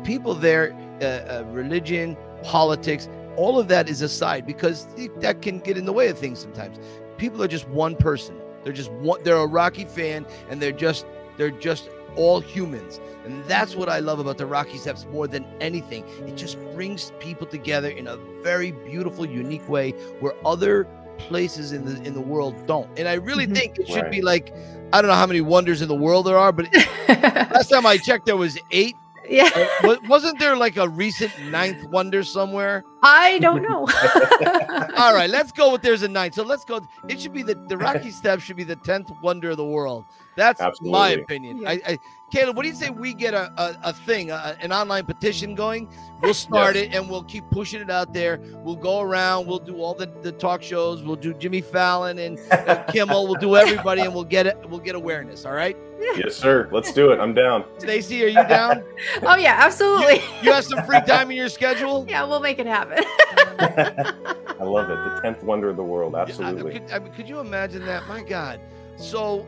people 0.08 0.34
there, 0.34 0.72
uh, 1.02 1.04
uh, 1.04 1.44
religion, 1.52 2.16
politics, 2.42 3.08
all 3.36 3.58
of 3.58 3.68
that 3.68 3.90
is 3.90 4.00
aside 4.00 4.46
because 4.46 4.86
that 5.20 5.42
can 5.42 5.58
get 5.60 5.76
in 5.76 5.84
the 5.84 5.92
way 5.92 6.08
of 6.08 6.18
things 6.18 6.38
sometimes. 6.40 6.78
People 7.18 7.42
are 7.42 7.48
just 7.48 7.68
one 7.68 7.94
person. 7.94 8.34
They're 8.64 8.72
just 8.72 8.90
one. 8.92 9.22
They're 9.22 9.36
a 9.36 9.46
Rocky 9.46 9.84
fan, 9.84 10.26
and 10.48 10.62
they're 10.62 10.72
just 10.86 11.04
they're 11.36 11.50
just 11.50 11.90
all 12.16 12.40
humans, 12.40 13.00
and 13.24 13.44
that's 13.44 13.76
what 13.76 13.88
I 13.90 13.98
love 14.00 14.18
about 14.18 14.38
the 14.38 14.46
Rocky 14.46 14.78
Steps 14.78 15.06
more 15.12 15.28
than 15.28 15.44
anything. 15.60 16.04
It 16.26 16.36
just 16.36 16.56
brings 16.74 17.12
people 17.20 17.46
together 17.46 17.90
in 17.90 18.06
a 18.08 18.16
very 18.42 18.72
beautiful, 18.72 19.26
unique 19.26 19.68
way 19.68 19.90
where 20.20 20.32
other 20.44 20.86
places 21.18 21.72
in 21.72 21.84
the 21.84 22.02
in 22.08 22.14
the 22.14 22.20
world 22.32 22.54
don't. 22.66 22.88
And 22.98 23.06
I 23.08 23.14
really 23.14 23.46
Mhm. 23.46 23.54
think 23.54 23.78
it 23.78 23.86
should 23.88 24.02
Right. 24.04 24.10
be 24.10 24.22
like 24.22 24.52
I 24.92 25.02
don't 25.02 25.08
know 25.10 25.16
how 25.16 25.26
many 25.26 25.42
wonders 25.42 25.82
in 25.82 25.88
the 25.88 25.94
world 26.06 26.24
there 26.26 26.38
are, 26.38 26.50
but 26.52 26.66
last 27.08 27.68
time 27.68 27.84
I 27.86 27.98
checked, 27.98 28.24
there 28.26 28.36
was 28.38 28.58
eight. 28.70 28.96
Yeah. 29.28 29.50
Uh, 29.84 29.96
wasn't 30.08 30.38
there 30.38 30.56
like 30.56 30.76
a 30.76 30.88
recent 30.88 31.32
ninth 31.44 31.84
wonder 31.84 32.22
somewhere? 32.22 32.84
I 33.02 33.38
don't 33.38 33.62
know. 33.62 33.80
All 34.96 35.14
right, 35.14 35.30
let's 35.30 35.52
go 35.52 35.72
with 35.72 35.82
there's 35.82 36.02
a 36.02 36.08
nine. 36.08 36.32
So 36.32 36.42
let's 36.42 36.64
go. 36.64 36.80
It 37.08 37.20
should 37.20 37.32
be 37.32 37.42
the 37.42 37.54
the 37.54 37.76
Rocky 37.88 38.10
Steps 38.10 38.42
should 38.42 38.56
be 38.56 38.64
the 38.64 38.76
tenth 38.76 39.10
wonder 39.22 39.50
of 39.50 39.56
the 39.56 39.64
world. 39.64 40.04
That's 40.36 40.60
my 40.80 41.10
opinion. 41.10 41.62
Yeah. 41.62 41.70
I, 41.70 41.80
I, 41.86 41.98
Caleb, 42.30 42.56
what 42.56 42.62
do 42.62 42.68
you 42.68 42.74
say 42.74 42.90
we 42.90 43.14
get 43.14 43.32
a, 43.32 43.50
a, 43.60 43.76
a 43.84 43.92
thing, 43.92 44.30
a, 44.30 44.54
an 44.60 44.70
online 44.72 45.06
petition 45.06 45.54
going? 45.54 45.88
We'll 46.20 46.34
start 46.48 46.74
Yes. 46.76 46.84
it 46.86 46.94
and 46.94 47.08
we'll 47.08 47.24
keep 47.24 47.44
pushing 47.50 47.80
it 47.80 47.90
out 47.90 48.12
there. 48.12 48.38
We'll 48.64 48.76
go 48.76 49.00
around. 49.00 49.46
We'll 49.46 49.58
do 49.60 49.80
all 49.80 49.94
the, 49.94 50.06
the 50.22 50.32
talk 50.32 50.62
shows. 50.62 51.02
We'll 51.02 51.16
do 51.16 51.32
Jimmy 51.32 51.62
Fallon 51.62 52.18
and 52.18 52.38
uh, 52.50 52.82
Kimmel. 52.92 53.24
We'll 53.26 53.40
do 53.40 53.56
everybody, 53.56 54.02
and 54.02 54.12
we'll 54.14 54.24
get 54.24 54.46
it. 54.46 54.58
We'll 54.68 54.80
get 54.80 54.94
awareness. 54.94 55.46
All 55.46 55.52
right, 55.52 55.76
yes 56.00 56.36
sir 56.36 56.68
let's 56.72 56.92
do 56.92 57.10
it 57.10 57.18
i'm 57.18 57.34
down 57.34 57.64
Stacy, 57.78 58.22
are 58.24 58.28
you 58.28 58.46
down? 58.48 58.84
oh 59.22 59.36
yeah, 59.36 59.56
absolutely. 59.58 60.20
You 60.42 60.52
have 60.52 60.64
some 60.64 60.84
free 60.86 61.00
time 61.00 61.30
in 61.30 61.36
your 61.36 61.48
schedule? 61.48 62.06
yeah, 62.08 62.24
we'll 62.24 62.38
make 62.40 62.58
it 62.60 62.66
happen. 62.66 63.04
i 63.58 64.62
love 64.64 64.88
it 64.90 64.94
the 64.94 65.20
10th 65.24 65.42
wonder 65.42 65.68
of 65.68 65.76
the 65.76 65.82
world 65.82 66.12
Yeah, 66.12 66.18
I- 66.20 66.22
absolutely 66.22 66.72
could, 66.74 66.90
I 66.92 66.98
mean, 67.00 67.12
could 67.14 67.28
you 67.28 67.40
imagine 67.40 67.84
that? 67.86 68.06
My 68.08 68.22
God. 68.22 68.60
So, 68.96 69.44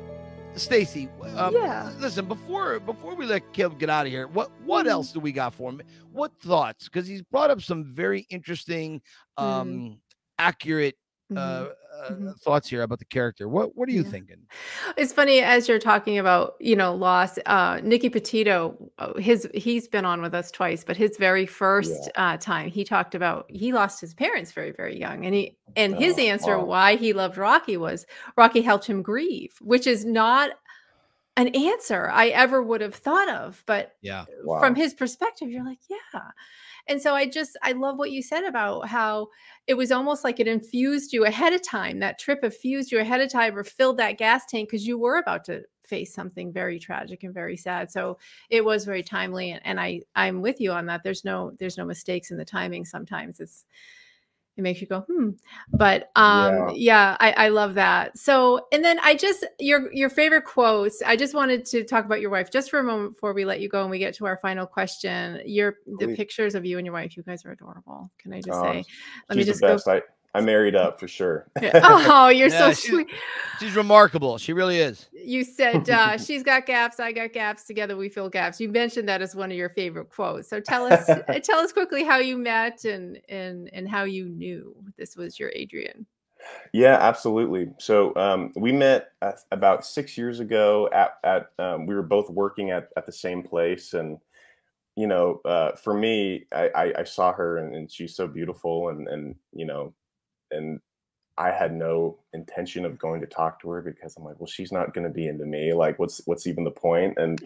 Stacy, 0.57 1.09
um, 1.37 1.55
Yeah. 1.55 1.93
listen 1.99 2.27
before 2.27 2.81
before 2.81 3.15
we 3.15 3.25
let 3.25 3.53
Caleb 3.53 3.79
get 3.79 3.89
out 3.89 4.07
of 4.07 4.13
here. 4.13 4.27
What 4.27 4.51
what 4.65 4.85
Mhm. 4.87 4.91
else 4.91 5.13
do 5.13 5.21
we 5.21 5.33
got 5.33 5.55
for 5.55 5.71
him? 5.71 5.81
What 6.13 6.33
thoughts? 6.41 6.85
Because 6.85 7.07
he's 7.07 7.23
brought 7.23 7.51
up 7.51 7.63
some 7.63 7.85
very 7.95 8.27
interesting, 8.31 9.01
um, 9.37 10.01
accurate 10.39 10.97
uh, 11.31 11.35
Mhm. 11.37 11.73
Uh, 12.01 12.11
Mhm. 12.13 12.41
thoughts 12.41 12.69
here 12.69 12.83
about 12.83 12.99
the 12.99 13.05
character. 13.05 13.49
What 13.49 13.77
what 13.77 13.89
are 13.89 13.93
you 13.93 14.03
Yeah. 14.03 14.11
thinking? 14.11 14.47
It's 14.97 15.13
funny 15.13 15.41
as 15.41 15.69
you're 15.69 15.79
talking 15.79 16.19
about, 16.19 16.55
you 16.61 16.77
know, 16.77 16.95
loss. 16.95 17.39
Uh, 17.47 17.81
Nikki 17.83 18.09
Petito, 18.09 18.91
uh, 18.99 19.15
his 19.19 19.49
he's 19.55 19.89
been 19.89 20.05
on 20.05 20.23
with 20.23 20.35
us 20.35 20.51
twice, 20.51 20.85
but 20.85 20.97
his 20.97 21.17
very 21.17 21.47
first 21.47 22.11
uh, 22.17 22.37
time, 22.37 22.69
he 22.71 22.85
talked 22.85 23.15
about 23.15 23.47
he 23.51 23.73
lost 23.73 24.01
his 24.01 24.15
parents 24.15 24.53
very, 24.53 24.73
very 24.73 24.99
young, 24.99 25.25
and 25.27 25.35
he 25.35 25.57
and 25.77 25.95
his 25.95 26.19
Oh, 26.19 26.23
answer 26.23 26.59
wow. 26.59 26.65
why 26.65 26.97
he 26.97 27.13
loved 27.13 27.37
Rocky 27.37 27.77
was 27.77 28.07
Rocky 28.37 28.63
helped 28.63 28.87
him 28.87 29.03
grieve, 29.03 29.55
which 29.61 29.87
is 29.87 30.05
not 30.05 30.51
an 31.37 31.49
answer 31.55 32.11
I 32.13 32.29
ever 32.29 32.61
would 32.63 32.81
have 32.81 32.95
thought 32.95 33.29
of, 33.29 33.63
but 33.67 33.93
Yeah. 34.03 34.25
wow. 34.45 34.59
from 34.59 34.75
his 34.75 34.93
perspective 34.95 35.49
you're 35.49 35.65
like 35.65 35.79
yeah 35.89 36.21
and 36.91 37.01
so 37.01 37.15
i 37.15 37.27
just 37.27 37.57
i 37.63 37.73
love 37.73 37.97
what 37.99 38.11
you 38.11 38.21
said 38.23 38.45
about 38.45 38.87
how 38.87 39.27
it 39.67 39.75
was 39.75 39.91
almost 39.91 40.25
like 40.25 40.39
it 40.41 40.47
infused 40.47 41.13
you 41.13 41.25
ahead 41.25 41.55
of 41.55 41.63
time 41.63 42.01
that 42.01 42.19
trip 42.19 42.41
infused 42.43 42.93
you 42.93 42.99
ahead 42.99 43.21
of 43.21 43.33
time 43.33 43.57
or 43.57 43.65
filled 43.65 43.97
that 43.97 44.19
gas 44.19 44.45
tank 44.45 44.69
because 44.69 44.87
you 44.87 44.99
were 44.99 45.17
about 45.17 45.45
to 45.45 45.63
face 45.91 46.15
something 46.15 46.53
very 46.53 46.79
tragic 46.79 47.25
and 47.25 47.35
very 47.35 47.57
sad. 47.57 47.91
So 47.91 48.17
it 48.49 48.65
was 48.65 48.85
very 48.85 49.03
timely, 49.03 49.51
and, 49.51 49.61
and 49.67 49.81
I 49.81 50.03
I'm 50.15 50.41
with 50.41 50.61
you 50.61 50.73
on 50.73 50.87
that. 50.87 51.03
There's 51.03 51.25
no 51.25 51.53
there's 51.59 51.77
no 51.77 51.85
mistakes 51.85 52.31
in 52.31 52.39
the 52.39 52.45
timing. 52.45 52.85
Sometimes 52.87 53.41
it's 53.41 53.67
it 54.61 54.63
makes 54.63 54.81
you 54.81 54.87
go 54.87 55.01
hmm 55.01 55.31
but 55.73 56.11
um 56.17 56.69
Yeah. 56.69 56.73
yeah, 56.75 57.17
I, 57.19 57.33
I 57.33 57.49
love 57.49 57.75
that 57.75 58.17
so 58.17 58.67
and 58.73 58.85
then 58.85 58.99
i 59.03 59.15
just 59.15 59.45
your 59.59 59.93
your 59.93 60.11
favorite 60.11 60.45
quotes 60.45 61.03
i 61.03 61.17
just 61.17 61.35
wanted 61.35 61.65
to 61.67 61.85
talk 61.85 62.05
about 62.05 62.21
your 62.21 62.31
wife 62.31 62.51
just 62.51 62.71
for 62.71 62.79
a 62.79 62.85
moment 62.85 63.15
before 63.15 63.33
we 63.33 63.45
let 63.45 63.61
you 63.61 63.69
go 63.69 63.81
and 63.83 63.91
we 63.91 63.99
get 63.99 64.15
to 64.15 64.27
our 64.27 64.37
final 64.37 64.67
question 64.67 65.41
your 65.47 65.77
the 65.87 66.07
Please. 66.07 66.17
pictures 66.17 66.55
of 66.55 66.65
you 66.65 66.79
and 66.79 66.87
your 66.87 66.95
wife 66.95 67.17
you 67.17 67.23
guys 67.23 67.45
are 67.45 67.53
adorable 67.53 68.11
can 68.19 68.33
i 68.33 68.37
just 68.41 68.51
Oh, 68.53 68.63
say 68.63 68.85
let 69.29 69.39
me 69.39 69.45
just 69.45 69.61
go. 69.61 69.79
I, 69.87 70.03
I 70.35 70.41
married 70.41 70.77
up 70.77 71.01
for 71.01 71.09
sure. 71.09 71.49
oh 71.75 72.29
you're 72.29 72.49
Yeah, 72.49 72.71
so 72.71 72.73
she- 72.73 72.89
sweet 72.89 73.09
She's 73.59 73.75
remarkable. 73.77 74.39
She 74.39 74.53
really 74.53 74.79
is. 74.79 75.09
you 75.13 75.45
said 75.45 75.89
uh, 75.91 76.17
she's 76.17 76.43
got 76.43 76.65
gaps 76.67 76.99
i 76.99 77.13
got 77.13 77.33
gaps 77.33 77.65
together 77.65 77.97
we 77.97 78.09
fill 78.09 78.29
gaps 78.31 78.59
you 78.61 78.69
mentioned 78.69 79.07
that 79.09 79.21
as 79.21 79.35
one 79.35 79.51
of 79.51 79.57
your 79.57 79.69
favorite 79.71 80.09
quotes 80.09 80.49
so 80.49 80.61
tell 80.61 80.91
us 80.91 81.09
uh, 81.11 81.39
tell 81.43 81.59
us 81.59 81.73
quickly 81.73 82.03
how 82.05 82.17
you 82.19 82.39
met 82.39 82.85
and 82.85 83.21
and 83.29 83.69
and 83.75 83.87
how 83.89 84.05
you 84.05 84.29
knew 84.31 84.75
this 84.97 85.17
was 85.17 85.39
your 85.39 85.51
adrian 85.55 86.07
Yeah, 86.73 86.97
absolutely. 86.99 87.71
So 87.79 88.15
um, 88.17 88.51
we 88.57 88.73
met 88.73 89.11
at, 89.21 89.41
about 89.53 89.85
six 89.85 90.17
years 90.17 90.41
ago. 90.41 90.89
At, 90.91 91.19
at 91.23 91.51
um, 91.59 91.85
we 91.85 91.95
were 91.95 92.03
both 92.03 92.31
working 92.31 92.71
at, 92.71 92.89
at 92.97 93.05
the 93.05 93.13
same 93.13 93.43
place, 93.43 93.93
and 93.93 94.17
you 94.97 95.07
know, 95.07 95.43
uh, 95.45 95.73
for 95.77 95.93
me, 95.93 96.47
I, 96.51 96.71
I, 96.75 96.93
I 97.01 97.05
saw 97.05 97.33
her, 97.35 97.59
and, 97.59 97.75
and 97.77 97.93
she's 97.93 98.17
so 98.17 98.27
beautiful, 98.27 98.89
and 98.89 99.07
and 99.07 99.35
you 99.53 99.67
know, 99.67 99.93
and 100.51 100.81
I 101.39 101.51
had 101.51 101.73
no 101.75 102.19
intention 102.35 102.85
of 102.85 102.99
going 102.99 103.21
to 103.23 103.27
talk 103.27 103.61
to 103.63 103.71
her 103.71 103.81
because 103.81 104.15
I'm 104.17 104.25
like, 104.25 104.39
well, 104.39 104.47
she's 104.47 104.73
not 104.73 104.93
going 104.93 105.07
to 105.07 105.13
be 105.13 105.27
into 105.27 105.47
me. 105.47 105.73
Like, 105.73 105.99
what's 105.99 106.21
what's 106.27 106.47
even 106.47 106.65
the 106.65 106.71
point? 106.71 107.15
And 107.17 107.43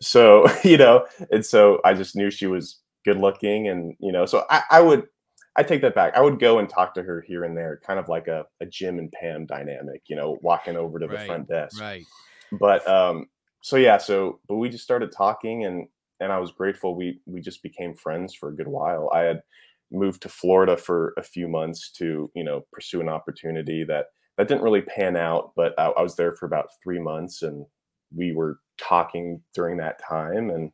so 0.00 0.46
you 0.64 0.76
know, 0.76 1.06
and 1.30 1.44
so 1.44 1.80
I 1.84 1.94
just 1.94 2.16
knew 2.16 2.30
she 2.30 2.46
was 2.46 2.80
good 3.04 3.18
looking, 3.18 3.68
and 3.68 3.94
you 4.00 4.12
know, 4.12 4.26
so 4.26 4.44
I, 4.50 4.62
I 4.70 4.80
would 4.80 5.06
I 5.56 5.62
take 5.62 5.82
that 5.82 5.94
back. 5.94 6.16
I 6.16 6.20
would 6.20 6.38
go 6.38 6.58
and 6.58 6.68
talk 6.68 6.94
to 6.94 7.02
her 7.02 7.20
here 7.20 7.44
and 7.44 7.56
there, 7.56 7.80
kind 7.84 7.98
of 7.98 8.08
like 8.08 8.28
a, 8.28 8.44
a 8.60 8.66
Jim 8.66 8.98
and 8.98 9.10
Pam 9.10 9.44
dynamic, 9.44 10.02
you 10.06 10.16
know, 10.16 10.38
walking 10.42 10.76
over 10.76 10.98
to 10.98 11.06
the 11.06 11.14
Right, 11.14 11.26
front 11.26 11.48
desk. 11.48 11.80
Right. 11.80 12.06
But 12.52 12.88
um, 12.88 13.26
so 13.62 13.76
yeah, 13.76 13.98
so 13.98 14.40
but 14.48 14.56
we 14.56 14.68
just 14.68 14.84
started 14.84 15.12
talking, 15.12 15.64
and 15.64 15.88
and 16.20 16.32
I 16.32 16.38
was 16.38 16.52
grateful. 16.52 16.94
We 16.94 17.20
we 17.26 17.40
just 17.40 17.62
became 17.62 17.94
friends 17.94 18.34
for 18.34 18.48
a 18.48 18.54
good 18.54 18.68
while. 18.68 19.10
I 19.12 19.20
had 19.20 19.42
moved 19.90 20.22
to 20.22 20.28
Florida 20.28 20.76
for 20.76 21.14
a 21.16 21.22
few 21.22 21.48
months 21.48 21.90
to 21.92 22.30
you 22.34 22.44
know 22.44 22.64
pursue 22.72 23.00
an 23.00 23.08
opportunity 23.08 23.84
that 23.84 24.06
that 24.36 24.48
didn't 24.48 24.62
really 24.62 24.82
pan 24.82 25.16
out, 25.16 25.52
but 25.56 25.74
I, 25.78 25.86
I 25.86 26.02
was 26.02 26.14
there 26.14 26.32
for 26.32 26.46
about 26.46 26.70
three 26.82 27.00
months, 27.00 27.42
and 27.42 27.66
we 28.14 28.32
were 28.32 28.60
talking 28.78 29.42
during 29.54 29.76
that 29.78 30.00
time, 30.02 30.50
and 30.50 30.72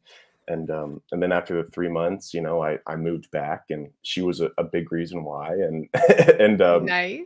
and 0.49 0.71
um, 0.71 1.03
and 1.13 1.23
then 1.23 1.33
after 1.33 1.63
the 1.63 1.71
three 1.71 1.89
months, 1.89 2.35
you 2.35 2.41
know, 2.41 2.63
I 2.63 2.79
I 2.87 2.97
moved 2.97 3.31
back, 3.31 3.65
and 3.71 3.91
she 4.03 4.23
was 4.23 4.41
a, 4.41 4.51
a 4.59 4.65
big 4.65 4.93
reason 4.93 5.25
why, 5.25 5.53
and 5.55 5.89
and 6.39 6.61
um, 6.61 6.87
nice. 6.87 7.23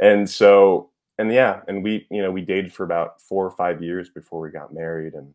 And 0.00 0.28
so 0.28 0.90
and 1.18 1.32
yeah 1.32 1.60
and 1.68 1.82
we 1.82 2.06
you 2.10 2.22
know 2.22 2.30
we 2.30 2.40
dated 2.40 2.72
for 2.72 2.84
about 2.84 3.20
four 3.20 3.44
or 3.44 3.50
five 3.50 3.82
years 3.82 4.08
before 4.08 4.40
we 4.40 4.50
got 4.50 4.72
married 4.72 5.14
and 5.14 5.34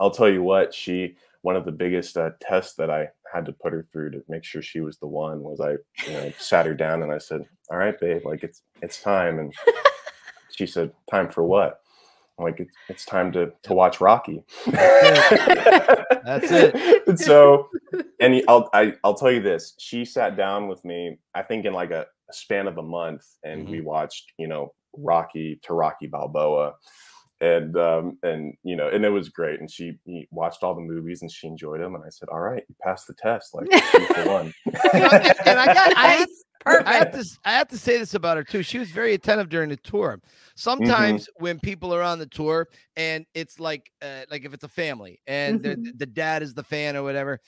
i'll 0.00 0.10
tell 0.10 0.28
you 0.28 0.42
what 0.42 0.74
she 0.74 1.14
one 1.46 1.56
of 1.56 1.64
the 1.64 1.72
biggest 1.72 2.16
uh, 2.16 2.30
tests 2.40 2.74
that 2.74 2.90
i 2.90 3.08
had 3.32 3.46
to 3.46 3.52
put 3.52 3.72
her 3.72 3.86
through 3.92 4.10
to 4.10 4.22
make 4.28 4.44
sure 4.44 4.60
she 4.60 4.80
was 4.80 4.98
the 4.98 5.06
one 5.06 5.40
was 5.40 5.60
i 5.60 5.72
you 6.06 6.12
know 6.12 6.32
sat 6.38 6.66
her 6.66 6.74
down 6.74 7.02
and 7.02 7.12
i 7.12 7.18
said 7.18 7.42
all 7.70 7.78
right 7.78 7.98
babe 8.00 8.22
like 8.24 8.42
it's 8.42 8.62
it's 8.82 9.00
time. 9.00 9.38
And 9.38 9.54
she 10.56 10.66
said 10.66 10.92
time 11.10 11.28
for 11.28 11.44
what? 11.44 11.80
I'm 12.38 12.44
like 12.44 12.60
it's, 12.60 12.74
it's 12.88 13.04
time 13.06 13.32
to 13.32 13.52
to 13.62 13.74
watch 13.74 14.00
rocky. 14.00 14.44
That's 14.66 16.50
it. 16.50 17.02
and 17.08 17.18
so 17.18 17.68
and 18.20 18.42
I'll 18.48 18.68
I, 18.72 18.94
I'll 19.04 19.14
tell 19.14 19.32
you 19.32 19.40
this. 19.40 19.74
She 19.78 20.04
sat 20.04 20.36
down 20.36 20.68
with 20.68 20.84
me, 20.84 21.18
I 21.34 21.42
think 21.42 21.64
in 21.64 21.72
like 21.72 21.90
a, 21.90 22.06
a 22.28 22.32
span 22.32 22.66
of 22.66 22.78
a 22.78 22.82
month, 22.82 23.24
and 23.42 23.68
we 23.68 23.80
watched, 23.80 24.32
you 24.38 24.48
know, 24.48 24.74
Rocky 24.96 25.58
to 25.62 25.74
Rocky 25.74 26.06
Balboa, 26.06 26.74
and 27.40 27.76
um 27.76 28.18
and 28.22 28.54
you 28.62 28.76
know, 28.76 28.88
and 28.88 29.04
it 29.04 29.10
was 29.10 29.28
great. 29.28 29.60
And 29.60 29.70
she 29.70 29.98
watched 30.30 30.62
all 30.62 30.74
the 30.74 30.80
movies 30.80 31.22
and 31.22 31.30
she 31.30 31.46
enjoyed 31.46 31.80
them. 31.80 31.94
And 31.94 32.04
I 32.04 32.08
said, 32.08 32.28
"All 32.30 32.40
right, 32.40 32.62
you 32.68 32.74
passed 32.82 33.06
the 33.06 33.14
test. 33.14 33.54
Like 33.54 33.66
she's 33.72 34.08
the 34.16 34.24
one." 34.26 34.52
And, 34.94 35.34
and 35.46 35.58
I 35.60 35.66
got 35.74 35.92
I, 35.96 36.18
Nice. 36.18 36.42
I 36.84 36.94
have 36.94 37.12
to 37.12 37.18
s- 37.18 37.38
I 37.44 37.52
have 37.52 37.68
to 37.68 37.78
say 37.78 37.96
this 37.98 38.14
about 38.14 38.36
her 38.38 38.42
too. 38.42 38.62
She 38.62 38.78
was 38.78 38.90
very 38.90 39.14
attentive 39.14 39.48
during 39.48 39.68
the 39.68 39.76
tour. 39.76 40.20
Sometimes 40.56 41.28
when 41.36 41.60
people 41.60 41.94
are 41.94 42.02
on 42.02 42.18
the 42.18 42.26
tour 42.26 42.66
and 42.96 43.24
it's 43.34 43.60
like 43.60 43.90
uh, 44.02 44.22
like 44.30 44.44
if 44.44 44.52
it's 44.52 44.64
a 44.64 44.68
family 44.68 45.20
and 45.26 45.62
the- 45.62 45.76
Mhm. 45.76 45.98
the 45.98 46.06
dad 46.06 46.42
is 46.42 46.54
the 46.54 46.64
fan 46.64 46.96
or 46.96 47.02
whatever, 47.04 47.38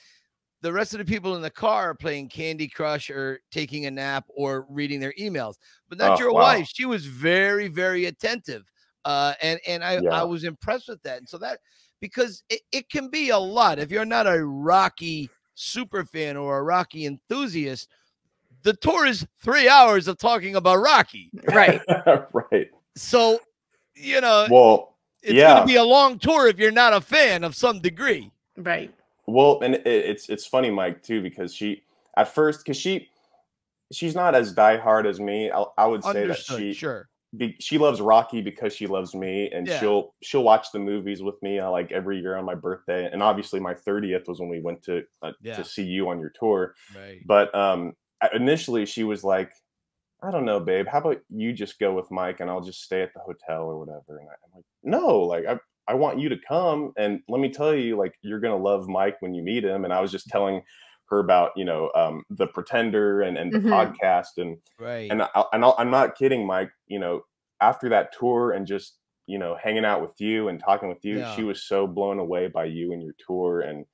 the 0.61 0.71
rest 0.71 0.93
of 0.93 0.99
the 0.99 1.05
people 1.05 1.35
in 1.35 1.41
the 1.41 1.49
car 1.49 1.89
are 1.89 1.95
playing 1.95 2.29
Candy 2.29 2.67
Crush 2.69 3.09
or 3.09 3.39
taking 3.51 3.87
a 3.87 3.91
nap 3.91 4.23
or 4.29 4.65
reading 4.69 4.99
their 5.01 5.13
emails. 5.19 5.55
But 5.89 5.97
not 5.97 6.11
Oh, 6.11 6.19
your 6.23 6.31
wow. 6.31 6.41
wife. 6.41 6.69
She 6.73 6.85
was 6.85 7.05
very 7.05 7.67
very 7.67 8.05
attentive. 8.05 8.63
Uh, 9.05 9.33
and 9.41 9.59
and 9.67 9.83
I, 9.83 9.99
Yeah. 9.99 10.09
I 10.09 10.23
was 10.23 10.43
impressed 10.43 10.87
with 10.89 11.01
that. 11.03 11.17
And 11.19 11.27
so 11.29 11.37
that 11.39 11.59
because 12.01 12.43
it, 12.49 12.61
it 12.71 12.89
can 12.89 13.09
be 13.09 13.29
a 13.29 13.37
lot 13.37 13.79
if 13.79 13.91
you're 13.91 14.05
not 14.05 14.27
a 14.27 14.43
Rocky 14.45 15.29
super 15.55 16.05
fan 16.05 16.37
or 16.37 16.59
a 16.59 16.63
Rocky 16.63 17.05
enthusiast. 17.05 17.89
The 18.63 18.73
tour 18.73 19.05
is 19.05 19.25
three 19.41 19.69
hours 19.69 20.07
of 20.09 20.17
talking 20.17 20.55
about 20.55 20.77
Rocky. 20.81 21.29
right 21.53 21.81
right. 22.33 22.69
So, 22.95 23.39
you 23.95 24.19
know, 24.21 24.47
Well, 24.49 24.97
it's 25.21 25.33
yeah. 25.33 25.55
going 25.55 25.61
to 25.61 25.67
be 25.67 25.75
a 25.77 25.83
long 25.83 26.19
tour 26.19 26.47
if 26.47 26.59
you're 26.59 26.71
not 26.71 26.93
a 26.93 27.01
fan 27.01 27.43
of 27.43 27.55
some 27.55 27.79
degree. 27.81 28.31
right 28.57 28.93
Well, 29.27 29.61
and 29.61 29.75
it, 29.75 29.85
it's 29.85 30.27
it's 30.29 30.45
funny, 30.45 30.69
Mike, 30.71 31.01
too, 31.03 31.21
because 31.21 31.53
she 31.53 31.83
at 32.17 32.33
first, 32.33 32.65
because 32.65 32.77
she 32.77 33.09
she's 33.91 34.15
not 34.15 34.35
as 34.35 34.53
diehard 34.53 35.05
as 35.05 35.19
me. 35.19 35.49
I, 35.51 35.63
I 35.77 35.85
would 35.87 36.03
say 36.03 36.09
Understood. 36.23 36.57
that 36.57 36.61
she 36.61 36.73
sure. 36.73 37.09
Be, 37.37 37.55
she 37.59 37.77
loves 37.77 38.01
Rocky 38.01 38.41
because 38.41 38.73
she 38.75 38.87
loves 38.87 39.13
me, 39.15 39.49
and 39.51 39.67
Yeah. 39.67 39.69
she'll 39.69 40.15
she'll 40.23 40.43
watch 40.43 40.71
the 40.71 40.79
movies 40.79 41.21
with 41.21 41.41
me 41.41 41.59
uh, 41.59 41.69
like 41.71 41.91
every 41.91 42.19
year 42.19 42.35
on 42.35 42.45
my 42.45 42.55
birthday. 42.55 43.09
And 43.11 43.21
obviously, 43.23 43.59
my 43.59 43.73
thirtieth 43.73 44.27
was 44.27 44.39
when 44.39 44.49
we 44.49 44.61
went 44.61 44.81
to 44.83 45.03
uh, 45.21 45.33
Yeah. 45.39 45.55
to 45.55 45.63
see 45.63 45.83
you 45.83 46.09
on 46.09 46.19
your 46.19 46.31
tour. 46.31 46.75
Right. 46.89 47.25
But 47.25 47.53
um, 47.55 47.93
initially, 48.33 48.85
she 48.85 49.03
was 49.03 49.23
like, 49.23 49.53
"I 50.21 50.31
don't 50.31 50.45
know, 50.45 50.59
babe. 50.59 50.87
How 50.87 50.99
about 50.99 51.21
you 51.29 51.53
just 51.53 51.79
go 51.79 51.93
with 51.93 52.11
Mike, 52.11 52.39
and 52.41 52.49
I'll 52.49 52.61
just 52.61 52.83
stay 52.83 53.01
at 53.01 53.13
the 53.13 53.21
hotel 53.21 53.63
or 53.63 53.79
whatever." 53.79 54.19
And 54.19 54.29
I, 54.29 54.33
I'm 54.45 54.51
like, 54.55 54.65
"No, 54.83 55.19
like 55.21 55.45
I." 55.45 55.59
I 55.87 55.95
want 55.95 56.19
you 56.19 56.29
to 56.29 56.37
come 56.47 56.93
and 56.97 57.21
let 57.27 57.41
me 57.41 57.49
tell 57.49 57.73
you, 57.73 57.97
like 57.97 58.13
you're 58.21 58.39
gonna 58.39 58.55
love 58.63 58.87
Mike 58.87 59.17
when 59.21 59.33
you 59.33 59.41
meet 59.41 59.65
him. 59.65 59.85
And 59.85 59.91
I 59.91 60.01
was 60.01 60.11
just 60.11 60.27
telling 60.27 60.61
her 61.09 61.19
about, 61.19 61.51
you 61.55 61.65
know, 61.65 61.91
um, 61.95 62.23
the 62.29 62.47
Pretender 62.47 63.21
and 63.21 63.37
and 63.37 63.51
the 63.51 63.59
Mhm. 63.59 63.69
podcast, 63.69 64.37
and 64.37 64.57
Right. 64.79 65.09
and 65.11 65.23
I, 65.23 65.29
and 65.53 65.63
I'll, 65.63 65.75
I'm 65.77 65.89
not 65.91 66.15
kidding, 66.15 66.45
Mike. 66.45 66.71
You 66.87 66.99
know, 66.99 67.25
after 67.61 67.89
that 67.89 68.11
tour 68.13 68.51
and 68.51 68.65
just 68.67 68.97
you 69.27 69.37
know 69.37 69.55
hanging 69.61 69.85
out 69.85 70.01
with 70.01 70.19
you 70.21 70.47
and 70.47 70.59
talking 70.59 70.89
with 70.89 71.03
you, 71.05 71.19
Yeah. 71.19 71.35
she 71.35 71.43
was 71.43 71.63
so 71.63 71.85
blown 71.87 72.19
away 72.19 72.47
by 72.47 72.65
you 72.65 72.93
and 72.93 73.01
your 73.03 73.13
tour 73.25 73.61
and 73.61 73.85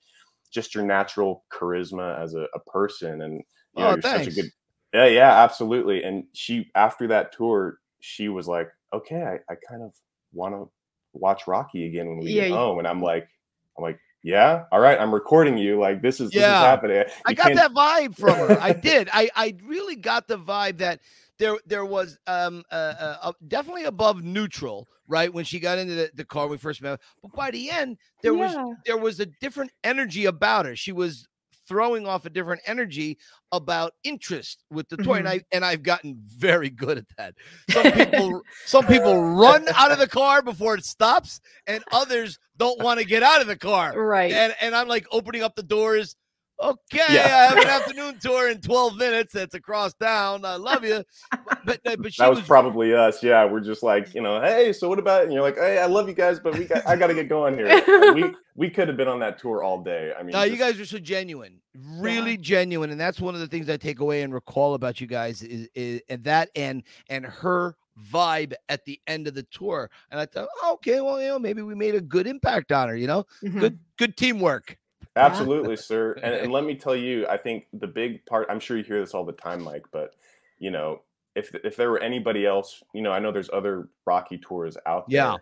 just 0.52 0.74
your 0.76 0.84
natural 0.86 1.44
charisma 1.52 2.18
as 2.22 2.34
a, 2.36 2.48
a 2.54 2.60
person. 2.68 3.22
And 3.22 3.44
you 3.76 3.84
know, 3.84 3.88
Oh, 3.88 3.92
you're 3.92 4.02
thanks. 4.02 4.26
such 4.26 4.34
a 4.38 4.42
good. 4.42 4.52
Yeah, 4.94 5.06
yeah, 5.08 5.44
absolutely. 5.44 6.04
And 6.04 6.26
she 6.34 6.72
after 6.76 7.08
that 7.08 7.32
tour, 7.34 7.80
she 8.00 8.30
was 8.30 8.48
like, 8.48 8.70
okay, 8.94 9.24
I, 9.24 9.40
I 9.52 9.56
kind 9.68 9.84
of 9.84 9.94
want 10.32 10.54
to 10.56 10.70
watch 11.14 11.48
Rocky 11.48 11.86
again 11.88 12.08
when 12.08 12.20
we 12.20 12.32
Yeah, 12.32 12.44
get 12.44 12.50
you- 12.52 12.56
home. 12.56 12.80
And 12.80 12.88
I'm 12.88 13.02
like, 13.02 13.28
I'm 13.78 13.84
like, 13.84 14.00
yeah, 14.26 14.64
all 14.72 14.80
right, 14.80 15.00
I'm 15.00 15.14
recording 15.14 15.56
you. 15.56 15.80
Like 15.80 16.02
this 16.02 16.20
is 16.20 16.32
this 16.32 16.42
Yeah. 16.42 16.60
is 16.60 16.66
happening. 16.66 17.04
I 17.28 17.34
got 17.34 17.54
can't- 17.54 17.58
that 17.58 17.72
vibe 17.74 18.18
from 18.18 18.34
her. 18.36 18.58
I 18.60 18.74
did. 18.90 19.08
I 19.14 19.30
I 19.36 19.56
really 19.64 19.96
got 19.96 20.28
the 20.28 20.40
vibe 20.40 20.80
that 20.80 21.00
there 21.38 21.58
there 21.68 21.86
was 21.86 22.18
um 22.26 22.64
uh, 22.72 22.76
uh, 22.76 23.18
uh, 23.22 23.32
definitely 23.48 23.84
above 23.84 24.24
neutral, 24.24 24.88
right? 25.08 25.32
When 25.32 25.46
she 25.46 25.60
got 25.60 25.78
into 25.78 25.94
the, 25.94 26.10
the 26.16 26.26
car 26.26 26.48
we 26.48 26.58
first 26.58 26.82
met, 26.82 27.00
but 27.22 27.34
by 27.34 27.52
the 27.52 27.70
end 27.70 27.98
there 28.24 28.34
was 28.34 28.56
there 28.88 28.98
was 28.98 29.20
a 29.20 29.28
different 29.28 29.72
energy 29.84 30.26
about 30.26 30.66
her. 30.66 30.76
She 30.76 30.92
was 30.92 31.28
throwing 31.68 32.08
off 32.08 32.26
a 32.26 32.30
different 32.30 32.62
energy 32.66 33.18
about 33.52 33.94
interest 34.04 34.64
with 34.70 34.88
the 34.90 34.98
toy, 34.98 35.16
and 35.16 35.28
mm-hmm. 35.28 35.40
I 35.40 35.56
and 35.56 35.66
I've 35.66 35.84
gotten 35.84 36.22
very 36.26 36.70
good 36.70 36.98
at 36.98 37.06
that. 37.18 37.36
Some 37.70 37.92
people 37.92 38.42
some 38.66 38.86
people 38.86 39.22
run 39.24 39.66
out 39.76 39.92
of 39.92 40.00
the 40.00 40.08
car 40.08 40.42
before 40.42 40.76
it 40.76 40.86
stops, 40.86 41.40
and 41.68 41.84
others 41.92 42.40
don't 42.58 42.82
want 42.82 43.00
to 43.00 43.06
get 43.06 43.24
out 43.24 43.42
of 43.42 43.48
the 43.48 43.58
car. 43.58 44.00
right 44.00 44.32
And 44.32 44.56
and 44.62 44.76
I'm 44.76 44.88
like 44.88 45.06
opening 45.12 45.44
up 45.44 45.56
the 45.56 45.64
doors. 45.64 46.16
Okay, 46.62 47.00
Yeah. 47.10 47.50
I 47.52 47.54
have 47.54 47.58
an 47.58 47.68
afternoon 47.82 48.20
tour 48.20 48.50
in 48.50 48.62
12 48.62 48.96
minutes. 48.96 49.34
That's 49.34 49.56
across 49.56 49.94
town. 49.94 50.46
I 50.46 50.56
love 50.56 50.84
you. 50.84 51.04
But 51.32 51.66
but, 51.66 51.84
that 51.84 52.00
was, 52.00 52.18
was, 52.18 52.42
probably 52.42 52.94
us. 52.94 53.22
Yeah, 53.22 53.46
we're 53.46 53.60
just 53.60 53.84
like, 53.84 54.14
you 54.14 54.22
know, 54.22 54.42
hey, 54.42 54.72
so 54.72 54.88
what 54.88 55.00
about? 55.00 55.24
And 55.24 55.34
you're 55.34 55.42
like, 55.42 55.58
hey, 55.58 55.80
I 55.80 55.86
love 55.88 56.08
you 56.08 56.14
guys, 56.14 56.40
but 56.40 56.58
we 56.58 56.66
got, 56.66 56.88
I 56.88 56.96
got 56.96 57.08
to 57.08 57.14
get 57.14 57.28
going 57.28 57.56
here. 57.58 58.14
We 58.14 58.34
we 58.56 58.70
could 58.70 58.88
have 58.88 58.96
been 58.98 59.08
on 59.08 59.20
that 59.20 59.38
tour 59.38 59.64
all 59.64 59.82
day. 59.82 60.14
I 60.18 60.24
mean, 60.24 60.32
no, 60.34 60.44
you 60.44 60.58
guys 60.58 60.80
are 60.80 60.86
so 60.86 60.98
genuine, 61.00 61.60
really 62.00 62.38
genuine, 62.38 62.90
and 62.90 63.00
that's 63.00 63.20
one 63.20 63.34
of 63.34 63.42
the 63.42 63.48
things 63.48 63.70
I 63.70 63.78
take 63.78 64.00
away 64.00 64.22
and 64.22 64.34
recall 64.34 64.76
about 64.76 65.02
you 65.02 65.08
guys 65.08 65.42
is, 65.42 65.68
is 65.76 66.02
and 66.08 66.24
that 66.24 66.50
and 66.56 66.84
and 67.10 67.26
her 67.26 67.76
vibe 68.12 68.54
at 68.70 68.86
the 68.86 69.00
end 69.08 69.28
of 69.28 69.34
the 69.34 69.44
tour. 69.44 69.90
And 70.12 70.20
I 70.20 70.26
thought, 70.26 70.48
oh, 70.64 70.74
okay, 70.76 71.02
well, 71.02 71.22
you 71.22 71.30
know, 71.30 71.40
maybe 71.40 71.62
we 71.62 71.76
made 71.76 71.96
a 71.96 72.02
good 72.02 72.28
impact 72.28 72.72
on 72.72 72.90
her. 72.90 72.96
You 72.96 73.08
know, 73.08 73.26
Mhm. 73.44 73.60
good 73.60 73.80
good 73.98 74.18
teamwork. 74.18 74.78
Absolutely, 75.16 75.76
sir. 75.76 76.16
And, 76.24 76.34
and 76.34 76.52
let 76.52 76.64
me 76.64 76.76
tell 76.76 76.96
you, 76.96 77.28
I 77.28 77.38
think 77.38 77.66
the 77.74 77.88
big 77.88 78.26
part, 78.26 78.48
I'm 78.50 78.60
sure 78.60 78.78
you 78.78 78.84
hear 78.84 79.00
this 79.00 79.14
all 79.14 79.26
the 79.26 79.34
time, 79.34 79.62
Mike, 79.62 79.86
but 79.92 80.16
you 80.60 80.72
know, 80.72 81.02
if 81.36 81.54
if 81.64 81.76
there 81.76 81.90
were 81.92 82.00
anybody 82.00 82.46
else, 82.46 82.82
you 82.94 83.02
know, 83.02 83.12
I 83.12 83.20
know 83.20 83.32
there's 83.32 83.50
other 83.52 83.90
Rocky 84.06 84.38
tours 84.38 84.78
out 84.86 85.10
there. 85.10 85.18
Yeah. 85.18 85.38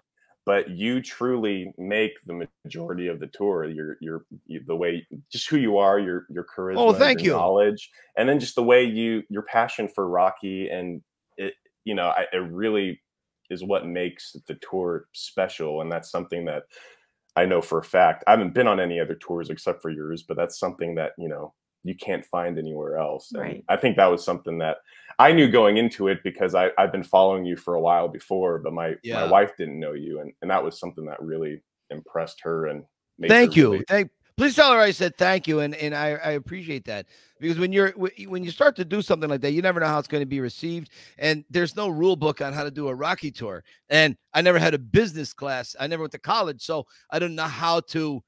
But 0.45 0.71
you 0.71 1.01
truly 1.01 1.73
make 1.77 2.13
the 2.25 2.47
majority 2.65 3.07
of 3.07 3.19
the 3.19 3.27
tour. 3.27 3.63
Your 3.65 3.97
your 4.01 4.25
you, 4.45 4.61
the 4.65 4.75
way 4.75 5.07
just 5.31 5.47
who 5.49 5.57
you 5.57 5.77
are, 5.77 5.99
your 5.99 6.25
your 6.29 6.45
charisma, 6.45 6.77
Oh, 6.77 6.93
thank 6.93 7.21
your 7.21 7.33
you. 7.35 7.39
knowledge, 7.39 7.91
and 8.17 8.27
then 8.27 8.39
just 8.39 8.55
the 8.55 8.63
way 8.63 8.83
you 8.83 9.23
your 9.29 9.43
passion 9.43 9.87
for 9.87 10.09
Rocky 10.09 10.69
and 10.69 11.01
it 11.37 11.53
you 11.85 11.95
know, 11.95 12.07
I, 12.09 12.25
it 12.33 12.37
really 12.51 13.01
is 13.49 13.63
what 13.63 13.87
makes 13.87 14.35
the 14.47 14.55
tour 14.55 15.05
special, 15.13 15.79
and 15.81 15.91
that's 15.91 16.09
something 16.09 16.43
that 16.45 16.63
I 17.35 17.45
know 17.45 17.61
for 17.61 17.79
a 17.79 17.83
fact. 17.83 18.23
I 18.27 18.31
haven't 18.31 18.53
been 18.53 18.67
on 18.67 18.79
any 18.79 18.99
other 18.99 19.15
tours 19.15 19.49
except 19.49 19.81
for 19.81 19.89
yours, 19.89 20.23
but 20.23 20.37
that's 20.37 20.59
something 20.59 20.95
that 20.95 21.13
you 21.17 21.27
know 21.29 21.53
you 21.83 21.95
can't 21.95 22.25
find 22.25 22.57
anywhere 22.57 22.97
else. 22.97 23.31
And 23.33 23.41
Right. 23.41 23.63
I 23.67 23.75
think 23.75 23.97
that 23.97 24.05
was 24.05 24.23
something 24.23 24.57
that 24.59 24.77
I 25.19 25.33
knew 25.33 25.49
going 25.51 25.75
into 25.77 26.07
it 26.07 26.19
because 26.23 26.55
I, 26.55 26.71
I've 26.77 26.91
been 26.93 27.03
following 27.03 27.43
you 27.45 27.57
for 27.57 27.73
a 27.75 27.81
while 27.81 28.07
before, 28.07 28.59
but 28.59 28.71
my 28.73 28.95
Yeah. 29.03 29.25
my 29.25 29.31
wife 29.31 29.51
didn't 29.57 29.79
know 29.79 29.93
you, 29.93 30.19
and, 30.21 30.31
and 30.41 30.49
that 30.51 30.63
was 30.63 30.79
something 30.79 31.05
that 31.05 31.21
really 31.21 31.61
impressed 31.89 32.39
her. 32.43 32.67
And 32.67 32.83
made 33.19 33.29
Thank 33.29 33.53
her 33.53 33.59
you. 33.59 33.71
really- 33.73 33.85
Thank. 33.87 34.11
Please 34.35 34.55
tell 34.55 34.71
her 34.71 34.79
I 34.79 34.91
said 34.91 35.15
thank 35.17 35.47
you, 35.47 35.59
and 35.59 35.75
and 35.75 35.93
I, 35.93 36.09
I 36.09 36.31
appreciate 36.31 36.85
that 36.85 37.05
because 37.39 37.59
when 37.59 37.71
you're 37.71 37.91
when 37.91 38.43
you 38.43 38.51
start 38.51 38.75
to 38.77 38.85
do 38.85 39.01
something 39.01 39.29
like 39.29 39.41
that, 39.41 39.51
you 39.51 39.61
never 39.61 39.79
know 39.79 39.85
how 39.85 39.99
it's 39.99 40.07
going 40.07 40.21
to 40.21 40.27
be 40.27 40.39
received, 40.39 40.89
and 41.19 41.45
there's 41.49 41.75
no 41.75 41.87
rule 41.87 42.15
book 42.15 42.41
on 42.41 42.53
how 42.53 42.63
to 42.63 42.71
do 42.71 42.87
a 42.87 42.95
Rocky 42.95 43.31
tour. 43.31 43.63
And 43.89 44.17
I 44.33 44.41
never 44.41 44.57
had 44.57 44.73
a 44.73 44.79
business 44.79 45.33
class. 45.33 45.75
I 45.79 45.87
never 45.87 46.01
went 46.01 46.13
to 46.13 46.19
college, 46.19 46.63
so 46.63 46.85
I 47.11 47.19
don't 47.19 47.35
know 47.35 47.43
how 47.43 47.81
to. 47.81 48.23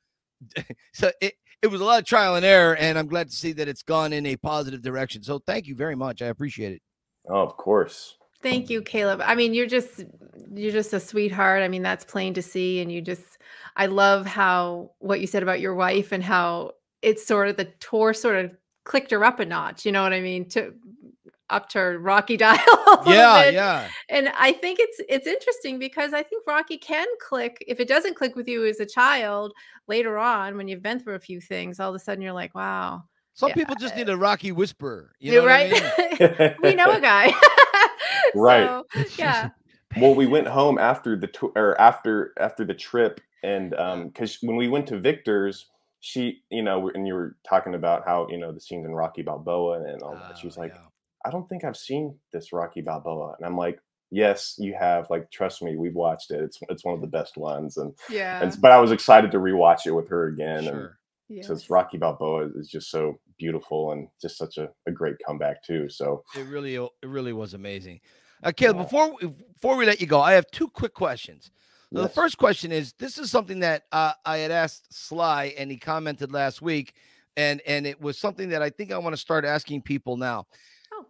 so 0.93 1.11
it 1.21 1.33
it 1.61 1.67
was 1.67 1.81
a 1.81 1.85
lot 1.85 1.99
of 1.99 2.05
trial 2.05 2.35
and 2.35 2.45
error, 2.45 2.75
and 2.75 2.99
I'm 2.99 3.07
glad 3.07 3.29
to 3.29 3.35
see 3.35 3.53
that 3.53 3.67
it's 3.67 3.81
gone 3.81 4.13
in 4.13 4.27
a 4.27 4.35
positive 4.35 4.83
direction. 4.83 5.23
So 5.23 5.39
thank 5.39 5.65
you 5.65 5.75
very 5.75 5.95
much. 5.95 6.21
I 6.21 6.27
appreciate 6.27 6.73
it. 6.73 6.81
Oh, 7.27 7.41
of 7.41 7.57
course. 7.57 8.17
Thank 8.49 8.69
you, 8.69 8.81
Caleb. 8.83 9.21
I 9.23 9.33
mean, 9.35 9.53
you're 9.53 9.65
just 9.65 10.03
you're 10.53 10.71
just 10.71 10.93
a 10.93 10.99
sweetheart. 10.99 11.63
I 11.63 11.67
mean, 11.67 11.81
that's 11.81 12.05
plain 12.05 12.33
to 12.35 12.41
see. 12.41 12.79
And 12.79 12.91
you 12.91 13.01
just 13.01 13.39
I 13.75 13.87
love 13.87 14.25
how 14.27 14.91
what 14.99 15.19
you 15.19 15.27
said 15.27 15.43
about 15.43 15.59
your 15.59 15.73
wife 15.75 16.11
and 16.11 16.23
how 16.23 16.73
it's 17.01 17.25
sort 17.25 17.49
of 17.49 17.57
the 17.57 17.65
tour 17.79 18.13
sort 18.13 18.37
of 18.37 18.55
clicked 18.83 19.09
her 19.11 19.25
up 19.25 19.39
a 19.39 19.45
notch. 19.45 19.85
You 19.85 19.91
know 19.91 20.03
what 20.03 20.13
I 20.13 20.21
mean? 20.21 20.47
To 20.49 20.73
up 21.49 21.69
to 21.69 21.79
Rocky 21.99 22.37
dial. 22.45 22.57
Yeah, 23.07 23.43
bit. 23.45 23.53
yeah. 23.55 23.87
And 24.09 24.29
I 24.37 24.51
think 24.53 24.79
it's 24.79 25.01
it's 25.09 25.27
interesting 25.27 25.79
because 25.79 26.13
I 26.13 26.21
think 26.23 26.45
Rocky 26.47 26.77
can 26.77 27.07
click 27.19 27.63
if 27.67 27.79
it 27.79 27.87
doesn't 27.87 28.15
click 28.15 28.35
with 28.35 28.47
you 28.47 28.65
as 28.67 28.79
a 28.79 28.85
child 28.85 29.53
later 29.87 30.17
on 30.19 30.55
when 30.55 30.67
you've 30.67 30.83
been 30.83 30.99
through 30.99 31.15
a 31.15 31.19
few 31.19 31.41
things. 31.41 31.79
All 31.79 31.89
of 31.89 31.95
a 31.95 31.99
sudden, 31.99 32.21
you're 32.21 32.33
like, 32.33 32.53
wow, 32.55 33.03
Some 33.33 33.49
Yeah. 33.49 33.55
people 33.55 33.75
just 33.75 33.95
need 33.95 34.09
a 34.09 34.17
Rocky 34.17 34.51
whisper. 34.51 35.13
You 35.19 35.33
know 35.33 35.41
what 35.43 35.51
I 35.51 35.71
right. 35.71 36.19
mean? 36.19 36.55
we 36.63 36.75
know 36.75 36.91
a 36.91 37.01
guy. 37.01 37.31
Right. 38.35 38.83
So, 38.93 39.03
yeah. 39.17 39.49
well 39.97 40.13
we 40.13 40.25
went 40.27 40.47
home 40.47 40.77
after 40.77 41.15
the 41.15 41.27
tour 41.27 41.51
or 41.55 41.79
after 41.79 42.33
after 42.39 42.65
the 42.65 42.73
trip 42.73 43.21
and 43.43 43.73
um 43.75 44.07
because 44.07 44.37
when 44.41 44.55
we 44.57 44.67
went 44.67 44.87
to 44.87 44.99
victor's 44.99 45.67
she 46.01 46.41
you 46.49 46.61
know 46.63 46.89
and 46.89 47.07
you 47.07 47.13
were 47.13 47.37
talking 47.47 47.75
about 47.75 48.03
how 48.05 48.27
you 48.29 48.37
know 48.37 48.51
the 48.51 48.59
scenes 48.59 48.85
in 48.85 48.93
rocky 48.93 49.21
balboa 49.21 49.81
and 49.83 50.01
all 50.01 50.15
that 50.15 50.37
she 50.37 50.47
was 50.47 50.57
Oh, 50.57 50.61
like 50.61 50.73
yeah. 50.73 50.81
i 51.25 51.29
don't 51.29 51.47
think 51.47 51.63
i've 51.63 51.77
seen 51.77 52.13
this 52.33 52.51
rocky 52.51 52.81
balboa 52.81 53.35
and 53.37 53.45
i'm 53.45 53.55
like 53.55 53.79
yes 54.11 54.55
you 54.57 54.73
have 54.77 55.09
like 55.09 55.31
trust 55.31 55.61
me 55.61 55.77
we've 55.77 55.95
watched 55.95 56.31
it 56.31 56.41
it's 56.41 56.59
it's 56.69 56.83
one 56.83 56.95
of 56.95 57.01
the 57.01 57.07
best 57.07 57.37
ones 57.37 57.77
and, 57.77 57.93
Yeah. 58.09 58.41
and 58.43 58.59
but 58.59 58.71
i 58.71 58.79
was 58.79 58.91
excited 58.91 59.31
to 59.31 59.37
rewatch 59.37 59.85
it 59.85 59.91
with 59.91 60.09
her 60.09 60.27
again 60.27 60.57
and 60.67 60.67
Sure. 60.67 60.97
yes. 61.29 61.47
since 61.47 61.69
rocky 61.69 61.97
balboa 61.97 62.49
is 62.55 62.67
just 62.69 62.89
so 62.91 63.17
beautiful 63.37 63.91
and 63.93 64.07
just 64.21 64.37
such 64.37 64.57
a, 64.57 64.69
a 64.87 64.91
great 64.91 65.15
comeback 65.25 65.63
too 65.63 65.87
so 65.89 66.23
It 66.35 66.47
really, 66.47 66.75
it 66.75 66.89
really 67.07 67.33
was 67.33 67.53
amazing. 67.53 68.01
Uh, 68.43 68.51
Caleb, 68.51 68.77
before 68.77 69.15
we- 69.15 69.27
before 69.53 69.75
we 69.77 69.85
let 69.85 69.99
you 70.01 70.07
go, 70.07 70.21
I 70.21 70.33
have 70.33 70.45
two 70.51 70.67
quick 70.69 70.93
questions. 70.93 71.51
Now, 71.91 72.01
The 72.03 72.09
first 72.09 72.37
question 72.37 72.71
is: 72.71 72.93
This 72.93 73.17
is 73.17 73.31
something 73.31 73.59
that 73.59 73.83
uh, 73.91 74.13
I 74.25 74.37
had 74.37 74.51
asked 74.51 74.93
Sly, 74.93 75.53
and 75.57 75.71
he 75.71 75.77
commented 75.77 76.31
last 76.31 76.61
week, 76.61 76.93
and 77.37 77.61
and 77.65 77.87
it 77.87 77.99
was 78.01 78.17
something 78.17 78.49
that 78.49 78.61
I 78.61 78.69
think 78.69 78.91
I 78.91 78.97
want 78.97 79.13
to 79.13 79.21
start 79.21 79.45
asking 79.45 79.81
people 79.83 80.17
now. 80.17 80.45
Oh. 80.93 81.05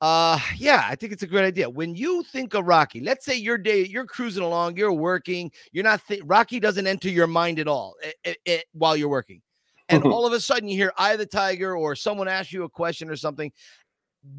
Uh, 0.00 0.38
yeah, 0.56 0.84
I 0.88 0.94
think 0.96 1.12
it's 1.12 1.22
a 1.22 1.26
great 1.26 1.44
idea. 1.44 1.68
When 1.68 1.94
you 1.94 2.22
think 2.24 2.54
of 2.54 2.64
Rocky, 2.66 3.00
let's 3.00 3.24
say 3.24 3.36
your 3.36 3.58
day, 3.58 3.84
you're 3.84 4.06
cruising 4.06 4.42
along, 4.42 4.76
you're 4.76 4.92
working, 4.92 5.50
you're 5.70 5.84
not 5.84 6.00
thi- 6.02 6.22
Rocky 6.24 6.58
doesn't 6.58 6.86
enter 6.86 7.08
your 7.08 7.26
mind 7.28 7.58
at 7.58 7.68
all 7.68 7.94
eh, 8.02 8.12
eh, 8.24 8.34
eh, 8.46 8.60
while 8.72 8.96
you're 8.96 9.08
working, 9.08 9.42
and 9.88 10.02
all 10.04 10.24
of 10.26 10.32
a 10.32 10.40
sudden 10.40 10.68
you 10.68 10.76
hear 10.76 10.92
"Eye 10.96 11.12
of 11.12 11.18
the 11.18 11.26
Tiger" 11.26 11.76
or 11.76 11.94
someone 11.94 12.26
asks 12.28 12.52
you 12.52 12.64
a 12.64 12.68
question 12.68 13.10
or 13.10 13.16
something. 13.16 13.52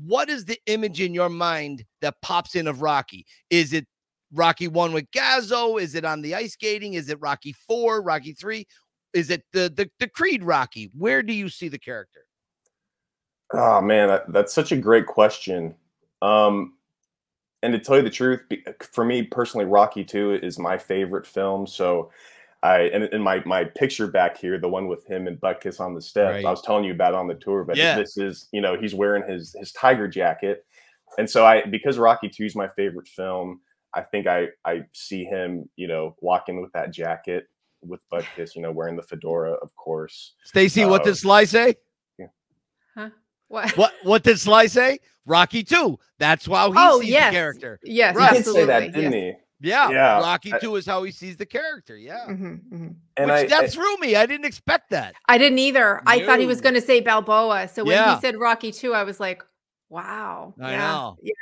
What 0.06 0.30
is 0.30 0.46
the 0.46 0.60
image 0.68 1.02
in 1.02 1.14
your 1.14 1.30
mind 1.30 1.84
that 2.02 2.22
pops 2.22 2.56
in 2.56 2.68
of 2.68 2.82
Rocky? 2.82 3.26
Is 3.50 3.74
it 3.74 3.86
Rocky 4.32 4.68
one 4.68 4.94
with 4.94 5.10
Gazzo? 5.12 5.80
Is 5.82 5.96
it 5.96 6.06
on 6.06 6.22
the 6.22 6.36
ice 6.36 6.54
skating? 6.54 6.94
Is 6.94 7.10
it 7.10 7.20
Rocky 7.22 7.54
four, 7.68 8.02
Rocky 8.02 8.34
three? 8.34 8.66
Is 9.14 9.30
it 9.30 9.44
the 9.52 9.72
the, 9.76 9.90
the 10.00 10.08
Creed 10.08 10.44
Rocky? 10.44 10.90
Where 10.98 11.22
do 11.22 11.34
you 11.34 11.50
see 11.50 11.68
the 11.68 11.80
character? 11.80 12.22
Oh 13.54 13.82
man, 13.82 14.08
that, 14.08 14.32
that's 14.34 14.54
such 14.54 14.72
a 14.72 14.78
great 14.78 15.06
question. 15.06 15.76
Um, 16.22 16.74
and 17.62 17.74
to 17.74 17.80
tell 17.80 17.98
you 17.98 18.02
the 18.02 18.10
truth, 18.10 18.42
for 18.92 19.06
me 19.06 19.24
personally, 19.24 19.66
Rocky 19.66 20.04
Two 20.04 20.34
is 20.34 20.58
my 20.58 20.78
favorite 20.78 21.28
film. 21.28 21.68
So, 21.68 22.10
I 22.64 22.84
and 22.94 23.04
in 23.06 23.22
my 23.22 23.44
my 23.46 23.66
picture 23.66 24.08
back 24.08 24.38
here, 24.38 24.58
the 24.58 24.70
one 24.70 24.88
with 24.88 25.06
him 25.06 25.28
and 25.28 25.40
Butkus 25.40 25.80
on 25.82 25.94
the 25.94 26.02
steps, 26.02 26.36
Right. 26.36 26.46
I 26.46 26.50
was 26.50 26.62
telling 26.62 26.86
you 26.86 26.94
about 26.94 27.14
on 27.14 27.28
the 27.28 27.36
tour. 27.36 27.64
But 27.66 27.76
Yeah. 27.76 27.98
this 27.98 28.18
is, 28.18 28.48
you 28.54 28.62
know, 28.62 28.78
he's 28.80 28.96
wearing 28.96 29.30
his 29.30 29.54
his 29.60 29.72
tiger 29.74 30.08
jacket, 30.08 30.66
and 31.18 31.30
so 31.30 31.46
I 31.46 31.64
because 31.66 31.98
Rocky 31.98 32.30
Two 32.30 32.46
is 32.46 32.56
my 32.56 32.70
favorite 32.70 33.08
film. 33.10 33.60
I 33.94 34.02
think 34.02 34.28
I 34.28 34.48
I 34.66 34.86
see 34.94 35.26
him, 35.26 35.70
you 35.76 35.88
know, 35.88 36.16
walking 36.22 36.62
with 36.62 36.72
that 36.72 36.92
jacket 36.92 37.48
with 37.82 38.00
Butkus, 38.10 38.56
you 38.56 38.62
know, 38.62 38.72
wearing 38.72 38.96
the 38.96 39.04
fedora, 39.04 39.52
of 39.52 39.76
course. 39.76 40.34
Stacy, 40.46 40.86
what 40.86 41.02
Uh, 41.02 41.06
did 41.06 41.16
Sly 41.18 41.44
say? 41.44 41.76
Huh? 42.96 43.10
What? 43.50 43.76
What 43.78 43.94
what 44.04 44.24
did 44.24 44.40
Sly 44.40 44.68
say? 44.68 45.00
Rocky 45.26 45.64
two. 45.64 46.00
That's 46.18 46.48
why 46.48 46.66
he 46.68 46.74
Oh, 46.76 47.02
sees 47.02 47.10
yes. 47.10 47.32
the 47.32 47.36
character. 47.36 47.80
Yes, 47.84 48.16
Right. 48.16 48.32
He 48.32 48.38
did 48.38 48.46
say 48.46 48.66
that, 48.66 48.84
absolutely, 48.84 49.02
didn't 49.02 49.14
yes. 49.26 49.36
he? 49.38 49.43
Yeah, 49.64 49.90
Yeah, 49.90 50.20
Rocky 50.20 50.54
I- 50.54 50.60
two 50.60 50.76
is 50.76 50.86
how 50.86 51.02
he 51.04 51.12
sees 51.12 51.38
the 51.38 51.46
character. 51.46 51.98
Yeah, 51.98 52.26
Mhm, 52.28 52.60
mhm. 52.72 52.96
And 53.18 53.32
which 53.32 53.46
I, 53.46 53.48
that 53.48 53.64
I- 53.64 53.68
threw 53.68 53.98
me. 53.98 54.16
I 54.16 54.26
didn't 54.26 54.46
expect 54.46 54.90
that. 54.92 55.16
I 55.28 55.38
didn't 55.38 55.60
either. 55.60 56.02
I 56.06 56.24
thought 56.26 56.40
he 56.40 56.46
was 56.46 56.60
going 56.62 56.76
to 56.76 56.82
say 56.82 57.00
Balboa. 57.00 57.70
So 57.70 57.84
when 57.84 57.96
Yeah. 57.96 58.14
he 58.16 58.22
said 58.22 58.38
Rocky 58.38 58.72
2, 58.72 58.94
I 58.94 59.04
was 59.04 59.20
like, 59.20 59.42
wow. 59.90 60.54
I 60.62 60.72
yeah. 60.72 60.78
know. 60.78 61.18
Yeah. 61.24 61.34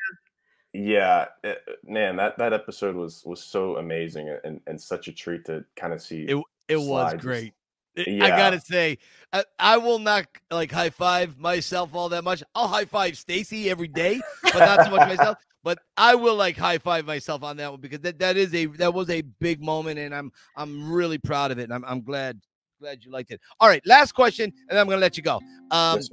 yeah 0.74 1.26
it- 1.43 1.61
man 1.84 2.15
that 2.15 2.38
that 2.38 2.53
episode 2.53 2.95
was 2.95 3.24
was 3.26 3.43
so 3.43 3.76
amazing 3.78 4.30
and 4.45 4.61
and 4.67 4.80
such 4.80 5.07
a 5.09 5.11
treat 5.11 5.43
to 5.45 5.65
kind 5.76 5.91
of 5.91 6.01
see 6.01 6.24
It 6.24 6.38
It 6.69 6.78
was 6.78 7.13
great. 7.15 7.53
I- 7.97 8.19
I 8.21 8.29
gotta 8.29 8.59
say, 8.59 8.97
I, 9.33 9.43
I 9.59 9.77
will 9.77 9.99
not 9.99 10.25
like 10.49 10.71
high 10.71 10.89
five 10.89 11.37
myself 11.37 11.93
all 11.93 12.09
that 12.09 12.23
much. 12.23 12.43
I'll 12.55 12.67
high 12.67 12.85
five 12.85 13.17
Stacy 13.17 13.69
every 13.69 13.87
day, 13.87 14.21
but 14.43 14.59
not 14.59 14.85
so 14.85 14.91
much 14.91 15.07
myself. 15.07 15.37
But 15.63 15.77
I 15.95 16.15
will 16.15 16.35
like 16.35 16.57
high 16.57 16.79
five 16.79 17.05
myself 17.05 17.43
on 17.43 17.57
that 17.57 17.69
one 17.69 17.81
because 17.81 17.99
that, 17.99 18.17
that 18.17 18.35
is 18.35 18.51
a 18.55 18.65
that 18.65 18.95
was 18.95 19.11
a 19.11 19.21
big 19.21 19.61
moment, 19.61 19.99
and 19.99 20.15
I'm 20.15 20.31
I'm 20.55 20.91
really 20.91 21.19
proud 21.19 21.51
of 21.51 21.59
it, 21.59 21.65
and 21.65 21.73
I'm 21.73 21.85
I'm 21.85 22.01
glad 22.01 22.41
glad 22.79 23.05
you 23.05 23.11
liked 23.11 23.29
it. 23.29 23.39
All 23.59 23.69
right, 23.69 23.85
last 23.85 24.13
question, 24.13 24.51
and 24.69 24.79
I'm 24.79 24.87
gonna 24.87 24.99
let 24.99 25.17
you 25.17 25.23
go. 25.23 25.39
Um, 25.69 25.97
yes, 25.99 26.09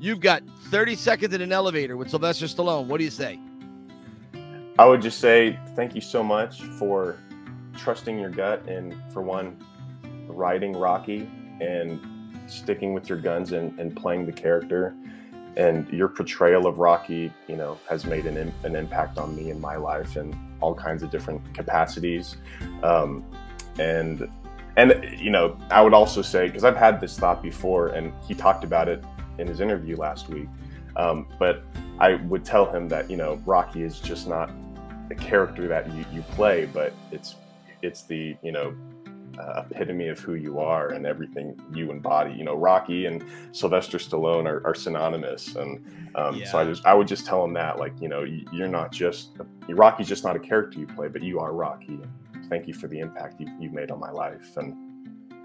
you've 0.00 0.18
got 0.18 0.42
30 0.70 0.96
seconds 0.96 1.32
in 1.32 1.40
an 1.42 1.52
elevator 1.52 1.96
with 1.96 2.10
Sylvester 2.10 2.46
Stallone. 2.46 2.86
What 2.86 2.98
do 2.98 3.04
you 3.04 3.10
say? 3.10 3.38
i 4.78 4.84
would 4.84 5.00
just 5.02 5.20
say 5.20 5.56
thank 5.76 5.94
you 5.94 6.00
so 6.00 6.22
much 6.24 6.62
for 6.62 7.18
trusting 7.76 8.18
your 8.18 8.30
gut 8.30 8.66
and 8.66 8.96
for 9.12 9.22
one 9.22 9.56
writing 10.36 10.72
rocky 10.72 11.30
and 11.60 12.00
sticking 12.46 12.92
with 12.94 13.08
your 13.08 13.18
guns 13.18 13.52
and, 13.52 13.78
and 13.78 13.96
playing 13.96 14.26
the 14.26 14.32
character. 14.32 14.94
And 15.56 15.86
your 15.90 16.08
portrayal 16.08 16.66
of 16.66 16.78
rocky 16.78 17.30
you 17.46 17.56
know 17.56 17.78
has 17.88 18.06
made 18.06 18.24
an, 18.26 18.52
an 18.64 18.74
impact 18.74 19.18
on 19.18 19.36
me 19.36 19.50
in 19.50 19.60
my 19.60 19.76
life 19.76 20.16
in 20.16 20.34
all 20.60 20.74
kinds 20.74 21.02
of 21.02 21.10
different 21.10 21.42
capacities. 21.54 22.36
Um, 22.82 23.24
and 23.78 24.28
and 24.76 25.04
you 25.18 25.30
know 25.30 25.56
i 25.70 25.80
would 25.80 25.94
also 25.94 26.22
say 26.22 26.46
because 26.46 26.64
i've 26.64 26.76
had 26.76 27.00
this 27.00 27.18
thought 27.18 27.42
before 27.42 27.88
and 27.88 28.12
he 28.26 28.34
talked 28.34 28.64
about 28.64 28.88
it 28.88 29.04
in 29.38 29.46
his 29.46 29.60
interview 29.60 29.96
last 29.96 30.28
week 30.28 30.48
um, 30.96 31.26
but 31.38 31.64
i 31.98 32.14
would 32.14 32.44
tell 32.44 32.70
him 32.70 32.88
that 32.88 33.10
you 33.10 33.16
know 33.16 33.40
rocky 33.44 33.82
is 33.82 34.00
just 34.00 34.28
not 34.28 34.50
a 35.10 35.14
character 35.14 35.68
that 35.68 35.92
you, 35.94 36.04
you 36.12 36.22
play 36.22 36.66
but 36.66 36.92
it's 37.10 37.36
it's 37.82 38.02
the 38.02 38.36
you 38.42 38.52
know 38.52 38.74
uh, 39.38 39.62
epitome 39.70 40.08
of 40.08 40.18
who 40.18 40.34
you 40.34 40.60
are 40.60 40.90
and 40.90 41.06
everything 41.06 41.60
you 41.72 41.90
embody. 41.90 42.34
You 42.34 42.44
know, 42.44 42.54
Rocky 42.54 43.06
and 43.06 43.24
Sylvester 43.52 43.98
Stallone 43.98 44.46
are, 44.46 44.66
are 44.66 44.74
synonymous, 44.74 45.56
and 45.56 45.84
um, 46.14 46.42
so 46.44 46.58
I 46.58 46.64
just 46.64 46.84
I 46.86 46.94
would 46.94 47.08
just 47.08 47.26
tell 47.26 47.44
him 47.44 47.52
that, 47.54 47.78
like, 47.78 47.92
you 48.00 48.08
know, 48.08 48.22
you, 48.22 48.44
you're 48.52 48.68
not 48.68 48.92
just 48.92 49.30
Rocky's 49.68 50.08
just 50.08 50.24
not 50.24 50.36
a 50.36 50.40
character 50.40 50.78
you 50.78 50.86
play, 50.86 51.08
but 51.08 51.22
you 51.22 51.40
are 51.40 51.52
Rocky. 51.52 51.98
Thank 52.48 52.66
you 52.66 52.74
for 52.74 52.86
the 52.88 52.98
impact 52.98 53.40
you, 53.40 53.48
you've 53.58 53.72
made 53.72 53.90
on 53.90 53.98
my 53.98 54.10
life, 54.10 54.56
and 54.56 54.74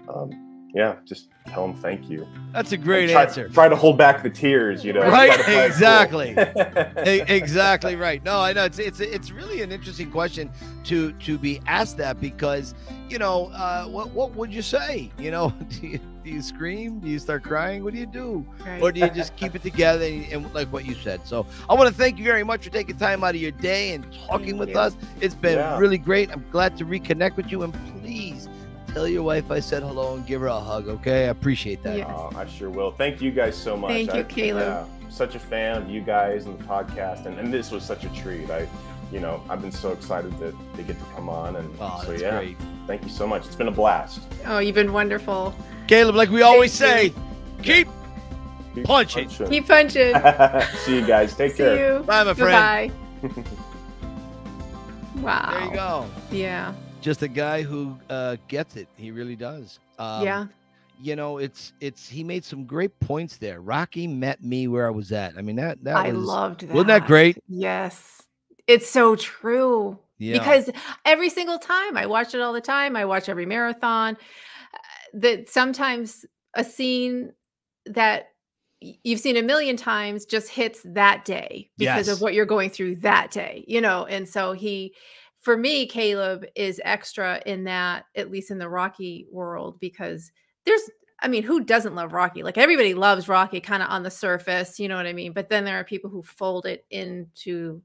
um, 0.08 0.47
yeah, 0.74 0.96
just 1.04 1.28
tell 1.46 1.66
them 1.66 1.76
thank 1.76 2.10
you. 2.10 2.26
That's 2.52 2.72
a 2.72 2.76
great 2.76 3.10
try, 3.10 3.22
answer. 3.22 3.48
Try 3.48 3.68
to 3.68 3.76
hold 3.76 3.96
back 3.96 4.22
the 4.22 4.30
tears, 4.30 4.84
you 4.84 4.92
know. 4.92 5.00
Right, 5.00 5.28
try 5.32 5.36
to 5.36 5.44
play 5.44 5.54
it 5.54 5.58
cool. 5.58 5.66
exactly. 5.66 7.32
Exactly 7.34 7.96
right. 7.96 8.22
No, 8.24 8.40
I 8.40 8.52
know 8.52 8.64
it's 8.64 8.78
it's 8.78 9.00
it's 9.00 9.30
really 9.30 9.62
an 9.62 9.72
interesting 9.72 10.10
question 10.10 10.50
to 10.84 11.12
to 11.12 11.38
be 11.38 11.60
asked 11.66 11.96
that 11.98 12.20
because 12.20 12.74
you 13.08 13.18
know 13.18 13.46
uh, 13.54 13.86
what 13.86 14.10
what 14.10 14.34
would 14.34 14.52
you 14.52 14.62
say? 14.62 15.10
You 15.18 15.30
know, 15.30 15.50
do 15.80 15.86
you, 15.86 16.00
do 16.24 16.30
you 16.30 16.42
scream? 16.42 17.00
Do 17.00 17.08
you 17.08 17.18
start 17.18 17.42
crying? 17.44 17.82
What 17.82 17.94
do 17.94 17.98
you 18.00 18.06
do? 18.06 18.46
Right. 18.66 18.82
Or 18.82 18.92
do 18.92 19.00
you 19.00 19.08
just 19.10 19.34
keep 19.36 19.54
it 19.54 19.62
together 19.62 20.04
and, 20.04 20.24
and 20.32 20.54
like 20.54 20.70
what 20.72 20.84
you 20.84 20.94
said? 20.96 21.26
So 21.26 21.46
I 21.68 21.74
want 21.74 21.88
to 21.88 21.94
thank 21.94 22.18
you 22.18 22.24
very 22.24 22.44
much 22.44 22.64
for 22.64 22.70
taking 22.70 22.96
time 22.96 23.24
out 23.24 23.34
of 23.34 23.40
your 23.40 23.52
day 23.52 23.94
and 23.94 24.04
talking 24.26 24.48
Thank 24.48 24.60
with 24.60 24.68
you. 24.70 24.78
us. 24.78 24.96
It's 25.20 25.34
been 25.34 25.56
Yeah. 25.58 25.78
really 25.78 25.98
great. 25.98 26.30
I'm 26.30 26.44
glad 26.50 26.76
to 26.78 26.84
reconnect 26.84 27.36
with 27.36 27.50
you 27.50 27.62
and 27.62 27.72
please 28.02 28.37
tell 28.92 29.06
your 29.08 29.22
wife 29.22 29.50
I 29.50 29.60
said 29.60 29.82
hello 29.82 30.14
and 30.14 30.26
give 30.26 30.40
her 30.40 30.46
a 30.48 30.58
hug. 30.60 30.88
Okay, 30.88 31.26
I 31.26 31.28
appreciate 31.28 31.82
that. 31.82 31.96
Yeah. 31.98 32.12
Oh, 32.14 32.30
I 32.36 32.46
sure 32.46 32.70
will. 32.70 32.90
Thank 32.92 33.20
you 33.20 33.30
guys 33.30 33.56
so 33.56 33.76
much. 33.76 33.90
Thank 33.90 34.12
you, 34.14 34.20
I- 34.20 34.24
Caleb. 34.24 34.62
yeah, 34.66 34.84
I'm 35.04 35.10
such 35.10 35.34
a 35.34 35.38
fan 35.40 35.82
of 35.82 35.90
you 35.90 36.00
guys 36.00 36.46
and 36.46 36.58
the 36.58 36.64
podcast, 36.64 37.26
and, 37.26 37.38
and 37.38 37.52
this 37.52 37.70
was 37.70 37.82
such 37.82 38.04
a 38.04 38.08
treat. 38.14 38.50
I, 38.50 38.66
you 39.12 39.20
know, 39.20 39.42
I've 39.48 39.62
been 39.62 39.72
so 39.72 39.92
excited 39.92 40.32
to, 40.38 40.52
to 40.76 40.82
get 40.82 40.98
to 40.98 41.04
come 41.14 41.28
on, 41.28 41.56
and 41.56 41.74
Oh, 41.80 42.00
so 42.04 42.10
that's 42.10 42.22
yeah, 42.22 42.38
great. 42.38 42.56
thank 42.86 43.02
you 43.02 43.08
so 43.08 43.26
much. 43.26 43.46
It's 43.46 43.56
been 43.56 43.68
a 43.68 43.72
blast. 43.72 44.20
Oh, 44.46 44.58
you've 44.58 44.74
been 44.74 44.92
wonderful. 44.92 45.54
Caleb, 45.86 46.14
like 46.16 46.28
we 46.30 46.42
always 46.42 46.72
say, 46.72 47.08
Thank 47.10 47.64
keep 47.64 47.88
Keep 48.74 48.84
Punching. 48.84 49.28
punching. 49.28 49.48
Keep 49.48 49.66
punching. 49.66 50.14
See 50.84 50.96
you 51.00 51.06
guys. 51.06 51.34
Take 51.34 51.52
See 51.52 51.56
care. 51.58 51.96
you. 51.98 52.02
Bye, 52.04 52.22
my 52.22 52.34
friend. 52.34 52.92
Goodbye. 53.22 53.42
wow. 55.16 55.50
There 55.52 55.64
you 55.64 55.74
go. 55.74 56.06
Yeah. 56.30 56.74
Just 57.00 57.22
a 57.22 57.28
guy 57.28 57.62
who 57.62 57.96
uh, 58.10 58.36
gets 58.48 58.76
it. 58.76 58.88
He 58.96 59.10
really 59.10 59.36
does. 59.36 59.78
Um, 59.98 60.24
yeah. 60.24 60.46
You 61.00 61.14
know, 61.14 61.38
it's 61.38 61.72
it's 61.80 62.08
he 62.08 62.24
made 62.24 62.44
some 62.44 62.64
great 62.64 62.98
points 62.98 63.36
there. 63.36 63.60
Rocky 63.60 64.08
met 64.08 64.42
me 64.42 64.66
where 64.66 64.84
I 64.86 64.90
was 64.90 65.12
at. 65.12 65.38
I 65.38 65.42
mean 65.42 65.54
that 65.56 65.82
that 65.84 65.94
I 65.96 66.10
was 66.10 66.26
loved 66.26 66.60
that. 66.62 66.70
wasn't 66.70 66.88
that 66.88 67.06
great? 67.06 67.38
Yes. 67.48 68.22
It's 68.66 68.90
so 68.90 69.14
true. 69.14 69.98
yeah. 70.18 70.38
Because 70.38 70.70
every 71.04 71.30
single 71.30 71.58
time 71.58 71.96
I 71.96 72.06
watch 72.06 72.34
it 72.34 72.40
all 72.40 72.52
the 72.52 72.60
time, 72.60 72.96
I 72.96 73.04
watch 73.04 73.28
every 73.28 73.46
marathon. 73.46 74.16
uh, 74.74 74.78
That 75.14 75.48
sometimes 75.48 76.26
a 76.54 76.64
scene 76.64 77.32
that 77.86 78.30
you've 78.80 79.20
seen 79.20 79.36
a 79.36 79.42
million 79.42 79.76
times 79.76 80.24
just 80.26 80.48
hits 80.48 80.80
that 80.84 81.24
day 81.24 81.70
because 81.78 82.08
Yes. 82.08 82.16
of 82.16 82.20
what 82.20 82.34
you're 82.34 82.44
going 82.44 82.70
through 82.70 82.96
that 82.96 83.30
day, 83.30 83.64
you 83.68 83.80
know. 83.80 84.04
And 84.04 84.28
so 84.28 84.52
he, 84.52 84.94
for 85.40 85.56
me, 85.56 85.86
Caleb 85.86 86.44
is 86.54 86.80
extra 86.84 87.40
in 87.46 87.64
that, 87.64 88.06
at 88.16 88.30
least 88.30 88.50
in 88.50 88.58
the 88.58 88.68
Rocky 88.68 89.26
world, 89.30 89.78
because 89.80 90.32
there's, 90.64 90.82
I 91.20 91.28
mean, 91.28 91.42
who 91.42 91.64
doesn't 91.64 91.94
love 91.94 92.12
Rocky? 92.12 92.42
Like 92.42 92.58
everybody 92.58 92.94
loves 92.94 93.28
Rocky 93.28 93.60
kind 93.60 93.82
of 93.82 93.88
on 93.90 94.02
the 94.02 94.10
surface, 94.10 94.78
you 94.78 94.88
know 94.88 94.96
what 94.96 95.06
I 95.06 95.12
mean? 95.12 95.32
But 95.32 95.48
then 95.48 95.64
there 95.64 95.78
are 95.78 95.84
people 95.84 96.10
who 96.10 96.22
fold 96.22 96.66
it 96.66 96.84
into 96.90 97.82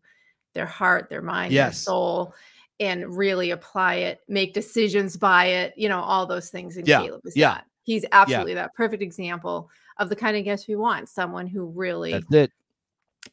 their 0.53 0.65
heart, 0.65 1.09
their 1.09 1.21
mind, 1.21 1.53
their 1.53 1.71
soul, 1.71 2.33
and 2.79 3.15
really 3.17 3.51
apply 3.51 3.95
it, 3.95 4.21
make 4.27 4.53
decisions 4.53 5.15
by 5.15 5.45
it, 5.45 5.73
you 5.77 5.89
know, 5.89 6.01
all 6.01 6.25
those 6.25 6.49
things. 6.49 6.77
And 6.77 6.87
Yeah, 6.87 7.01
Caleb 7.01 7.21
is 7.25 7.35
yeah, 7.35 7.55
that. 7.55 7.65
He's 7.83 8.05
absolutely 8.11 8.53
that 8.55 8.73
perfect 8.75 9.03
example 9.03 9.69
of 9.97 10.09
the 10.09 10.15
kind 10.15 10.37
of 10.37 10.43
guest 10.43 10.67
we 10.67 10.75
want. 10.75 11.09
Someone 11.09 11.47
who 11.47 11.65
really 11.65 12.13
that's 12.13 12.33
it. 12.33 12.51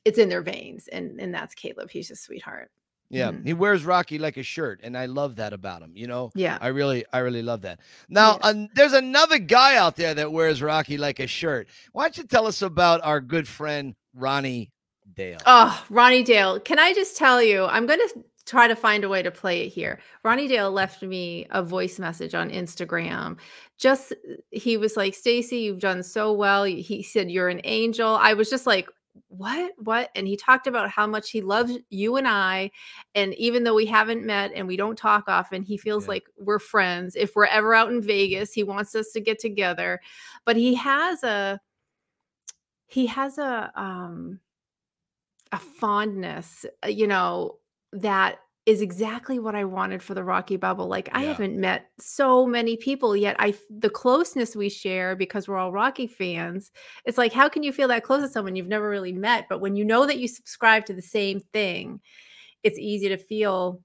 it's 0.05 0.19
in 0.19 0.29
their 0.29 0.43
veins. 0.43 0.89
And 0.89 1.21
and 1.21 1.33
that's 1.33 1.55
Caleb. 1.55 1.91
He's 1.91 2.11
a 2.11 2.17
sweetheart. 2.17 2.71
Yeah, 3.11 3.33
Mhm. 3.33 3.45
he 3.47 3.55
wears 3.55 3.85
Rocky 3.85 4.19
like 4.19 4.37
a 4.37 4.43
shirt, 4.45 4.81
and 4.85 4.97
I 4.97 5.07
love 5.07 5.37
that 5.37 5.53
about 5.53 5.83
him. 5.83 5.93
You 5.95 6.07
know, 6.07 6.31
Yeah. 6.35 6.59
I 6.61 6.69
really, 6.69 7.05
I 7.13 7.19
really 7.19 7.43
love 7.43 7.63
that. 7.63 7.81
Now, 8.09 8.39
an- 8.43 8.69
there's 8.75 8.93
another 8.93 9.39
guy 9.39 9.77
out 9.77 9.97
there 9.97 10.15
that 10.15 10.31
wears 10.33 10.63
Rocky 10.63 10.97
like 10.97 11.19
a 11.19 11.27
shirt. 11.27 11.69
Why 11.93 12.05
don't 12.05 12.17
you 12.19 12.25
tell 12.25 12.47
us 12.47 12.63
about 12.63 13.01
our 13.03 13.21
good 13.21 13.49
friend 13.49 13.95
Ronnie 14.15 14.71
Dale? 15.13 15.39
Oh, 15.45 15.85
Ronnie 15.91 16.23
Dale. 16.23 16.61
Can 16.61 16.79
I 16.79 16.93
just 16.95 17.17
tell 17.17 17.43
you, 17.43 17.65
I'm 17.65 17.87
going 17.87 17.99
to 17.99 18.25
try 18.47 18.69
to 18.69 18.77
find 18.77 19.03
a 19.05 19.09
way 19.09 19.23
to 19.23 19.31
play 19.33 19.63
it 19.63 19.69
here. 19.71 19.99
Ronnie 20.25 20.47
Dale 20.49 20.71
left 20.71 21.03
me 21.03 21.47
a 21.51 21.63
voice 21.65 21.99
message 21.99 22.35
on 22.35 22.49
Instagram. 22.51 23.39
Just, 23.79 24.13
he 24.53 24.77
was 24.77 24.97
like, 24.97 25.15
Stacy, 25.15 25.59
you've 25.59 25.79
done 25.81 26.03
so 26.05 26.33
well. 26.33 26.63
He 26.65 27.03
said, 27.03 27.29
You're 27.31 27.49
an 27.49 27.61
angel. 27.65 28.17
I 28.21 28.35
was 28.35 28.49
just 28.51 28.67
like, 28.67 28.89
what? 29.29 29.73
What? 29.79 30.11
And 30.15 30.27
he 30.27 30.37
talked 30.37 30.67
about 30.67 30.91
how 30.91 31.07
much 31.07 31.31
he 31.31 31.41
loves 31.43 31.79
you 31.91 32.17
and 32.17 32.27
i 32.29 32.71
and 33.15 33.35
even 33.35 33.65
though 33.65 33.75
we 33.75 33.87
haven't 33.87 34.25
met 34.25 34.53
and 34.55 34.67
we 34.67 34.77
don't 34.77 34.97
talk 34.97 35.25
often 35.29 35.63
he 35.63 35.77
feels 35.77 36.05
Yeah. 36.05 36.09
like 36.11 36.25
we're 36.39 36.59
friends. 36.59 37.17
If 37.17 37.35
we're 37.37 37.47
ever 37.47 37.75
out 37.75 37.91
in 37.93 38.03
vegas 38.03 38.53
he 38.53 38.63
wants 38.63 38.95
us 38.95 39.13
to 39.13 39.21
get 39.21 39.39
together. 39.39 40.01
But 40.45 40.57
he 40.57 40.75
has 40.75 41.23
a 41.23 41.61
he 42.87 43.07
has 43.07 43.39
a 43.39 43.73
um 43.77 44.41
a 45.53 45.59
fondness 45.59 46.65
uh, 46.85 46.89
you 46.89 47.07
know 47.07 47.59
that 47.93 48.39
is 48.67 48.81
exactly 48.83 49.39
what 49.39 49.55
i 49.55 49.65
wanted 49.65 50.03
for 50.03 50.15
the 50.15 50.23
rocky 50.23 50.57
bubble 50.57 50.87
like 50.87 51.09
i 51.13 51.23
Yeah. 51.23 51.29
haven't 51.29 51.59
met 51.59 51.91
so 51.99 52.47
many 52.47 52.77
people 52.77 53.17
yet 53.17 53.37
I 53.39 53.55
the 53.71 53.91
closeness 53.91 54.55
we 54.55 54.69
share 54.69 55.17
because 55.17 55.49
we're 55.49 55.57
all 55.57 55.73
rocky 55.73 56.07
fans 56.07 56.71
it's 57.05 57.19
like 57.19 57.33
how 57.33 57.49
can 57.49 57.63
you 57.63 57.73
feel 57.73 57.89
that 57.89 58.03
close 58.05 58.23
to 58.23 58.29
someone 58.29 58.57
you've 58.57 58.69
never 58.69 58.89
really 58.89 59.13
met 59.13 59.47
but 59.49 59.61
when 59.61 59.77
you 59.77 59.85
know 59.85 60.07
that 60.07 60.19
you 60.19 60.29
subscribe 60.29 60.85
to 60.87 60.95
the 60.95 61.03
same 61.03 61.41
thing 61.53 62.01
it's 62.63 62.79
easy 62.79 63.09
to 63.09 63.17
feel 63.17 63.81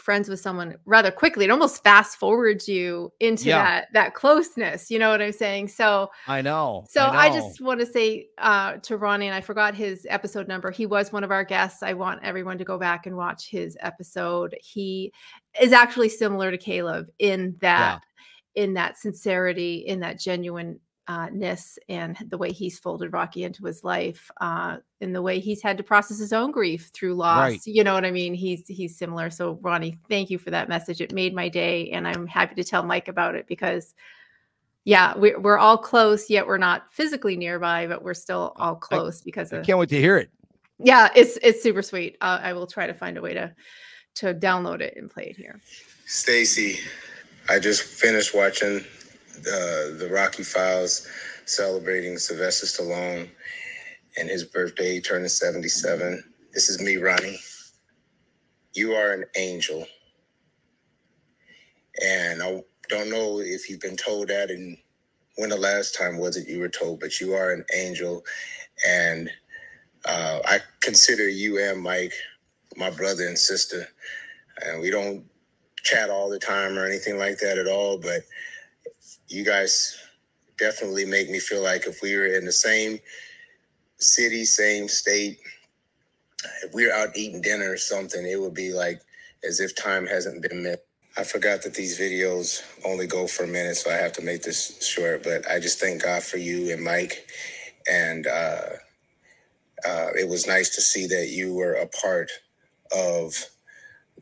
friends 0.00 0.28
with 0.28 0.40
someone 0.40 0.74
rather 0.86 1.10
quickly 1.10 1.44
it 1.44 1.50
almost 1.50 1.82
fast 1.84 2.16
forwards 2.16 2.68
you 2.68 3.12
into 3.20 3.46
Yeah. 3.48 3.62
that 3.62 3.88
that 3.92 4.14
closeness 4.14 4.90
you 4.90 4.98
know 4.98 5.10
what 5.10 5.20
i'm 5.22 5.32
saying 5.32 5.68
so 5.68 6.10
I 6.26 6.42
know. 6.42 6.84
so 6.88 7.02
I, 7.06 7.28
know. 7.28 7.34
just 7.34 7.60
want 7.60 7.80
to 7.80 7.86
say 7.86 8.28
uh, 8.38 8.76
to 8.78 8.96
Ronnie, 8.96 9.26
and 9.26 9.34
I 9.34 9.40
forgot 9.40 9.74
his 9.74 10.06
episode 10.08 10.48
number. 10.48 10.70
He 10.70 10.86
was 10.86 11.12
one 11.12 11.24
of 11.24 11.30
our 11.30 11.44
guests. 11.44 11.82
I 11.82 11.92
want 11.92 12.20
everyone 12.22 12.58
to 12.58 12.64
go 12.64 12.78
back 12.78 13.06
and 13.06 13.16
watch 13.16 13.48
his 13.48 13.76
episode. 13.80 14.56
He 14.62 15.12
is 15.60 15.72
actually 15.72 16.08
similar 16.08 16.50
to 16.50 16.58
Caleb 16.58 17.08
in 17.18 17.56
that, 17.60 18.00
in 18.54 18.74
that 18.74 18.98
sincerity, 18.98 19.84
in 19.86 20.00
that 20.00 20.18
genuine 20.18 20.78
uh, 21.08 21.28
ness, 21.32 21.78
and 21.88 22.16
the 22.28 22.38
way 22.38 22.52
he's 22.52 22.78
folded 22.78 23.12
Rocky 23.12 23.44
into 23.44 23.64
his 23.64 23.82
life, 23.82 24.30
uh, 24.40 24.78
in 25.00 25.12
the 25.12 25.22
way 25.22 25.40
he's 25.40 25.62
had 25.62 25.76
to 25.78 25.82
process 25.82 26.18
his 26.18 26.32
own 26.32 26.50
grief 26.50 26.90
through 26.92 27.14
loss. 27.14 27.50
Right. 27.50 27.60
You 27.66 27.84
know 27.84 27.94
what 27.94 28.04
I 28.04 28.10
mean? 28.10 28.34
He's 28.34 28.66
he's 28.66 28.96
similar. 28.96 29.30
So 29.30 29.58
Ronnie, 29.62 29.98
thank 30.08 30.30
you 30.30 30.38
for 30.38 30.50
that 30.50 30.68
message. 30.68 31.00
It 31.00 31.12
made 31.12 31.34
my 31.34 31.48
day, 31.48 31.90
and 31.90 32.06
I'm 32.06 32.26
happy 32.26 32.54
to 32.56 32.64
tell 32.64 32.82
Mike 32.82 33.08
about 33.08 33.34
it 33.34 33.46
because 33.46 33.94
yeah 34.84 35.12
we're, 35.16 35.38
we're 35.38 35.58
all 35.58 35.76
close 35.76 36.30
yet 36.30 36.46
we're 36.46 36.56
not 36.56 36.90
physically 36.90 37.36
nearby 37.36 37.86
but 37.86 38.02
we're 38.02 38.14
still 38.14 38.54
all 38.56 38.74
close 38.74 39.20
because 39.20 39.52
I 39.52 39.58
of 39.58 39.66
can't 39.66 39.78
wait 39.78 39.90
to 39.90 40.00
hear 40.00 40.16
it. 40.16 40.30
yeah 40.78 41.10
it's 41.14 41.38
it's 41.42 41.62
super 41.62 41.82
sweet 41.82 42.16
uh, 42.22 42.40
i 42.42 42.54
will 42.54 42.66
try 42.66 42.86
to 42.86 42.94
find 42.94 43.18
a 43.18 43.20
way 43.20 43.34
to 43.34 43.54
to 44.14 44.32
download 44.32 44.80
it 44.80 44.94
and 44.96 45.10
play 45.10 45.24
it 45.24 45.36
here 45.36 45.60
Stacy, 46.10 46.80
I 47.48 47.60
just 47.60 47.84
finished 47.84 48.34
watching 48.34 48.84
uh, 49.46 49.98
the 49.98 50.08
Rocky 50.10 50.42
Files 50.42 51.06
celebrating 51.46 52.18
Sylvester 52.18 52.66
Stallone 52.66 53.30
and 54.18 54.28
his 54.30 54.44
birthday 54.44 55.00
turning 55.00 55.28
77. 55.28 56.24
This 56.54 56.68
is 56.68 56.82
me, 56.82 56.96
Ronnie. 56.96 57.38
You 58.74 58.94
are 58.94 59.12
an 59.12 59.24
angel. 59.36 59.86
And 62.04 62.42
I 62.42 62.62
don't 62.88 63.10
know 63.10 63.40
if 63.40 63.68
you've 63.70 63.80
been 63.80 63.96
told 63.96 64.28
that 64.28 64.50
and 64.50 64.76
when 65.36 65.50
the 65.50 65.56
last 65.56 65.94
time 65.94 66.18
was 66.18 66.36
it 66.36 66.48
you 66.48 66.60
were 66.60 66.68
told, 66.68 67.00
but 67.00 67.20
you 67.20 67.34
are 67.34 67.52
an 67.52 67.64
angel. 67.74 68.24
And 68.86 69.30
uh, 70.06 70.40
I 70.44 70.60
consider 70.80 71.28
you 71.28 71.58
and 71.58 71.82
Mike 71.82 72.14
my 72.76 72.90
brother 72.90 73.26
and 73.26 73.38
sister. 73.38 73.86
And 74.64 74.80
we 74.80 74.90
don't 74.90 75.24
chat 75.82 76.10
all 76.10 76.30
the 76.30 76.38
time 76.38 76.78
or 76.78 76.86
anything 76.86 77.18
like 77.18 77.38
that 77.38 77.58
at 77.58 77.66
all, 77.68 77.98
but 77.98 78.22
you 79.30 79.44
guys 79.44 79.96
definitely 80.58 81.06
make 81.06 81.30
me 81.30 81.38
feel 81.38 81.62
like 81.62 81.86
if 81.86 82.02
we 82.02 82.16
were 82.16 82.26
in 82.26 82.44
the 82.44 82.52
same 82.52 82.98
city, 83.98 84.44
same 84.44 84.88
state, 84.88 85.38
if 86.64 86.74
we 86.74 86.86
were 86.86 86.92
out 86.92 87.16
eating 87.16 87.40
dinner 87.40 87.72
or 87.72 87.76
something, 87.76 88.26
it 88.26 88.40
would 88.40 88.54
be 88.54 88.72
like 88.72 89.00
as 89.44 89.60
if 89.60 89.74
time 89.76 90.06
hasn't 90.06 90.42
been 90.42 90.62
missed. 90.62 90.82
I 91.16 91.24
forgot 91.24 91.62
that 91.62 91.74
these 91.74 91.98
videos 91.98 92.62
only 92.84 93.06
go 93.06 93.26
for 93.26 93.44
a 93.44 93.48
minute, 93.48 93.76
so 93.76 93.90
I 93.90 93.94
have 93.96 94.12
to 94.14 94.22
make 94.22 94.42
this 94.42 94.86
short. 94.86 95.24
But 95.24 95.48
I 95.50 95.58
just 95.58 95.80
thank 95.80 96.02
God 96.02 96.22
for 96.22 96.38
you 96.38 96.72
and 96.72 96.82
Mike, 96.82 97.26
and 97.90 98.26
uh, 98.26 98.60
uh, 99.86 100.08
it 100.18 100.28
was 100.28 100.46
nice 100.46 100.74
to 100.76 100.80
see 100.80 101.06
that 101.08 101.28
you 101.28 101.54
were 101.54 101.74
a 101.74 101.86
part 101.88 102.30
of 102.92 103.34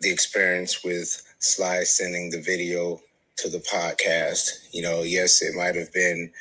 the 0.01 0.11
experience 0.11 0.85
with 0.85 1.23
Sly 1.41 1.85
sending 1.85 2.31
the 2.31 2.41
video 2.41 3.01
to 3.39 3.49
the 3.51 3.59
podcast. 3.59 4.69
You 4.73 4.83
know, 4.83 5.03
yes, 5.03 5.43
it 5.43 5.55
might 5.55 5.77
have 5.77 5.93
been, 5.93 6.33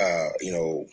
uh, 0.00 0.28
you 0.40 0.52
know, 0.52 0.86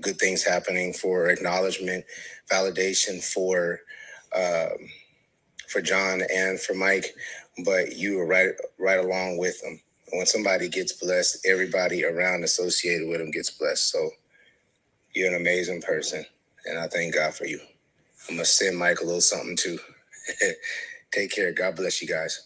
good 0.00 0.18
things 0.18 0.44
happening 0.44 0.92
for 0.92 1.28
acknowledgement, 1.28 2.04
validation 2.50 3.22
for 3.22 3.80
um, 4.36 4.88
for 5.68 5.80
John 5.82 6.22
and 6.34 6.60
for 6.60 6.74
Mike, 6.74 7.14
but 7.64 7.96
you 7.96 8.18
were 8.18 8.26
right 8.26 8.50
right 8.78 9.00
along 9.00 9.38
with 9.38 9.60
them. 9.62 9.80
When 10.12 10.26
somebody 10.26 10.68
gets 10.68 10.92
blessed, 10.92 11.46
everybody 11.46 12.04
around 12.04 12.44
associated 12.44 13.08
with 13.08 13.18
them 13.18 13.30
gets 13.32 13.50
blessed. 13.50 13.90
So 13.90 14.10
you're 15.14 15.28
an 15.34 15.40
amazing 15.40 15.82
person, 15.82 16.24
and 16.66 16.78
I 16.78 16.88
thank 16.88 17.14
God 17.14 17.34
for 17.34 17.46
you. 17.46 17.60
I'm 18.28 18.36
gonna 18.36 18.44
send 18.46 18.78
Mike 18.78 19.00
a 19.00 19.04
little 19.04 19.20
something 19.20 19.56
too. 19.56 19.78
Take 21.12 21.32
care. 21.32 21.52
God 21.52 21.76
bless 21.76 22.02
you 22.02 22.08
guys. 22.08 22.45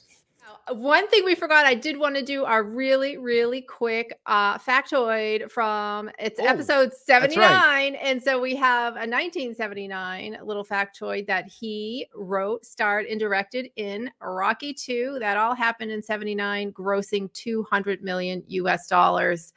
One 0.72 1.08
thing 1.08 1.24
we 1.24 1.34
forgot, 1.34 1.66
I 1.66 1.74
did 1.74 1.96
want 1.98 2.14
to 2.16 2.22
do 2.22 2.44
our 2.44 2.62
really, 2.62 3.16
really 3.16 3.60
quick 3.60 4.16
uh, 4.26 4.56
factoid 4.58 5.50
from 5.50 6.10
it's 6.18 6.38
Oh, 6.40 6.46
episode 6.46 6.90
right. 6.90 6.94
79. 6.94 7.94
And 7.96 8.22
so 8.22 8.40
we 8.40 8.54
have 8.56 8.94
a 8.94 9.06
1979 9.06 10.38
little 10.44 10.64
factoid 10.64 11.26
that 11.26 11.48
he 11.48 12.06
wrote, 12.14 12.64
starred, 12.64 13.06
and 13.06 13.18
directed 13.18 13.70
in 13.76 14.10
Rocky 14.20 14.72
2. 14.72 15.18
That 15.20 15.36
all 15.36 15.54
happened 15.54 15.90
in 15.90 16.02
79, 16.02 16.72
grossing 16.72 17.32
200 17.32 18.02
million 18.02 18.42
US 18.46 18.86
dollars. 18.86 19.52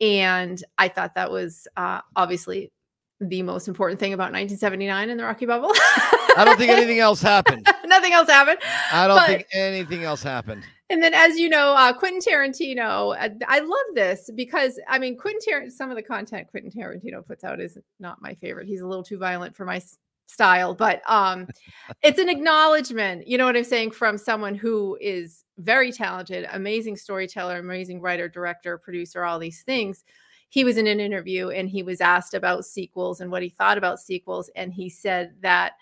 And 0.00 0.62
I 0.78 0.88
thought 0.88 1.14
that 1.14 1.30
was 1.30 1.68
uh, 1.76 2.00
obviously 2.16 2.72
the 3.20 3.42
most 3.42 3.68
important 3.68 3.98
thing 3.98 4.12
about 4.12 4.32
1979 4.32 5.10
in 5.10 5.16
the 5.16 5.24
Rocky 5.24 5.46
bubble. 5.46 5.72
I 6.36 6.44
don't 6.44 6.58
think 6.58 6.70
anything 6.70 6.98
else 7.00 7.20
happened. 7.20 7.66
Nothing 7.84 8.12
else 8.12 8.28
happened. 8.28 8.58
I 8.92 9.06
don't 9.06 9.16
But- 9.16 9.26
think 9.26 9.46
anything 9.52 10.04
else 10.04 10.22
happened. 10.22 10.64
And 10.88 11.02
then, 11.02 11.14
as 11.14 11.36
you 11.36 11.48
know, 11.48 11.74
uh, 11.74 11.92
Quentin 11.92 12.20
Tarantino, 12.20 13.16
uh, 13.18 13.30
I 13.48 13.58
love 13.58 13.94
this 13.94 14.30
because 14.36 14.78
I 14.88 15.00
mean, 15.00 15.16
Quentin 15.16 15.40
Tar- 15.40 15.70
some 15.70 15.90
of 15.90 15.96
the 15.96 16.02
content 16.02 16.46
Quentin 16.48 16.70
Tarantino 16.70 17.26
puts 17.26 17.42
out 17.42 17.60
is 17.60 17.76
not 17.98 18.22
my 18.22 18.34
favorite. 18.34 18.68
He's 18.68 18.82
a 18.82 18.86
little 18.86 19.02
too 19.02 19.18
violent 19.18 19.56
for 19.56 19.64
my 19.64 19.82
style, 20.28 20.74
but 20.74 21.02
um, 21.08 21.48
it's 22.02 22.20
an 22.20 22.28
acknowledgement, 22.28 23.26
you 23.26 23.36
know 23.36 23.46
what 23.46 23.56
I'm 23.56 23.64
saying, 23.64 23.92
from 23.92 24.16
someone 24.16 24.54
who 24.54 24.96
is 25.00 25.44
very 25.58 25.90
talented, 25.90 26.46
amazing 26.52 26.96
storyteller, 26.96 27.58
amazing 27.58 28.00
writer, 28.00 28.28
director, 28.28 28.78
producer, 28.78 29.24
all 29.24 29.40
these 29.40 29.62
things. 29.62 30.04
He 30.50 30.62
was 30.62 30.76
in 30.76 30.86
an 30.86 31.00
interview 31.00 31.50
and 31.50 31.68
he 31.68 31.82
was 31.82 32.00
asked 32.00 32.34
about 32.34 32.64
sequels 32.64 33.20
and 33.20 33.30
what 33.32 33.42
he 33.42 33.48
thought 33.48 33.78
about 33.78 33.98
sequels. 33.98 34.50
And 34.54 34.72
he 34.72 34.88
said 34.88 35.34
that 35.40 35.72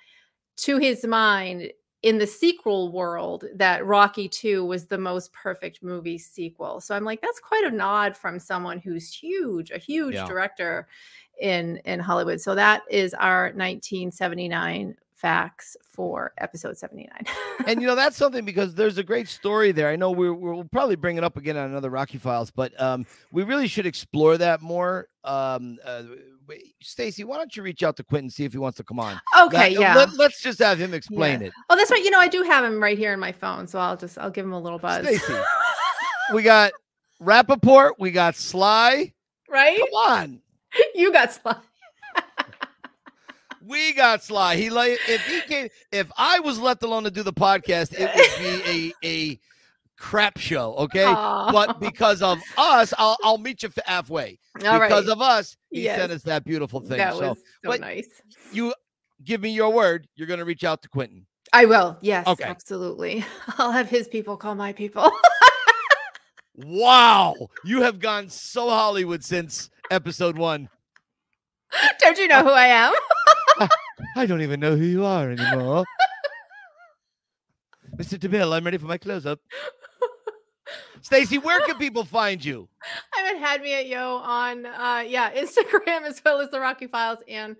to 0.57 0.79
his 0.79 1.05
mind, 1.07 1.71
in 2.03 2.19
the 2.19 2.27
sequel 2.27 2.93
world 2.93 3.45
that 3.55 3.87
Rocky 3.87 4.29
2 4.29 4.63
was 4.67 4.85
the 4.85 4.99
most 4.99 5.33
perfect 5.33 5.83
movie 5.83 6.19
sequel. 6.19 6.79
So 6.83 6.95
I'm 6.95 7.03
like 7.03 7.23
that's 7.23 7.41
quite 7.41 7.65
a 7.65 7.71
nod 7.71 8.15
from 8.15 8.39
someone 8.39 8.79
who's 8.79 9.11
huge, 9.11 9.71
a 9.71 9.79
huge 9.79 10.13
Yeah. 10.15 10.27
director 10.27 10.87
in 11.41 11.79
in 11.87 11.99
Hollywood. 12.01 12.43
So 12.43 12.55
that 12.57 12.83
is 12.91 13.15
our 13.15 13.53
1979 13.55 14.97
facts 15.15 15.77
for 15.83 16.35
episode 16.39 16.77
79. 16.77 17.09
and 17.67 17.81
you 17.81 17.87
know 17.87 17.95
that's 17.95 18.17
something 18.19 18.45
because 18.45 18.75
there's 18.75 18.99
a 18.99 19.03
great 19.03 19.27
story 19.29 19.73
there. 19.73 19.89
I 19.89 19.97
know 19.97 20.11
we 20.11 20.31
we'll 20.31 20.65
probably 20.65 20.97
bring 20.97 21.17
it 21.17 21.25
up 21.25 21.39
again 21.39 21.57
on 21.57 21.71
another 21.71 21.89
Rocky 21.89 22.19
Files, 22.19 22.51
but 22.51 22.79
um, 22.81 23.07
we 23.33 23.45
really 23.45 23.67
should 23.67 23.87
explore 23.87 24.37
that 24.37 24.61
more. 24.61 25.09
Um, 25.25 25.79
uh, 25.83 26.03
Stacy, 26.83 27.25
why 27.25 27.37
don't 27.39 27.57
you 27.57 27.63
reach 27.63 27.83
out 27.83 27.97
to 27.97 28.05
Quentin 28.05 28.31
see 28.31 28.45
if 28.45 28.53
he 28.53 28.59
wants 28.59 28.77
to 28.79 28.85
come 28.85 28.99
on? 29.01 29.21
okay, 29.41 29.57
That- 29.57 29.73
yeah. 29.73 29.95
Let, 29.95 30.33
us 30.33 30.41
just 30.41 30.59
have 30.61 30.79
him 30.79 30.93
explain 30.95 31.43
it. 31.43 31.53
oh, 31.71 31.77
that's 31.77 31.91
right. 31.91 32.03
You 32.03 32.11
know, 32.11 32.21
I 32.21 32.29
do 32.29 32.43
have 32.43 32.65
him 32.65 32.83
right 32.83 32.99
here 32.99 33.13
in 33.13 33.21
my 33.21 33.33
phone, 33.33 33.67
so 33.67 33.79
I'll 33.79 33.97
just 33.97 34.19
I'll 34.19 34.31
give 34.31 34.45
him 34.45 34.53
a 34.53 34.61
little 34.61 34.79
buzz. 34.79 35.07
Stacy. 35.07 35.35
We 36.33 36.43
got 36.43 36.73
Rappaport, 37.21 37.93
we 37.99 38.11
got 38.11 38.35
Sly. 38.35 39.13
right? 39.49 39.79
Come 39.79 39.89
on. 39.95 40.41
You 40.95 41.13
got 41.13 41.33
Sly. 41.33 41.57
We 43.67 43.93
got 43.95 44.23
Sly. 44.23 44.57
He 44.57 44.69
like 44.71 44.99
if 45.09 45.25
he 45.27 45.41
came 45.43 45.69
if 45.91 46.11
I 46.19 46.41
was 46.41 46.59
left 46.59 46.83
alone 46.83 47.05
to 47.05 47.11
do 47.11 47.23
the 47.23 47.33
podcast, 47.33 47.95
it 47.97 48.11
would 48.15 48.63
be 48.65 48.93
a 49.03 49.07
a 49.09 49.41
crap 49.99 50.39
show, 50.39 50.75
okay? 50.75 51.13
But 51.13 51.81
because 51.81 52.23
of 52.23 52.41
us, 52.57 52.93
I'll 52.99 53.17
I'll 53.25 53.39
meet 53.39 53.63
you 53.63 53.71
halfway. 53.87 54.39
All 54.65 54.79
right. 54.79 54.89
because 54.89 55.09
of 55.09 55.21
us, 55.21 55.57
he 55.71 55.83
Yes. 55.85 55.99
sent 55.99 56.13
us 56.13 56.23
that 56.23 56.45
beautiful 56.45 56.81
thing. 56.81 56.99
that 56.99 57.15
so 57.15 57.29
was 57.31 57.39
so 57.65 57.71
nice. 57.77 58.09
you 58.53 58.73
give 59.25 59.41
me 59.41 59.51
your 59.51 59.73
word, 59.73 60.07
you're 60.17 60.29
gonna 60.29 60.45
reach 60.45 60.65
out 60.65 60.83
to 60.83 60.89
Quentin. 60.89 61.27
I 61.53 61.67
will. 61.67 61.97
Yes, 62.01 62.27
Okay. 62.27 62.45
absolutely. 62.45 63.25
I'll 63.59 63.73
have 63.73 63.89
his 63.89 64.09
people 64.09 64.37
call 64.37 64.55
my 64.55 64.73
people. 64.73 65.11
Wow, 66.57 67.35
you 67.65 67.83
have 67.83 67.99
gone 67.99 68.29
so 68.29 68.69
Hollywood 68.71 69.25
since 69.25 69.71
episode 69.91 70.39
one. 70.39 70.69
Don't 71.99 72.17
you 72.19 72.29
know 72.29 72.43
who 72.45 72.51
I 72.51 72.67
am? 72.67 72.93
I 74.17 74.27
don't 74.27 74.43
even 74.43 74.61
know 74.61 74.77
who 74.77 74.85
you 74.85 75.05
are 75.05 75.31
anymore. 75.31 75.85
Mr. 77.97 78.19
DeMille, 78.19 78.53
I'm 78.53 78.65
ready 78.65 78.79
for 78.79 78.87
my 78.87 78.99
close 78.99 79.27
up. 79.27 79.41
Stacy, 81.03 81.39
where 81.39 81.61
can 81.61 81.77
people 81.77 82.05
find 82.05 82.45
you? 82.45 82.69
I'm 83.15 83.35
at 83.37 83.41
Had 83.41 83.63
Me 83.63 83.75
at 83.75 83.87
Yo 83.87 84.17
on 84.17 84.67
uh 84.67 85.05
yeah, 85.07 85.33
Instagram 85.35 86.03
as 86.07 86.23
well 86.25 86.41
as 86.41 86.51
the 86.51 86.61
Rocky 86.61 86.87
Files 86.87 87.19
and 87.29 87.57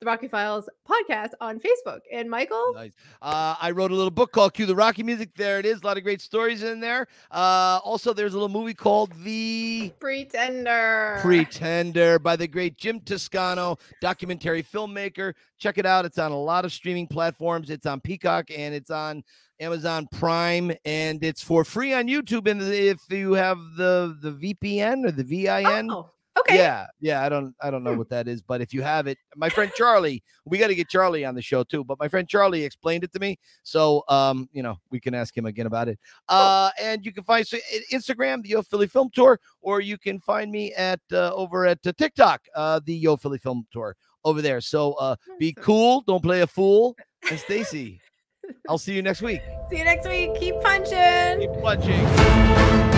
the 0.00 0.06
Rocky 0.06 0.28
Files 0.28 0.68
podcast 0.88 1.30
on 1.40 1.60
Facebook. 1.60 2.00
And 2.12 2.28
Michael, 2.28 2.72
Nice. 2.74 2.92
Uh, 3.22 3.54
I 3.60 3.70
wrote 3.70 3.90
a 3.90 3.94
little 3.94 4.10
book 4.10 4.32
called 4.32 4.52
Cue 4.54 4.66
the 4.66 4.74
Rocky 4.74 5.02
Music. 5.02 5.30
There 5.36 5.58
it 5.58 5.66
is. 5.66 5.82
A 5.82 5.86
lot 5.86 5.96
of 5.96 6.02
great 6.02 6.20
stories 6.20 6.62
in 6.62 6.80
there. 6.80 7.06
Uh, 7.30 7.78
also, 7.84 8.12
there's 8.12 8.32
a 8.34 8.36
little 8.36 8.48
movie 8.48 8.74
called 8.74 9.12
The 9.22 9.92
Pretender. 10.00 11.18
Pretender 11.20 12.18
by 12.18 12.36
the 12.36 12.46
great 12.48 12.76
Jim 12.76 13.00
Toscano, 13.00 13.78
documentary 14.00 14.62
filmmaker. 14.62 15.34
Check 15.58 15.78
it 15.78 15.86
out. 15.86 16.04
It's 16.04 16.18
on 16.18 16.32
a 16.32 16.38
lot 16.40 16.64
of 16.64 16.72
streaming 16.72 17.06
platforms. 17.06 17.70
It's 17.70 17.86
on 17.86 18.00
Peacock 18.00 18.50
and 18.56 18.74
it's 18.74 18.90
on 18.90 19.22
Amazon 19.60 20.08
Prime, 20.10 20.72
and 20.84 21.22
it's 21.22 21.40
for 21.40 21.64
free 21.64 21.94
on 21.94 22.08
YouTube. 22.08 22.50
And 22.50 22.60
if 22.60 22.98
you 23.08 23.34
have 23.34 23.58
the 23.76 24.18
the 24.20 24.32
VPN 24.32 25.06
or 25.06 25.12
the 25.12 25.22
VIN, 25.22 25.90
Oh, 25.90 26.10
okay. 26.38 26.56
yeah, 26.56 26.86
yeah. 27.00 27.22
I 27.22 27.28
don't 27.28 27.54
I 27.60 27.70
don't 27.70 27.82
know 27.84 27.92
Hmm. 27.92 27.98
what 27.98 28.08
that 28.10 28.28
is, 28.28 28.42
but 28.42 28.60
if 28.60 28.72
you 28.74 28.82
have 28.82 29.06
it, 29.06 29.18
my 29.36 29.48
friend 29.48 29.70
Charlie, 29.76 30.22
we 30.44 30.58
got 30.58 30.68
to 30.68 30.74
get 30.74 30.88
Charlie 30.88 31.24
on 31.24 31.34
the 31.34 31.42
show 31.42 31.62
too. 31.64 31.84
But 31.84 31.98
my 31.98 32.08
friend 32.08 32.28
Charlie 32.28 32.64
explained 32.64 33.04
it 33.04 33.12
to 33.12 33.20
me, 33.20 33.38
so 33.62 34.02
um, 34.08 34.48
you 34.52 34.62
know, 34.62 34.76
we 34.90 35.00
can 35.00 35.14
ask 35.14 35.36
him 35.36 35.46
again 35.46 35.66
about 35.66 35.88
it. 35.88 35.98
Uh, 36.28 36.70
and 36.80 37.04
you 37.04 37.12
can 37.12 37.24
find 37.24 37.46
so, 37.46 37.58
Instagram, 37.92 38.42
the 38.42 38.50
Yo 38.50 38.62
Philly 38.62 38.86
Film 38.86 39.10
Tour, 39.12 39.38
or 39.60 39.80
you 39.80 39.96
can 39.98 40.20
find 40.20 40.50
me 40.50 40.72
at 40.74 41.00
uh, 41.12 41.32
over 41.34 41.66
at 41.66 41.78
uh, 41.86 41.92
TikTok, 41.96 42.42
uh, 42.54 42.80
the 42.84 42.94
Yo 42.94 43.16
Philly 43.16 43.38
Film 43.38 43.66
Tour 43.72 43.96
over 44.24 44.40
there. 44.42 44.60
So 44.60 44.92
uh, 44.94 45.16
be 45.38 45.52
cool, 45.52 46.02
don't 46.06 46.22
play 46.22 46.40
a 46.40 46.46
fool. 46.46 46.96
And 47.30 47.38
Stacy, 47.38 48.00
I'll 48.68 48.78
see 48.78 48.94
you 48.94 49.02
next 49.02 49.22
week. 49.22 49.40
See 49.70 49.78
you 49.78 49.84
next 49.84 50.06
week. 50.08 50.34
Keep 50.38 50.60
punching. 50.60 51.40
Keep 51.40 51.60
watching. 51.62 52.93